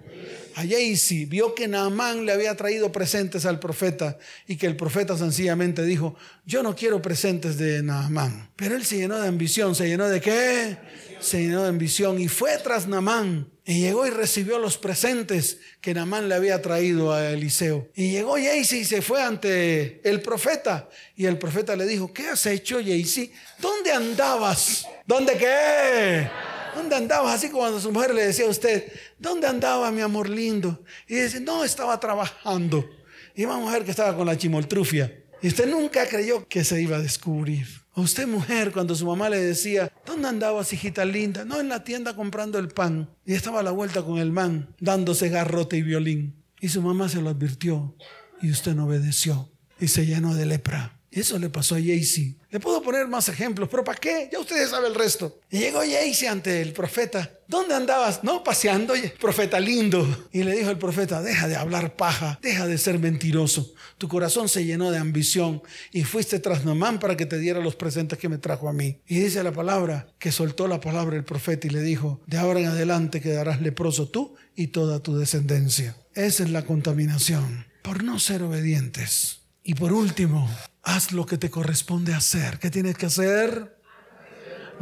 A 0.56 0.62
Jaycee. 0.62 1.26
Vio 1.26 1.56
que 1.56 1.68
Naamán 1.68 2.26
le 2.26 2.34
había 2.34 2.56
traído 2.56 2.92
presentes 2.92 3.46
al 3.46 3.60
profeta 3.60 4.18
y 4.46 4.58
que 4.58 4.68
el 4.68 4.76
profeta 4.76 5.18
sencillamente 5.18 5.84
dijo, 5.84 6.16
yo 6.46 6.64
no 6.64 6.76
quiero 6.76 7.02
presentes 7.02 7.58
de 7.58 7.82
Naamán. 7.82 8.52
Pero 8.58 8.76
él 8.76 8.84
se 8.84 8.98
llenó 8.98 9.20
de 9.20 9.28
ambición. 9.28 9.74
¿Se 9.74 9.88
llenó 9.88 10.10
de 10.10 10.20
qué? 10.20 10.78
Se 11.20 11.42
llenó 11.42 11.64
de 11.64 11.70
ambición 11.70 12.20
y 12.20 12.28
fue 12.28 12.58
tras 12.58 12.88
Naamán 12.88 13.53
y 13.66 13.80
llegó 13.80 14.06
y 14.06 14.10
recibió 14.10 14.60
los 14.60 14.78
presentes 14.78 15.58
que 15.80 15.94
Namán 15.94 16.28
le 16.28 16.36
había 16.36 16.62
traído 16.62 17.14
a 17.14 17.30
Eliseo. 17.30 17.88
Y 17.96 18.12
llegó 18.12 18.34
Jaycee 18.34 18.80
y 18.80 18.86
se 18.86 19.02
fue 19.02 19.24
ante 19.24 20.02
el 20.04 20.22
profeta. 20.22 20.90
Y 21.16 21.26
el 21.26 21.38
profeta 21.38 21.76
le 21.76 21.86
dijo, 21.86 22.12
¿qué 22.12 22.28
has 22.28 22.46
hecho, 22.46 22.78
Jaycee? 22.78 23.32
¿Dónde 23.60 23.92
andabas? 23.94 24.86
¿Dónde 25.08 25.38
qué? 25.38 26.30
¿Dónde 26.76 26.96
andabas? 26.96 27.36
Así 27.36 27.48
como 27.48 27.62
cuando 27.62 27.80
su 27.80 27.92
mujer 27.92 28.14
le 28.14 28.26
decía 28.26 28.46
a 28.46 28.50
usted, 28.50 28.92
¿dónde 29.18 29.48
andaba 29.48 29.92
mi 29.92 30.02
amor 30.02 30.28
lindo? 30.28 30.84
Y 31.08 31.16
dice, 31.16 31.40
no, 31.40 31.64
estaba 31.64 31.98
trabajando. 32.02 32.86
Y 33.34 33.46
una 33.46 33.58
mujer 33.58 33.86
que 33.86 33.92
estaba 33.92 34.16
con 34.16 34.28
la 34.28 34.38
chimoltrufia. 34.38 35.24
Y 35.42 35.48
usted 35.48 35.68
nunca 35.68 36.06
creyó 36.06 36.46
que 36.50 36.66
se 36.66 36.82
iba 36.82 36.98
a 36.98 37.02
descubrir. 37.02 37.83
A 37.96 38.02
usted 38.02 38.28
mujer, 38.28 38.72
cuando 38.72 38.96
su 38.96 39.06
mamá 39.06 39.30
le 39.30 39.40
decía, 39.40 39.92
¿dónde 40.06 40.28
andabas, 40.28 40.74
hijita 40.74 41.06
linda? 41.06 41.46
No, 41.46 41.60
en 41.60 41.70
la 41.70 41.84
tienda 41.84 42.16
comprando 42.16 42.58
el 42.58 42.70
pan. 42.70 43.08
Y 43.24 43.34
estaba 43.34 43.60
a 43.60 43.64
la 43.64 43.70
vuelta 43.70 44.02
con 44.02 44.18
el 44.18 44.32
man, 44.32 44.74
dándose 44.80 45.30
garrote 45.30 45.78
y 45.78 45.84
violín. 45.84 46.44
Y 46.60 46.70
su 46.70 46.82
mamá 46.82 47.08
se 47.08 47.22
lo 47.22 47.30
advirtió 47.30 47.96
y 48.42 48.50
usted 48.50 48.74
no 48.74 48.88
obedeció 48.88 49.52
y 49.80 49.90
se 49.90 50.08
llenó 50.08 50.34
de 50.34 50.48
lepra. 50.48 50.98
Eso 51.12 51.38
le 51.38 51.50
pasó 51.50 51.76
a 51.76 51.78
Jaycee. 51.78 52.36
Le 52.50 52.60
puedo 52.60 52.82
poner 52.82 53.08
más 53.08 53.30
ejemplos, 53.30 53.70
pero 53.70 53.84
¿para 53.84 54.00
qué? 54.00 54.30
Ya 54.32 54.40
ustedes 54.40 54.72
saben 54.72 54.92
el 54.92 54.96
resto. 54.96 55.42
Y 55.52 55.60
llegó 55.60 55.82
Jaycee 55.82 56.28
ante 56.28 56.62
el 56.62 56.74
profeta. 56.74 57.32
¿Dónde 57.48 57.76
andabas? 57.76 58.24
No, 58.24 58.44
paseando, 58.44 58.96
profeta 59.20 59.60
lindo. 59.60 60.28
Y 60.32 60.42
le 60.42 60.56
dijo 60.56 60.72
el 60.72 60.80
profeta, 60.80 61.22
deja 61.22 61.48
de 61.48 61.56
hablar 61.56 61.96
paja, 61.96 62.40
deja 62.42 62.66
de 62.66 62.80
ser 62.80 62.98
mentiroso. 62.98 63.76
Tu 64.04 64.10
corazón 64.10 64.50
se 64.50 64.66
llenó 64.66 64.92
de 64.92 64.98
ambición 64.98 65.64
y 65.94 66.04
fuiste 66.04 66.38
tras 66.40 66.66
Namán 66.66 67.00
para 67.00 67.16
que 67.16 67.26
te 67.26 67.40
diera 67.40 67.62
los 67.62 67.78
presentes 67.78 68.20
que 68.20 68.28
me 68.28 68.38
trajo 68.38 68.68
a 68.68 68.74
mí. 68.74 69.00
Y 69.08 69.22
dice 69.22 69.42
la 69.44 69.54
palabra 69.54 70.10
que 70.20 70.34
soltó 70.34 70.68
la 70.68 70.82
palabra 70.82 71.16
el 71.16 71.24
profeta 71.24 71.68
y 71.68 71.70
le 71.70 71.82
dijo, 71.82 72.20
de 72.28 72.38
ahora 72.38 72.60
en 72.60 72.66
adelante 72.66 73.22
quedarás 73.22 73.62
leproso 73.62 74.10
tú 74.10 74.36
y 74.58 74.68
toda 74.68 75.00
tu 75.00 75.16
descendencia. 75.16 75.96
Esa 76.16 76.44
es 76.44 76.50
la 76.50 76.66
contaminación 76.66 77.66
por 77.82 78.04
no 78.04 78.20
ser 78.20 78.44
obedientes. 78.44 79.40
Y 79.64 79.76
por 79.76 79.94
último, 79.94 80.50
haz 80.82 81.14
lo 81.14 81.26
que 81.26 81.38
te 81.38 81.50
corresponde 81.50 82.14
hacer. 82.14 82.60
¿Qué 82.60 82.70
tienes 82.70 82.98
que 82.98 83.06
hacer? 83.06 83.78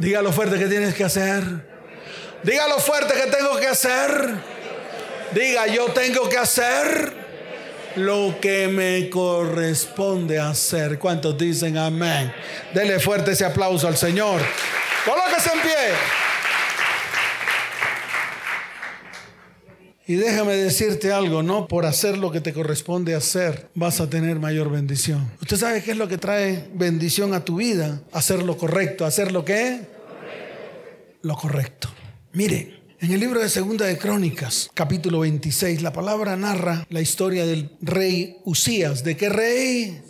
Dígalo 0.00 0.32
fuerte 0.32 0.58
que 0.58 0.66
tienes 0.66 0.96
que 0.96 1.04
hacer. 1.04 1.70
Dígalo 2.42 2.80
fuerte 2.80 3.14
que 3.14 3.30
tengo 3.30 3.56
que 3.60 3.68
hacer. 3.68 4.34
Diga, 5.32 5.68
yo 5.68 5.92
tengo 5.92 6.28
que 6.28 6.38
hacer 6.38 7.21
lo 7.96 8.36
que 8.40 8.68
me 8.68 9.08
corresponde 9.10 10.38
hacer. 10.38 10.98
¿Cuántos 10.98 11.36
dicen 11.36 11.76
amén? 11.76 12.32
Dele 12.74 12.98
fuerte 13.00 13.32
ese 13.32 13.44
aplauso 13.44 13.88
al 13.88 13.96
Señor. 13.96 14.40
Colóquese 15.04 15.50
en 15.52 15.60
pie. 15.60 15.72
Y 20.06 20.14
déjame 20.14 20.56
decirte 20.56 21.12
algo, 21.12 21.42
no 21.42 21.68
por 21.68 21.86
hacer 21.86 22.18
lo 22.18 22.32
que 22.32 22.40
te 22.40 22.52
corresponde 22.52 23.14
hacer 23.14 23.68
vas 23.74 24.00
a 24.00 24.10
tener 24.10 24.40
mayor 24.40 24.70
bendición. 24.70 25.30
¿Usted 25.40 25.56
sabe 25.56 25.82
qué 25.82 25.92
es 25.92 25.96
lo 25.96 26.08
que 26.08 26.18
trae 26.18 26.68
bendición 26.74 27.34
a 27.34 27.44
tu 27.44 27.56
vida? 27.56 28.02
Hacer 28.12 28.42
lo 28.42 28.56
correcto. 28.58 29.06
¿Hacer 29.06 29.30
lo 29.30 29.44
que? 29.44 29.80
Lo 31.22 31.36
correcto. 31.36 31.88
Mire, 32.32 32.81
en 33.02 33.10
el 33.10 33.18
libro 33.18 33.40
de 33.40 33.48
Segunda 33.48 33.84
de 33.84 33.98
Crónicas, 33.98 34.70
capítulo 34.74 35.18
26, 35.18 35.82
la 35.82 35.92
palabra 35.92 36.36
narra 36.36 36.86
la 36.88 37.00
historia 37.00 37.44
del 37.44 37.68
rey 37.80 38.36
Usías. 38.44 39.02
¿De 39.02 39.16
qué 39.16 39.28
rey? 39.28 40.00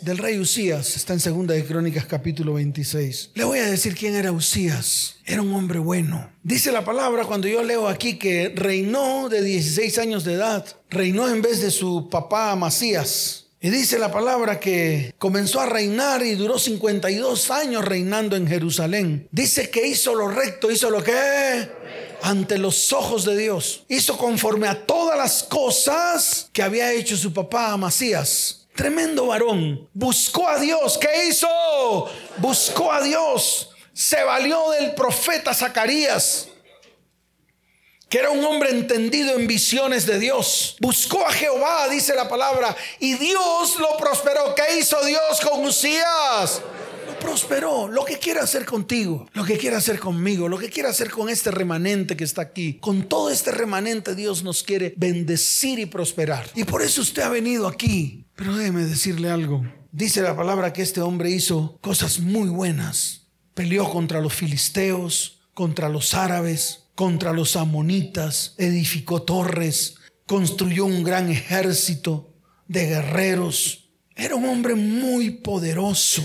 del 0.00 0.18
rey 0.18 0.38
Usías 0.38 0.96
está 0.96 1.12
en 1.12 1.20
Segunda 1.20 1.54
de 1.54 1.64
Crónicas 1.64 2.06
capítulo 2.06 2.54
26. 2.54 3.30
Le 3.34 3.44
voy 3.44 3.60
a 3.60 3.66
decir 3.66 3.94
quién 3.94 4.16
era 4.16 4.32
Usías. 4.32 5.16
Era 5.26 5.42
un 5.42 5.54
hombre 5.54 5.78
bueno. 5.78 6.28
Dice 6.42 6.72
la 6.72 6.84
palabra 6.84 7.24
cuando 7.24 7.46
yo 7.46 7.62
leo 7.62 7.86
aquí 7.86 8.18
que 8.18 8.52
reinó 8.52 9.28
de 9.28 9.40
16 9.40 9.98
años 9.98 10.24
de 10.24 10.34
edad. 10.34 10.66
Reinó 10.90 11.28
en 11.28 11.40
vez 11.40 11.60
de 11.60 11.70
su 11.70 12.08
papá 12.10 12.50
Amasías. 12.50 13.46
Y 13.60 13.70
dice 13.70 13.98
la 13.98 14.12
palabra 14.12 14.60
que 14.60 15.14
comenzó 15.18 15.60
a 15.60 15.66
reinar 15.66 16.24
y 16.24 16.36
duró 16.36 16.58
52 16.58 17.50
años 17.50 17.84
reinando 17.84 18.36
en 18.36 18.46
Jerusalén. 18.46 19.28
Dice 19.32 19.68
que 19.68 19.86
hizo 19.86 20.14
lo 20.14 20.28
recto, 20.28 20.70
hizo 20.70 20.90
lo 20.90 21.02
que 21.02 21.12
ante 22.22 22.58
los 22.58 22.92
ojos 22.92 23.24
de 23.24 23.36
Dios. 23.36 23.84
Hizo 23.88 24.16
conforme 24.16 24.68
a 24.68 24.86
todas 24.86 25.16
las 25.16 25.42
cosas 25.42 26.48
que 26.52 26.62
había 26.62 26.92
hecho 26.92 27.16
su 27.16 27.32
papá 27.32 27.72
Amasías. 27.72 28.66
Tremendo 28.74 29.26
varón. 29.26 29.88
Buscó 29.92 30.48
a 30.48 30.58
Dios. 30.58 30.98
¿Qué 30.98 31.28
hizo? 31.28 31.48
Buscó 32.36 32.92
a 32.92 33.02
Dios. 33.02 33.70
Se 33.92 34.22
valió 34.22 34.70
del 34.70 34.94
profeta 34.94 35.52
Zacarías 35.52 36.48
que 38.08 38.18
era 38.18 38.30
un 38.30 38.42
hombre 38.44 38.70
entendido 38.70 39.34
en 39.36 39.46
visiones 39.46 40.06
de 40.06 40.18
Dios. 40.18 40.76
Buscó 40.80 41.26
a 41.26 41.32
Jehová, 41.32 41.88
dice 41.88 42.14
la 42.14 42.28
palabra, 42.28 42.74
y 42.98 43.14
Dios 43.14 43.78
lo 43.78 43.96
prosperó. 43.98 44.54
¿Qué 44.54 44.78
hizo 44.78 45.04
Dios 45.04 45.40
con 45.42 45.64
Usías? 45.64 46.62
Prosperó. 47.28 47.88
Lo 47.88 48.04
que 48.04 48.18
quiere 48.18 48.40
hacer 48.40 48.64
contigo, 48.64 49.28
lo 49.32 49.44
que 49.44 49.58
quiere 49.58 49.76
hacer 49.76 49.98
conmigo, 49.98 50.48
lo 50.48 50.58
que 50.58 50.70
quiere 50.70 50.88
hacer 50.88 51.10
con 51.10 51.28
este 51.28 51.50
remanente 51.50 52.16
que 52.16 52.24
está 52.24 52.42
aquí. 52.42 52.78
Con 52.80 53.08
todo 53.08 53.30
este 53.30 53.50
remanente 53.50 54.14
Dios 54.14 54.42
nos 54.42 54.62
quiere 54.62 54.94
bendecir 54.96 55.78
y 55.78 55.86
prosperar. 55.86 56.50
Y 56.54 56.64
por 56.64 56.82
eso 56.82 57.00
usted 57.00 57.22
ha 57.22 57.28
venido 57.28 57.66
aquí 57.66 58.24
pero 58.38 58.56
déjeme 58.56 58.84
decirle 58.84 59.30
algo. 59.30 59.66
Dice 59.90 60.22
la 60.22 60.36
palabra 60.36 60.72
que 60.72 60.82
este 60.82 61.00
hombre 61.00 61.28
hizo 61.28 61.76
cosas 61.80 62.20
muy 62.20 62.48
buenas. 62.48 63.26
Peleó 63.52 63.90
contra 63.90 64.20
los 64.20 64.32
filisteos, 64.32 65.40
contra 65.54 65.88
los 65.88 66.14
árabes, 66.14 66.84
contra 66.94 67.32
los 67.32 67.56
amonitas, 67.56 68.54
edificó 68.56 69.22
torres, 69.22 69.96
construyó 70.24 70.84
un 70.84 71.02
gran 71.02 71.30
ejército 71.30 72.32
de 72.68 72.86
guerreros. 72.86 73.90
Era 74.14 74.36
un 74.36 74.44
hombre 74.44 74.76
muy 74.76 75.30
poderoso. 75.30 76.22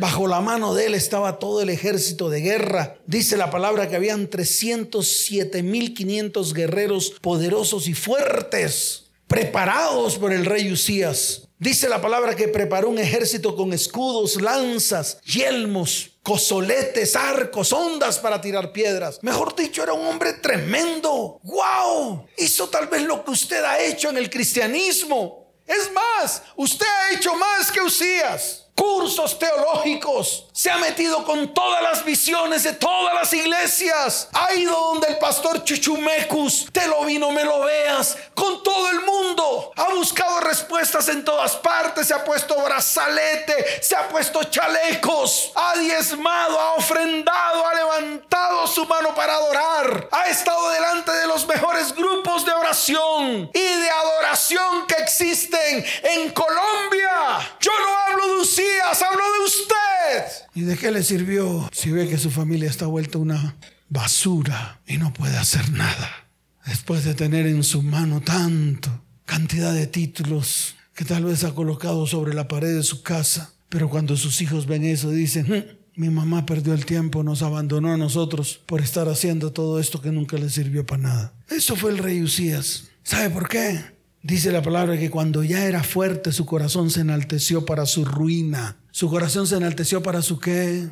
Bajo 0.00 0.26
la 0.26 0.40
mano 0.40 0.72
de 0.72 0.86
él 0.86 0.94
estaba 0.94 1.38
todo 1.38 1.60
el 1.60 1.68
ejército 1.68 2.30
de 2.30 2.40
guerra. 2.40 2.96
Dice 3.04 3.36
la 3.36 3.50
palabra 3.50 3.90
que 3.90 3.96
habían 3.96 4.30
307.500 4.30 6.54
guerreros 6.54 7.12
poderosos 7.20 7.86
y 7.86 7.92
fuertes, 7.92 9.10
preparados 9.26 10.16
por 10.16 10.32
el 10.32 10.46
rey 10.46 10.72
Usías. 10.72 11.42
Dice 11.58 11.90
la 11.90 12.00
palabra 12.00 12.34
que 12.34 12.48
preparó 12.48 12.88
un 12.88 12.98
ejército 12.98 13.54
con 13.54 13.74
escudos, 13.74 14.40
lanzas, 14.40 15.20
yelmos, 15.20 16.12
cosoletes, 16.22 17.14
arcos, 17.14 17.70
ondas 17.70 18.18
para 18.18 18.40
tirar 18.40 18.72
piedras. 18.72 19.18
Mejor 19.20 19.54
dicho, 19.54 19.82
era 19.82 19.92
un 19.92 20.06
hombre 20.06 20.32
tremendo. 20.32 21.40
¡Wow! 21.42 22.24
Hizo 22.38 22.70
tal 22.70 22.86
vez 22.86 23.02
lo 23.02 23.22
que 23.22 23.32
usted 23.32 23.62
ha 23.62 23.84
hecho 23.84 24.08
en 24.08 24.16
el 24.16 24.30
cristianismo. 24.30 25.52
Es 25.66 25.90
más, 25.92 26.42
usted 26.56 26.86
ha 26.86 27.12
hecho 27.14 27.34
más 27.34 27.70
que 27.70 27.82
Usías 27.82 28.59
cursos 28.80 29.38
teológicos, 29.38 30.46
se 30.60 30.70
ha 30.70 30.76
metido 30.76 31.24
con 31.24 31.54
todas 31.54 31.82
las 31.82 32.04
visiones 32.04 32.64
de 32.64 32.74
todas 32.74 33.14
las 33.14 33.32
iglesias, 33.32 34.28
ha 34.34 34.52
ido 34.52 34.78
donde 34.78 35.08
el 35.08 35.16
pastor 35.16 35.64
Chuchumecus, 35.64 36.66
te 36.70 36.86
lo 36.86 37.06
vino, 37.06 37.30
me 37.30 37.44
lo 37.44 37.60
veas, 37.60 38.18
con 38.34 38.62
todo 38.62 38.90
el 38.90 39.00
mundo, 39.00 39.72
ha 39.74 39.94
buscado 39.94 40.38
respuestas 40.40 41.08
en 41.08 41.24
todas 41.24 41.56
partes, 41.56 42.08
se 42.08 42.12
ha 42.12 42.22
puesto 42.22 42.62
brazalete, 42.62 43.80
se 43.80 43.96
ha 43.96 44.06
puesto 44.10 44.44
chalecos, 44.44 45.50
ha 45.54 45.78
diezmado, 45.78 46.60
ha 46.60 46.74
ofrendado, 46.74 47.66
ha 47.66 47.74
levantado 47.76 48.66
su 48.66 48.84
mano 48.84 49.14
para 49.14 49.36
adorar, 49.36 50.08
ha 50.12 50.28
estado 50.28 50.68
delante 50.72 51.10
de 51.10 51.26
los 51.26 51.46
mejores 51.46 51.94
grupos 51.94 52.44
de 52.44 52.52
oración 52.52 53.50
y 53.54 53.80
de 53.80 53.90
adoración 53.90 54.86
que 54.86 54.96
existen 54.96 55.82
en 56.02 56.30
Colombia. 56.32 57.56
Yo 57.60 57.72
no 57.72 57.96
hablo 57.96 58.26
de 58.26 58.40
usted 58.42 58.70
habló 59.02 59.32
de 59.32 59.40
usted. 59.40 60.49
¿Y 60.54 60.62
de 60.62 60.76
qué 60.76 60.90
le 60.90 61.02
sirvió 61.02 61.68
si 61.72 61.90
ve 61.90 62.08
que 62.08 62.18
su 62.18 62.30
familia 62.30 62.68
está 62.68 62.86
vuelta 62.86 63.18
una 63.18 63.56
basura 63.88 64.80
y 64.86 64.98
no 64.98 65.12
puede 65.12 65.36
hacer 65.36 65.70
nada? 65.70 66.28
Después 66.66 67.04
de 67.04 67.14
tener 67.14 67.46
en 67.46 67.62
su 67.62 67.82
mano 67.82 68.20
tanto 68.20 69.04
cantidad 69.24 69.72
de 69.72 69.86
títulos 69.86 70.74
que 70.94 71.04
tal 71.04 71.24
vez 71.24 71.44
ha 71.44 71.54
colocado 71.54 72.06
sobre 72.06 72.34
la 72.34 72.48
pared 72.48 72.74
de 72.74 72.82
su 72.82 73.02
casa, 73.02 73.52
pero 73.68 73.88
cuando 73.88 74.16
sus 74.16 74.40
hijos 74.42 74.66
ven 74.66 74.84
eso 74.84 75.10
dicen, 75.10 75.46
hm, 75.46 75.80
mi 75.94 76.10
mamá 76.10 76.46
perdió 76.46 76.74
el 76.74 76.84
tiempo, 76.84 77.22
nos 77.22 77.42
abandonó 77.42 77.92
a 77.92 77.96
nosotros 77.96 78.60
por 78.66 78.80
estar 78.80 79.08
haciendo 79.08 79.52
todo 79.52 79.78
esto 79.78 80.02
que 80.02 80.10
nunca 80.10 80.36
le 80.36 80.50
sirvió 80.50 80.84
para 80.84 81.02
nada. 81.02 81.34
Eso 81.48 81.76
fue 81.76 81.92
el 81.92 81.98
rey 81.98 82.22
Usías. 82.22 82.88
¿Sabe 83.04 83.30
por 83.30 83.48
qué? 83.48 83.80
Dice 84.22 84.52
la 84.52 84.60
palabra 84.60 84.98
que 84.98 85.08
cuando 85.08 85.42
ya 85.42 85.64
era 85.64 85.82
fuerte 85.82 86.30
su 86.32 86.44
corazón 86.44 86.90
se 86.90 87.00
enalteció 87.00 87.64
para 87.64 87.86
su 87.86 88.04
ruina. 88.04 88.76
Su 88.90 89.08
corazón 89.08 89.46
se 89.46 89.56
enalteció 89.56 90.02
para 90.02 90.20
su 90.20 90.38
qué? 90.38 90.88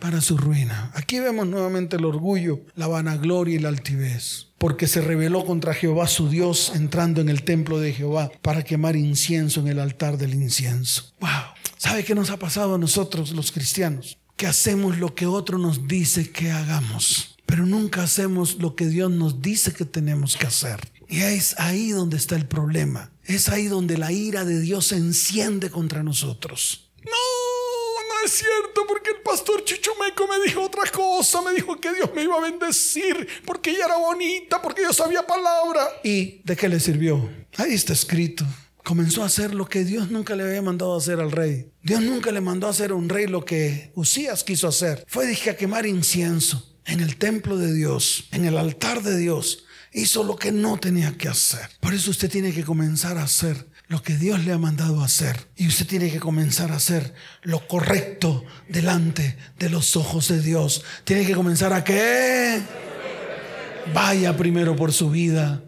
Para 0.00 0.22
su 0.22 0.38
ruina. 0.38 0.90
Aquí 0.94 1.20
vemos 1.20 1.46
nuevamente 1.46 1.96
el 1.96 2.06
orgullo, 2.06 2.60
la 2.74 2.86
vanagloria 2.86 3.56
y 3.56 3.58
la 3.58 3.68
altivez. 3.68 4.46
Porque 4.56 4.86
se 4.86 5.02
rebeló 5.02 5.44
contra 5.44 5.74
Jehová 5.74 6.08
su 6.08 6.30
Dios 6.30 6.72
entrando 6.74 7.20
en 7.20 7.28
el 7.28 7.42
templo 7.42 7.78
de 7.78 7.92
Jehová 7.92 8.30
para 8.40 8.64
quemar 8.64 8.96
incienso 8.96 9.60
en 9.60 9.68
el 9.68 9.78
altar 9.78 10.16
del 10.16 10.32
incienso. 10.32 11.12
Wow. 11.20 11.30
¿Sabe 11.76 12.02
qué 12.02 12.14
nos 12.14 12.30
ha 12.30 12.38
pasado 12.38 12.76
a 12.76 12.78
nosotros 12.78 13.32
los 13.32 13.52
cristianos? 13.52 14.18
Que 14.36 14.46
hacemos 14.46 14.96
lo 14.96 15.14
que 15.14 15.26
otro 15.26 15.58
nos 15.58 15.86
dice 15.86 16.32
que 16.32 16.50
hagamos, 16.50 17.31
pero 17.52 17.66
nunca 17.66 18.02
hacemos 18.02 18.54
lo 18.62 18.74
que 18.74 18.86
Dios 18.86 19.10
nos 19.10 19.42
dice 19.42 19.74
que 19.74 19.84
tenemos 19.84 20.38
que 20.38 20.46
hacer. 20.46 20.80
Y 21.06 21.20
es 21.20 21.54
ahí 21.60 21.90
donde 21.90 22.16
está 22.16 22.34
el 22.34 22.46
problema. 22.46 23.12
Es 23.24 23.50
ahí 23.50 23.66
donde 23.66 23.98
la 23.98 24.10
ira 24.10 24.46
de 24.46 24.58
Dios 24.58 24.86
se 24.86 24.96
enciende 24.96 25.68
contra 25.68 26.02
nosotros. 26.02 26.90
No, 27.04 27.10
no 27.10 28.24
es 28.24 28.32
cierto, 28.32 28.86
porque 28.88 29.10
el 29.10 29.20
pastor 29.20 29.62
Chichumeco 29.66 30.26
me 30.28 30.42
dijo 30.46 30.62
otra 30.62 30.90
cosa. 30.90 31.42
Me 31.42 31.52
dijo 31.52 31.78
que 31.78 31.92
Dios 31.92 32.08
me 32.16 32.22
iba 32.22 32.36
a 32.36 32.40
bendecir, 32.40 33.28
porque 33.44 33.72
ella 33.72 33.84
era 33.84 33.98
bonita, 33.98 34.62
porque 34.62 34.80
yo 34.80 34.94
sabía 34.94 35.26
palabra. 35.26 35.86
¿Y 36.02 36.40
de 36.44 36.56
qué 36.56 36.70
le 36.70 36.80
sirvió? 36.80 37.30
Ahí 37.58 37.74
está 37.74 37.92
escrito. 37.92 38.46
Comenzó 38.82 39.24
a 39.24 39.26
hacer 39.26 39.54
lo 39.54 39.68
que 39.68 39.84
Dios 39.84 40.10
nunca 40.10 40.34
le 40.36 40.44
había 40.44 40.62
mandado 40.62 40.94
a 40.94 40.98
hacer 40.98 41.20
al 41.20 41.30
rey. 41.30 41.70
Dios 41.82 42.00
nunca 42.00 42.32
le 42.32 42.40
mandó 42.40 42.66
a 42.66 42.70
hacer 42.70 42.92
a 42.92 42.94
un 42.94 43.10
rey 43.10 43.26
lo 43.26 43.44
que 43.44 43.92
Usías 43.94 44.42
quiso 44.42 44.68
hacer. 44.68 45.04
Fue 45.06 45.26
dije 45.26 45.50
a 45.50 45.56
quemar 45.58 45.84
incienso 45.84 46.71
en 46.86 47.00
el 47.00 47.16
templo 47.16 47.56
de 47.56 47.72
Dios, 47.72 48.28
en 48.32 48.44
el 48.44 48.56
altar 48.56 49.02
de 49.02 49.16
Dios 49.16 49.64
hizo 49.92 50.24
lo 50.24 50.36
que 50.36 50.52
no 50.52 50.78
tenía 50.78 51.16
que 51.16 51.28
hacer. 51.28 51.68
Por 51.80 51.94
eso 51.94 52.10
usted 52.10 52.30
tiene 52.30 52.52
que 52.52 52.64
comenzar 52.64 53.18
a 53.18 53.24
hacer 53.24 53.68
lo 53.88 54.02
que 54.02 54.16
Dios 54.16 54.44
le 54.44 54.52
ha 54.52 54.58
mandado 54.58 55.02
hacer. 55.02 55.48
Y 55.56 55.68
usted 55.68 55.86
tiene 55.86 56.10
que 56.10 56.18
comenzar 56.18 56.72
a 56.72 56.76
hacer 56.76 57.14
lo 57.42 57.66
correcto 57.68 58.44
delante 58.68 59.36
de 59.58 59.68
los 59.68 59.96
ojos 59.96 60.28
de 60.28 60.40
Dios. 60.40 60.82
Tiene 61.04 61.26
que 61.26 61.34
comenzar 61.34 61.72
a 61.72 61.84
qué? 61.84 62.62
Vaya 63.92 64.36
primero 64.36 64.74
por 64.76 64.92
su 64.92 65.10
vida. 65.10 65.62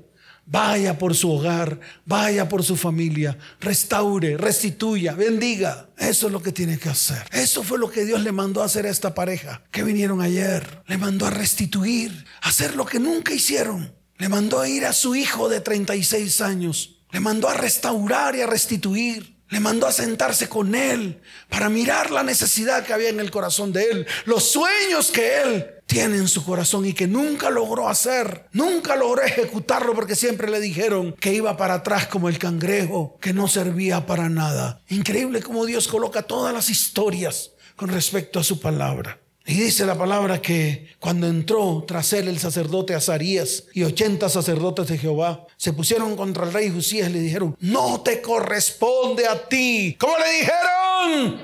Vaya 0.47 0.99
por 0.99 1.14
su 1.14 1.30
hogar, 1.30 1.80
vaya 2.05 2.49
por 2.49 2.62
su 2.62 2.76
familia, 2.76 3.38
restaure, 3.61 4.36
restituya, 4.36 5.14
bendiga. 5.14 5.88
Eso 5.97 6.26
es 6.26 6.32
lo 6.32 6.42
que 6.42 6.53
tiene 6.53 6.78
que 6.78 6.90
hacer. 6.90 7.24
Eso 7.32 7.62
fue 7.62 7.78
lo 7.78 7.90
que 7.90 8.05
Dios 8.05 8.20
le 8.20 8.30
mandó 8.30 8.62
a 8.62 8.66
hacer 8.66 8.86
a 8.86 8.90
esta 8.90 9.14
pareja 9.14 9.62
que 9.70 9.82
vinieron 9.82 10.20
ayer. 10.20 10.82
Le 10.86 10.99
mandó 10.99 11.26
a 11.26 11.30
restituir, 11.30 12.26
hacer 12.42 12.76
lo 12.76 12.84
que 12.84 13.01
nunca 13.01 13.32
hicieron. 13.32 13.95
Le 14.18 14.28
mandó 14.28 14.61
a 14.61 14.68
ir 14.68 14.84
a 14.84 14.92
su 14.92 15.14
hijo 15.14 15.49
de 15.49 15.61
36 15.61 16.40
años. 16.40 17.03
Le 17.11 17.20
mandó 17.20 17.49
a 17.49 17.55
restaurar 17.55 18.36
y 18.36 18.42
a 18.42 18.47
restituir. 18.47 19.34
Le 19.55 19.61
mandó 19.61 19.86
a 19.86 19.92
sentarse 19.92 20.48
con 20.48 20.74
él 20.74 21.22
para 21.48 21.68
mirar 21.68 22.11
la 22.11 22.24
necesidad 22.24 22.84
que 22.84 22.92
había 22.92 23.11
en 23.11 23.20
el 23.20 23.30
corazón 23.30 23.72
de 23.72 23.84
él, 23.84 24.07
los 24.24 24.50
sueños 24.50 25.12
que 25.12 25.42
él 25.42 25.66
tiene 25.86 26.16
en 26.16 26.26
su 26.26 26.44
corazón 26.44 26.86
y 26.86 26.92
que 26.92 27.07
nunca 27.07 27.50
logró 27.50 27.88
hacer, 27.88 28.48
nunca 28.50 28.96
logró 28.96 29.22
ejecutarlo 29.22 29.94
porque 29.94 30.16
siempre 30.16 30.50
le 30.50 30.59
dijeron 30.59 31.12
que 31.20 31.32
iba 31.32 31.57
para 31.57 31.74
atrás 31.74 32.09
como 32.09 32.28
el 32.28 32.40
cangrejo, 32.40 33.16
que 33.20 33.32
no 33.32 33.46
servía 33.46 34.07
para 34.07 34.28
nada. 34.28 34.82
Increíble 34.88 35.40
cómo 35.40 35.66
Dios 35.66 35.86
coloca 35.86 36.22
todas 36.22 36.52
las 36.52 36.68
historias 36.68 37.52
con 37.76 37.90
respecto 37.90 38.40
a 38.40 38.42
su 38.42 38.59
palabra. 38.59 39.20
Y 39.47 39.55
dice 39.55 39.84
la 39.84 39.97
palabra 39.97 40.40
que 40.40 40.88
cuando 40.99 41.26
entró 41.26 41.84
tras 41.86 42.14
él 42.14 42.28
el 42.28 42.38
sacerdote 42.38 42.95
Azarías 42.95 43.64
y 43.74 43.82
ochenta 43.82 44.30
sacerdotes 44.30 44.88
de 44.88 44.97
Jehová, 44.97 45.47
se 45.59 45.74
pusieron 45.74 46.16
contra 46.16 46.45
el 46.45 46.53
rey 46.53 46.70
Josías 46.70 47.11
y 47.11 47.12
le 47.12 47.20
dijeron, 47.20 47.55
no 47.61 48.01
te 48.01 48.22
corresponde 48.22 49.26
a 49.26 49.47
ti. 49.47 49.97
¿Cómo 50.01 50.14
le 50.16 50.32
dijeron? 50.32 51.40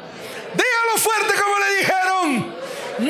Dígalo 0.55 0.97
fuerte 0.97 1.35
como 1.43 1.59
le 1.59 1.77
dijeron. 1.79 2.61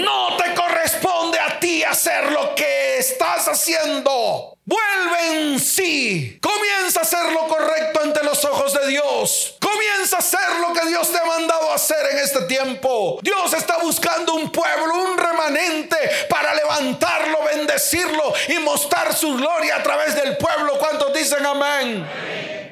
No 0.03 0.37
te 0.37 0.55
corresponde 0.55 1.39
a 1.39 1.61
ti 1.61 1.85
hacer 1.85 2.33
lo 2.33 2.53
que 2.57 2.99
estás 2.99 3.47
haciendo. 3.47 4.59
Vuelve 4.65 5.53
en 5.53 5.61
sí. 5.61 6.39
Comienza 6.41 7.01
a 7.01 7.03
hacer 7.05 7.33
lo 7.33 7.47
correcto 7.47 8.01
ante 8.03 8.25
los 8.25 8.45
ojos 8.45 8.73
de 8.75 8.89
Dios. 8.89 9.57
Comienza 9.73 10.17
a 10.17 10.19
hacer 10.19 10.61
lo 10.61 10.73
que 10.73 10.89
Dios 10.89 11.11
te 11.13 11.19
ha 11.19 11.25
mandado 11.25 11.71
a 11.71 11.77
hacer 11.77 11.99
en 12.13 12.19
este 12.19 12.43
tiempo. 12.43 13.21
Dios 13.23 13.53
está 13.53 13.79
buscando 13.79 14.35
un 14.35 14.51
pueblo, 14.51 14.95
un 14.95 15.17
remanente 15.17 15.97
para 16.29 16.55
levantarlo, 16.55 17.39
bendecirlo 17.45 18.33
y 18.49 18.59
mostrar 18.59 19.15
su 19.15 19.37
gloria 19.37 19.77
a 19.77 19.83
través 19.83 20.17
del 20.17 20.37
pueblo. 20.37 20.79
¿Cuántos 20.79 21.15
dicen 21.15 21.45
amén? 21.47 22.07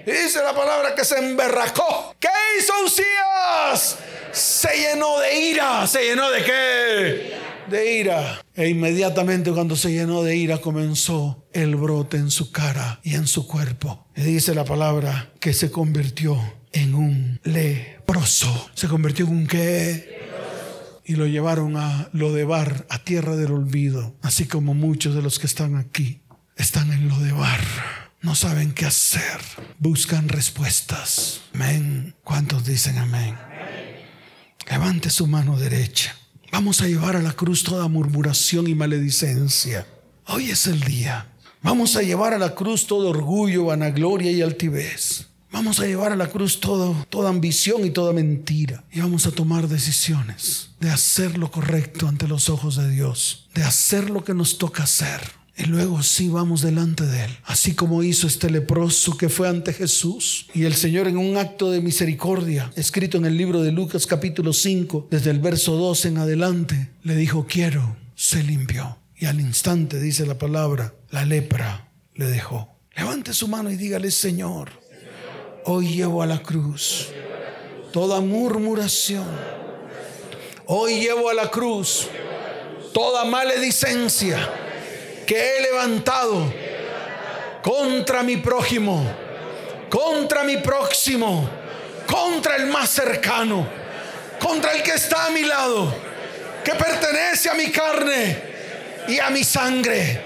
dice 0.04 0.42
la 0.42 0.54
palabra 0.54 0.94
que 0.94 1.04
se 1.04 1.18
emberracó. 1.18 2.16
¿Qué 2.18 2.28
hizo 2.58 2.72
Usías? 2.84 3.98
Se 4.32 4.76
llenó 4.76 5.18
de 5.20 5.38
ira. 5.38 5.86
¿Se 5.86 6.02
llenó 6.02 6.30
de 6.30 6.44
qué? 6.44 7.34
De 7.68 7.92
ira. 7.98 8.42
E 8.54 8.68
inmediatamente 8.68 9.52
cuando 9.52 9.76
se 9.76 9.92
llenó 9.92 10.22
de 10.22 10.36
ira 10.36 10.58
comenzó 10.58 11.44
el 11.52 11.76
brote 11.76 12.16
en 12.16 12.30
su 12.30 12.50
cara 12.50 13.00
y 13.02 13.14
en 13.14 13.26
su 13.26 13.46
cuerpo. 13.46 14.06
Y 14.16 14.22
dice 14.22 14.54
la 14.54 14.64
palabra 14.64 15.30
que 15.40 15.52
se 15.52 15.70
convirtió 15.70 16.40
en 16.78 16.94
un 16.94 17.40
leproso. 17.44 18.70
Se 18.74 18.88
convirtió 18.88 19.26
en 19.26 19.32
un 19.32 19.46
qué? 19.46 20.18
y 21.04 21.16
lo 21.16 21.26
llevaron 21.26 21.78
a 21.78 22.10
Lodebar, 22.12 22.84
a 22.90 23.02
tierra 23.02 23.34
del 23.34 23.52
olvido, 23.52 24.14
así 24.20 24.44
como 24.44 24.74
muchos 24.74 25.14
de 25.14 25.22
los 25.22 25.38
que 25.38 25.46
están 25.46 25.76
aquí 25.76 26.20
están 26.54 26.92
en 26.92 27.08
Lodebar 27.08 27.60
no 28.20 28.34
saben 28.34 28.72
qué 28.72 28.84
hacer, 28.84 29.40
buscan 29.78 30.28
respuestas. 30.28 31.42
Amén. 31.54 32.16
¿Cuántos 32.24 32.64
dicen 32.64 32.98
amén? 32.98 33.36
Levante 34.68 35.10
su 35.10 35.26
mano 35.28 35.56
derecha. 35.56 36.16
Vamos 36.50 36.80
a 36.80 36.88
llevar 36.88 37.14
a 37.14 37.22
la 37.22 37.32
cruz 37.32 37.62
toda 37.62 37.86
murmuración 37.88 38.66
y 38.66 38.74
maledicencia. 38.74 39.86
Hoy 40.26 40.50
es 40.50 40.66
el 40.66 40.80
día. 40.80 41.28
Vamos 41.62 41.96
a 41.96 42.02
llevar 42.02 42.34
a 42.34 42.38
la 42.38 42.54
cruz 42.54 42.86
todo 42.86 43.10
orgullo, 43.10 43.66
vanagloria 43.66 44.32
y 44.32 44.42
altivez. 44.42 45.28
Vamos 45.50 45.80
a 45.80 45.86
llevar 45.86 46.12
a 46.12 46.16
la 46.16 46.28
cruz 46.28 46.60
todo, 46.60 47.06
toda 47.08 47.30
ambición 47.30 47.84
y 47.84 47.90
toda 47.90 48.12
mentira. 48.12 48.84
Y 48.92 49.00
vamos 49.00 49.26
a 49.26 49.30
tomar 49.30 49.68
decisiones 49.68 50.70
de 50.80 50.90
hacer 50.90 51.38
lo 51.38 51.50
correcto 51.50 52.06
ante 52.06 52.28
los 52.28 52.48
ojos 52.48 52.76
de 52.76 52.90
Dios, 52.90 53.48
de 53.54 53.64
hacer 53.64 54.10
lo 54.10 54.24
que 54.24 54.34
nos 54.34 54.58
toca 54.58 54.84
hacer 54.84 55.38
y 55.58 55.64
luego 55.64 56.04
sí 56.04 56.28
vamos 56.28 56.62
delante 56.62 57.04
de 57.04 57.24
Él, 57.24 57.30
así 57.44 57.74
como 57.74 58.04
hizo 58.04 58.28
este 58.28 58.48
leproso 58.48 59.16
que 59.16 59.28
fue 59.28 59.48
ante 59.48 59.72
Jesús. 59.72 60.46
Y 60.54 60.64
el 60.64 60.74
Señor 60.74 61.08
en 61.08 61.18
un 61.18 61.36
acto 61.36 61.72
de 61.72 61.80
misericordia, 61.80 62.70
escrito 62.76 63.18
en 63.18 63.26
el 63.26 63.36
libro 63.36 63.60
de 63.62 63.72
Lucas 63.72 64.06
capítulo 64.06 64.52
5, 64.52 65.08
desde 65.10 65.32
el 65.32 65.40
verso 65.40 65.74
2 65.74 66.04
en 66.06 66.18
adelante, 66.18 66.90
le 67.02 67.16
dijo, 67.16 67.46
quiero, 67.48 67.96
se 68.14 68.44
limpió. 68.44 68.98
Y 69.16 69.26
al 69.26 69.40
instante, 69.40 69.98
dice 69.98 70.26
la 70.26 70.38
palabra, 70.38 70.94
la 71.10 71.24
lepra 71.24 71.90
le 72.14 72.26
dejó. 72.26 72.76
Levante 72.96 73.34
su 73.34 73.48
mano 73.48 73.68
y 73.72 73.76
dígale, 73.76 74.12
Señor, 74.12 74.70
hoy 75.70 75.86
llevo 75.86 76.22
a 76.22 76.26
la 76.26 76.38
cruz 76.38 77.08
toda 77.92 78.20
murmuración. 78.20 79.26
Hoy 80.64 81.00
llevo 81.00 81.28
a 81.28 81.34
la 81.34 81.50
cruz 81.50 82.08
toda 82.94 83.24
maledicencia 83.26 84.38
que 85.26 85.36
he 85.36 85.60
levantado 85.60 86.50
contra 87.62 88.22
mi 88.22 88.38
prójimo, 88.38 89.04
contra 89.90 90.42
mi 90.42 90.56
próximo, 90.56 91.48
contra 92.06 92.56
el 92.56 92.66
más 92.66 92.88
cercano, 92.88 93.66
contra 94.40 94.72
el 94.72 94.82
que 94.82 94.92
está 94.92 95.26
a 95.26 95.30
mi 95.30 95.42
lado, 95.42 95.94
que 96.64 96.72
pertenece 96.72 97.50
a 97.50 97.54
mi 97.54 97.70
carne 97.70 98.42
y 99.06 99.18
a 99.18 99.28
mi 99.28 99.44
sangre. 99.44 100.22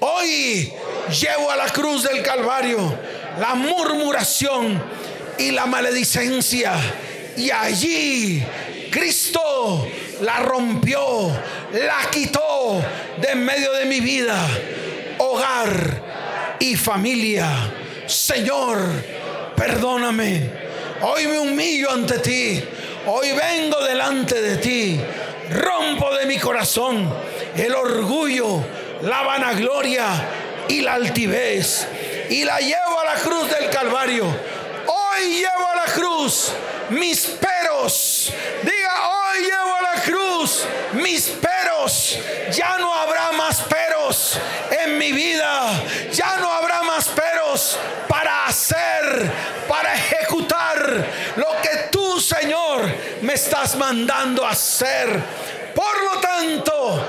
Hoy 0.00 0.70
llevo 1.18 1.50
a 1.50 1.56
la 1.56 1.68
cruz 1.70 2.02
del 2.02 2.22
Calvario 2.22 3.19
la 3.38 3.54
murmuración 3.54 4.82
y 5.38 5.50
la 5.50 5.66
maledicencia. 5.66 6.72
Y 7.36 7.50
allí 7.50 8.44
Cristo 8.90 9.86
la 10.20 10.40
rompió, 10.40 11.28
la 11.72 12.10
quitó 12.10 12.82
de 13.20 13.28
en 13.30 13.44
medio 13.44 13.72
de 13.72 13.84
mi 13.84 14.00
vida, 14.00 14.36
hogar 15.18 16.56
y 16.58 16.76
familia. 16.76 17.48
Señor, 18.06 18.78
perdóname. 19.56 20.50
Hoy 21.02 21.26
me 21.28 21.38
humillo 21.38 21.90
ante 21.90 22.18
ti. 22.18 22.62
Hoy 23.06 23.28
vengo 23.32 23.82
delante 23.84 24.40
de 24.42 24.56
ti. 24.56 25.00
Rompo 25.50 26.14
de 26.14 26.26
mi 26.26 26.38
corazón 26.38 27.10
el 27.56 27.74
orgullo, 27.74 28.62
la 29.02 29.22
vanagloria 29.22 30.06
y 30.68 30.80
la 30.82 30.94
altivez. 30.94 31.86
Y 32.30 32.44
la 32.44 32.60
llevo 32.60 33.00
a 33.00 33.04
la 33.06 33.14
cruz 33.14 33.50
del 33.50 33.68
Calvario. 33.70 34.24
Hoy 34.24 35.34
llevo 35.34 35.68
a 35.68 35.84
la 35.84 35.92
cruz 35.92 36.52
mis 36.90 37.26
peros. 37.26 38.32
Diga, 38.62 39.08
hoy 39.08 39.42
llevo 39.42 39.74
a 39.74 39.82
la 39.82 40.02
cruz 40.02 40.64
mis 40.92 41.28
peros. 41.28 42.16
Ya 42.52 42.78
no 42.78 42.94
habrá 42.94 43.32
más 43.32 43.62
peros 43.62 44.38
en 44.70 44.96
mi 44.96 45.10
vida. 45.10 45.72
Ya 46.12 46.36
no 46.36 46.52
habrá 46.52 46.84
más 46.84 47.08
peros 47.08 47.76
para 48.06 48.46
hacer, 48.46 49.28
para 49.66 49.92
ejecutar 49.92 51.04
lo 51.34 51.60
que 51.60 51.88
tú, 51.90 52.20
Señor, 52.20 52.82
me 53.22 53.34
estás 53.34 53.74
mandando 53.74 54.46
a 54.46 54.50
hacer. 54.50 55.20
Por 55.74 56.04
lo 56.04 56.20
tanto, 56.20 57.08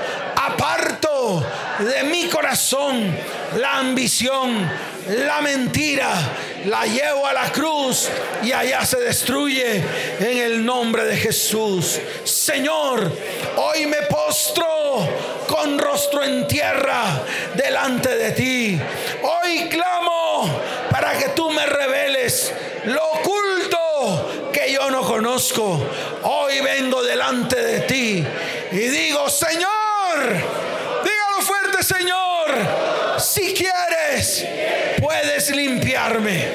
aparto 0.62 1.44
de 1.80 2.04
mi 2.04 2.28
corazón 2.28 3.12
la 3.56 3.78
ambición, 3.78 4.70
la 5.08 5.40
mentira, 5.40 6.12
la 6.66 6.86
llevo 6.86 7.26
a 7.26 7.32
la 7.32 7.50
cruz 7.50 8.08
y 8.44 8.52
allá 8.52 8.86
se 8.86 9.00
destruye 9.00 9.82
en 10.20 10.38
el 10.38 10.64
nombre 10.64 11.04
de 11.04 11.16
Jesús. 11.16 11.98
Señor, 12.22 13.10
hoy 13.56 13.86
me 13.86 14.02
postro 14.02 14.64
con 15.48 15.78
rostro 15.78 16.22
en 16.22 16.46
tierra 16.46 17.22
delante 17.54 18.16
de 18.16 18.30
ti. 18.30 18.80
Hoy 19.22 19.68
clamo 19.68 20.48
para 20.90 21.18
que 21.18 21.30
tú 21.30 21.50
me 21.50 21.66
reveles 21.66 22.52
lo 22.84 23.04
oculto 23.04 24.50
que 24.52 24.72
yo 24.72 24.88
no 24.92 25.02
conozco. 25.02 25.84
Hoy 26.22 26.60
vengo 26.60 27.02
delante 27.02 27.56
de 27.56 27.80
ti 27.80 28.24
y 28.70 28.76
digo, 28.76 29.28
Señor, 29.28 29.81
dígalo 30.20 31.40
fuerte, 31.40 31.82
Señor, 31.82 33.20
si 33.20 33.54
quieres, 33.54 34.46
puedes 35.00 35.54
limpiarme. 35.54 36.48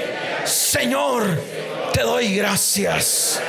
Señor, 0.46 1.42
te 1.94 2.02
doy 2.02 2.36
gracias 2.36 3.42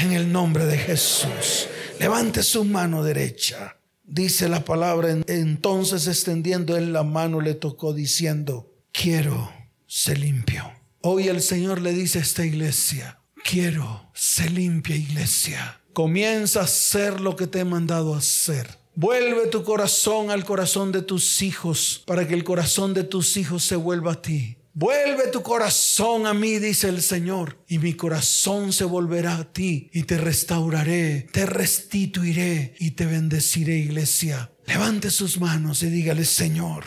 en 0.00 0.12
el 0.12 0.30
nombre 0.30 0.66
de 0.66 0.78
Jesús. 0.78 1.68
Levante 1.98 2.42
su 2.42 2.64
mano 2.64 3.02
derecha. 3.02 3.76
Dice 4.04 4.48
la 4.48 4.64
palabra, 4.64 5.08
entonces 5.26 6.06
extendiendo 6.06 6.76
él 6.76 6.92
la 6.92 7.02
mano 7.02 7.40
le 7.40 7.54
tocó 7.54 7.92
diciendo, 7.92 8.72
quiero, 8.92 9.52
se 9.86 10.14
limpio. 10.16 10.72
Hoy 11.00 11.28
el 11.28 11.42
Señor 11.42 11.80
le 11.80 11.92
dice 11.92 12.20
a 12.20 12.22
esta 12.22 12.44
iglesia, 12.44 13.18
quiero, 13.42 14.10
se 14.14 14.48
limpia 14.48 14.94
iglesia. 14.94 15.80
Comienza 15.92 16.60
a 16.60 16.64
hacer 16.64 17.20
lo 17.20 17.34
que 17.36 17.46
te 17.46 17.60
he 17.60 17.64
mandado 17.64 18.14
a 18.14 18.18
hacer. 18.18 18.68
Vuelve 18.96 19.46
tu 19.48 19.62
corazón 19.62 20.30
al 20.30 20.44
corazón 20.44 20.90
de 20.90 21.02
tus 21.02 21.42
hijos 21.42 22.02
para 22.06 22.26
que 22.26 22.34
el 22.34 22.44
corazón 22.44 22.94
de 22.94 23.04
tus 23.04 23.36
hijos 23.36 23.62
se 23.62 23.76
vuelva 23.76 24.12
a 24.12 24.22
ti. 24.22 24.56
Vuelve 24.72 25.28
tu 25.28 25.42
corazón 25.42 26.26
a 26.26 26.34
mí, 26.34 26.58
dice 26.58 26.88
el 26.88 27.02
Señor, 27.02 27.58
y 27.68 27.78
mi 27.78 27.94
corazón 27.94 28.72
se 28.72 28.84
volverá 28.84 29.36
a 29.36 29.52
ti 29.52 29.90
y 29.92 30.02
te 30.04 30.18
restauraré, 30.18 31.28
te 31.30 31.46
restituiré 31.46 32.74
y 32.78 32.90
te 32.92 33.06
bendeciré, 33.06 33.76
iglesia. 33.76 34.50
Levante 34.66 35.10
sus 35.10 35.38
manos 35.40 35.82
y 35.82 35.90
dígale, 35.90 36.24
Señor, 36.24 36.84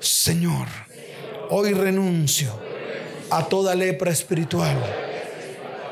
Señor, 0.00 0.68
hoy 1.50 1.72
renuncio 1.72 2.58
a 3.30 3.48
toda 3.48 3.74
lepra 3.74 4.12
espiritual 4.12 4.78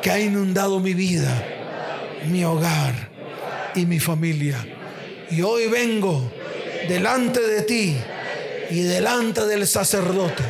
que 0.03 0.11
ha 0.11 0.21
inundado 0.21 0.79
mi 0.79 0.95
vida 0.95 1.49
mi 2.29 2.45
hogar 2.45 3.11
y 3.75 3.87
mi 3.87 3.99
familia. 3.99 4.65
Y 5.33 5.41
hoy 5.41 5.67
vengo 5.67 6.31
delante 6.89 7.41
de 7.41 7.63
ti 7.63 7.97
y 8.69 8.83
delante 8.83 9.47
del 9.47 9.67
sacerdote 9.67 10.43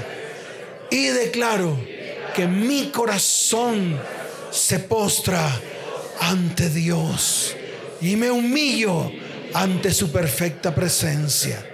y 0.91 1.07
declaro 1.07 1.79
que 2.35 2.49
mi 2.49 2.91
corazón 2.91 3.97
se 4.51 4.81
postra 4.81 5.49
ante 6.19 6.69
Dios 6.69 7.55
y 8.01 8.17
me 8.17 8.33
humillo 8.33 9.13
ante 9.55 9.95
su 9.95 10.11
perfecta 10.11 10.75
presencia. 10.75 11.65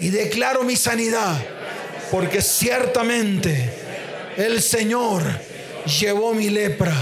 Y 0.00 0.08
declaro 0.08 0.64
mi 0.64 0.74
sanidad, 0.74 1.36
porque 2.10 2.42
ciertamente 2.42 3.72
el 4.36 4.60
Señor 4.60 5.22
llevó 6.00 6.34
mi 6.34 6.50
lepra 6.50 6.96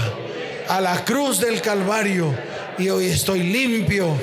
a 0.67 0.79
la 0.79 1.03
cruz 1.03 1.39
del 1.39 1.59
Calvario 1.59 2.37
y 2.77 2.87
hoy 2.89 3.07
estoy 3.07 3.41
limpio 3.41 4.15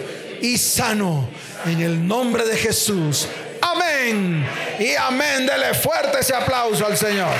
y 0.43 0.59
sano 0.59 1.29
en 1.65 1.81
el 1.81 2.07
nombre 2.07 2.45
de 2.45 2.57
Jesús. 2.57 3.29
Amén 3.61 4.45
y 4.79 4.95
amén. 4.97 5.47
Dele 5.47 5.73
fuerte 5.73 6.19
ese 6.21 6.35
aplauso 6.35 6.85
al 6.85 6.97
Señor. 6.97 7.33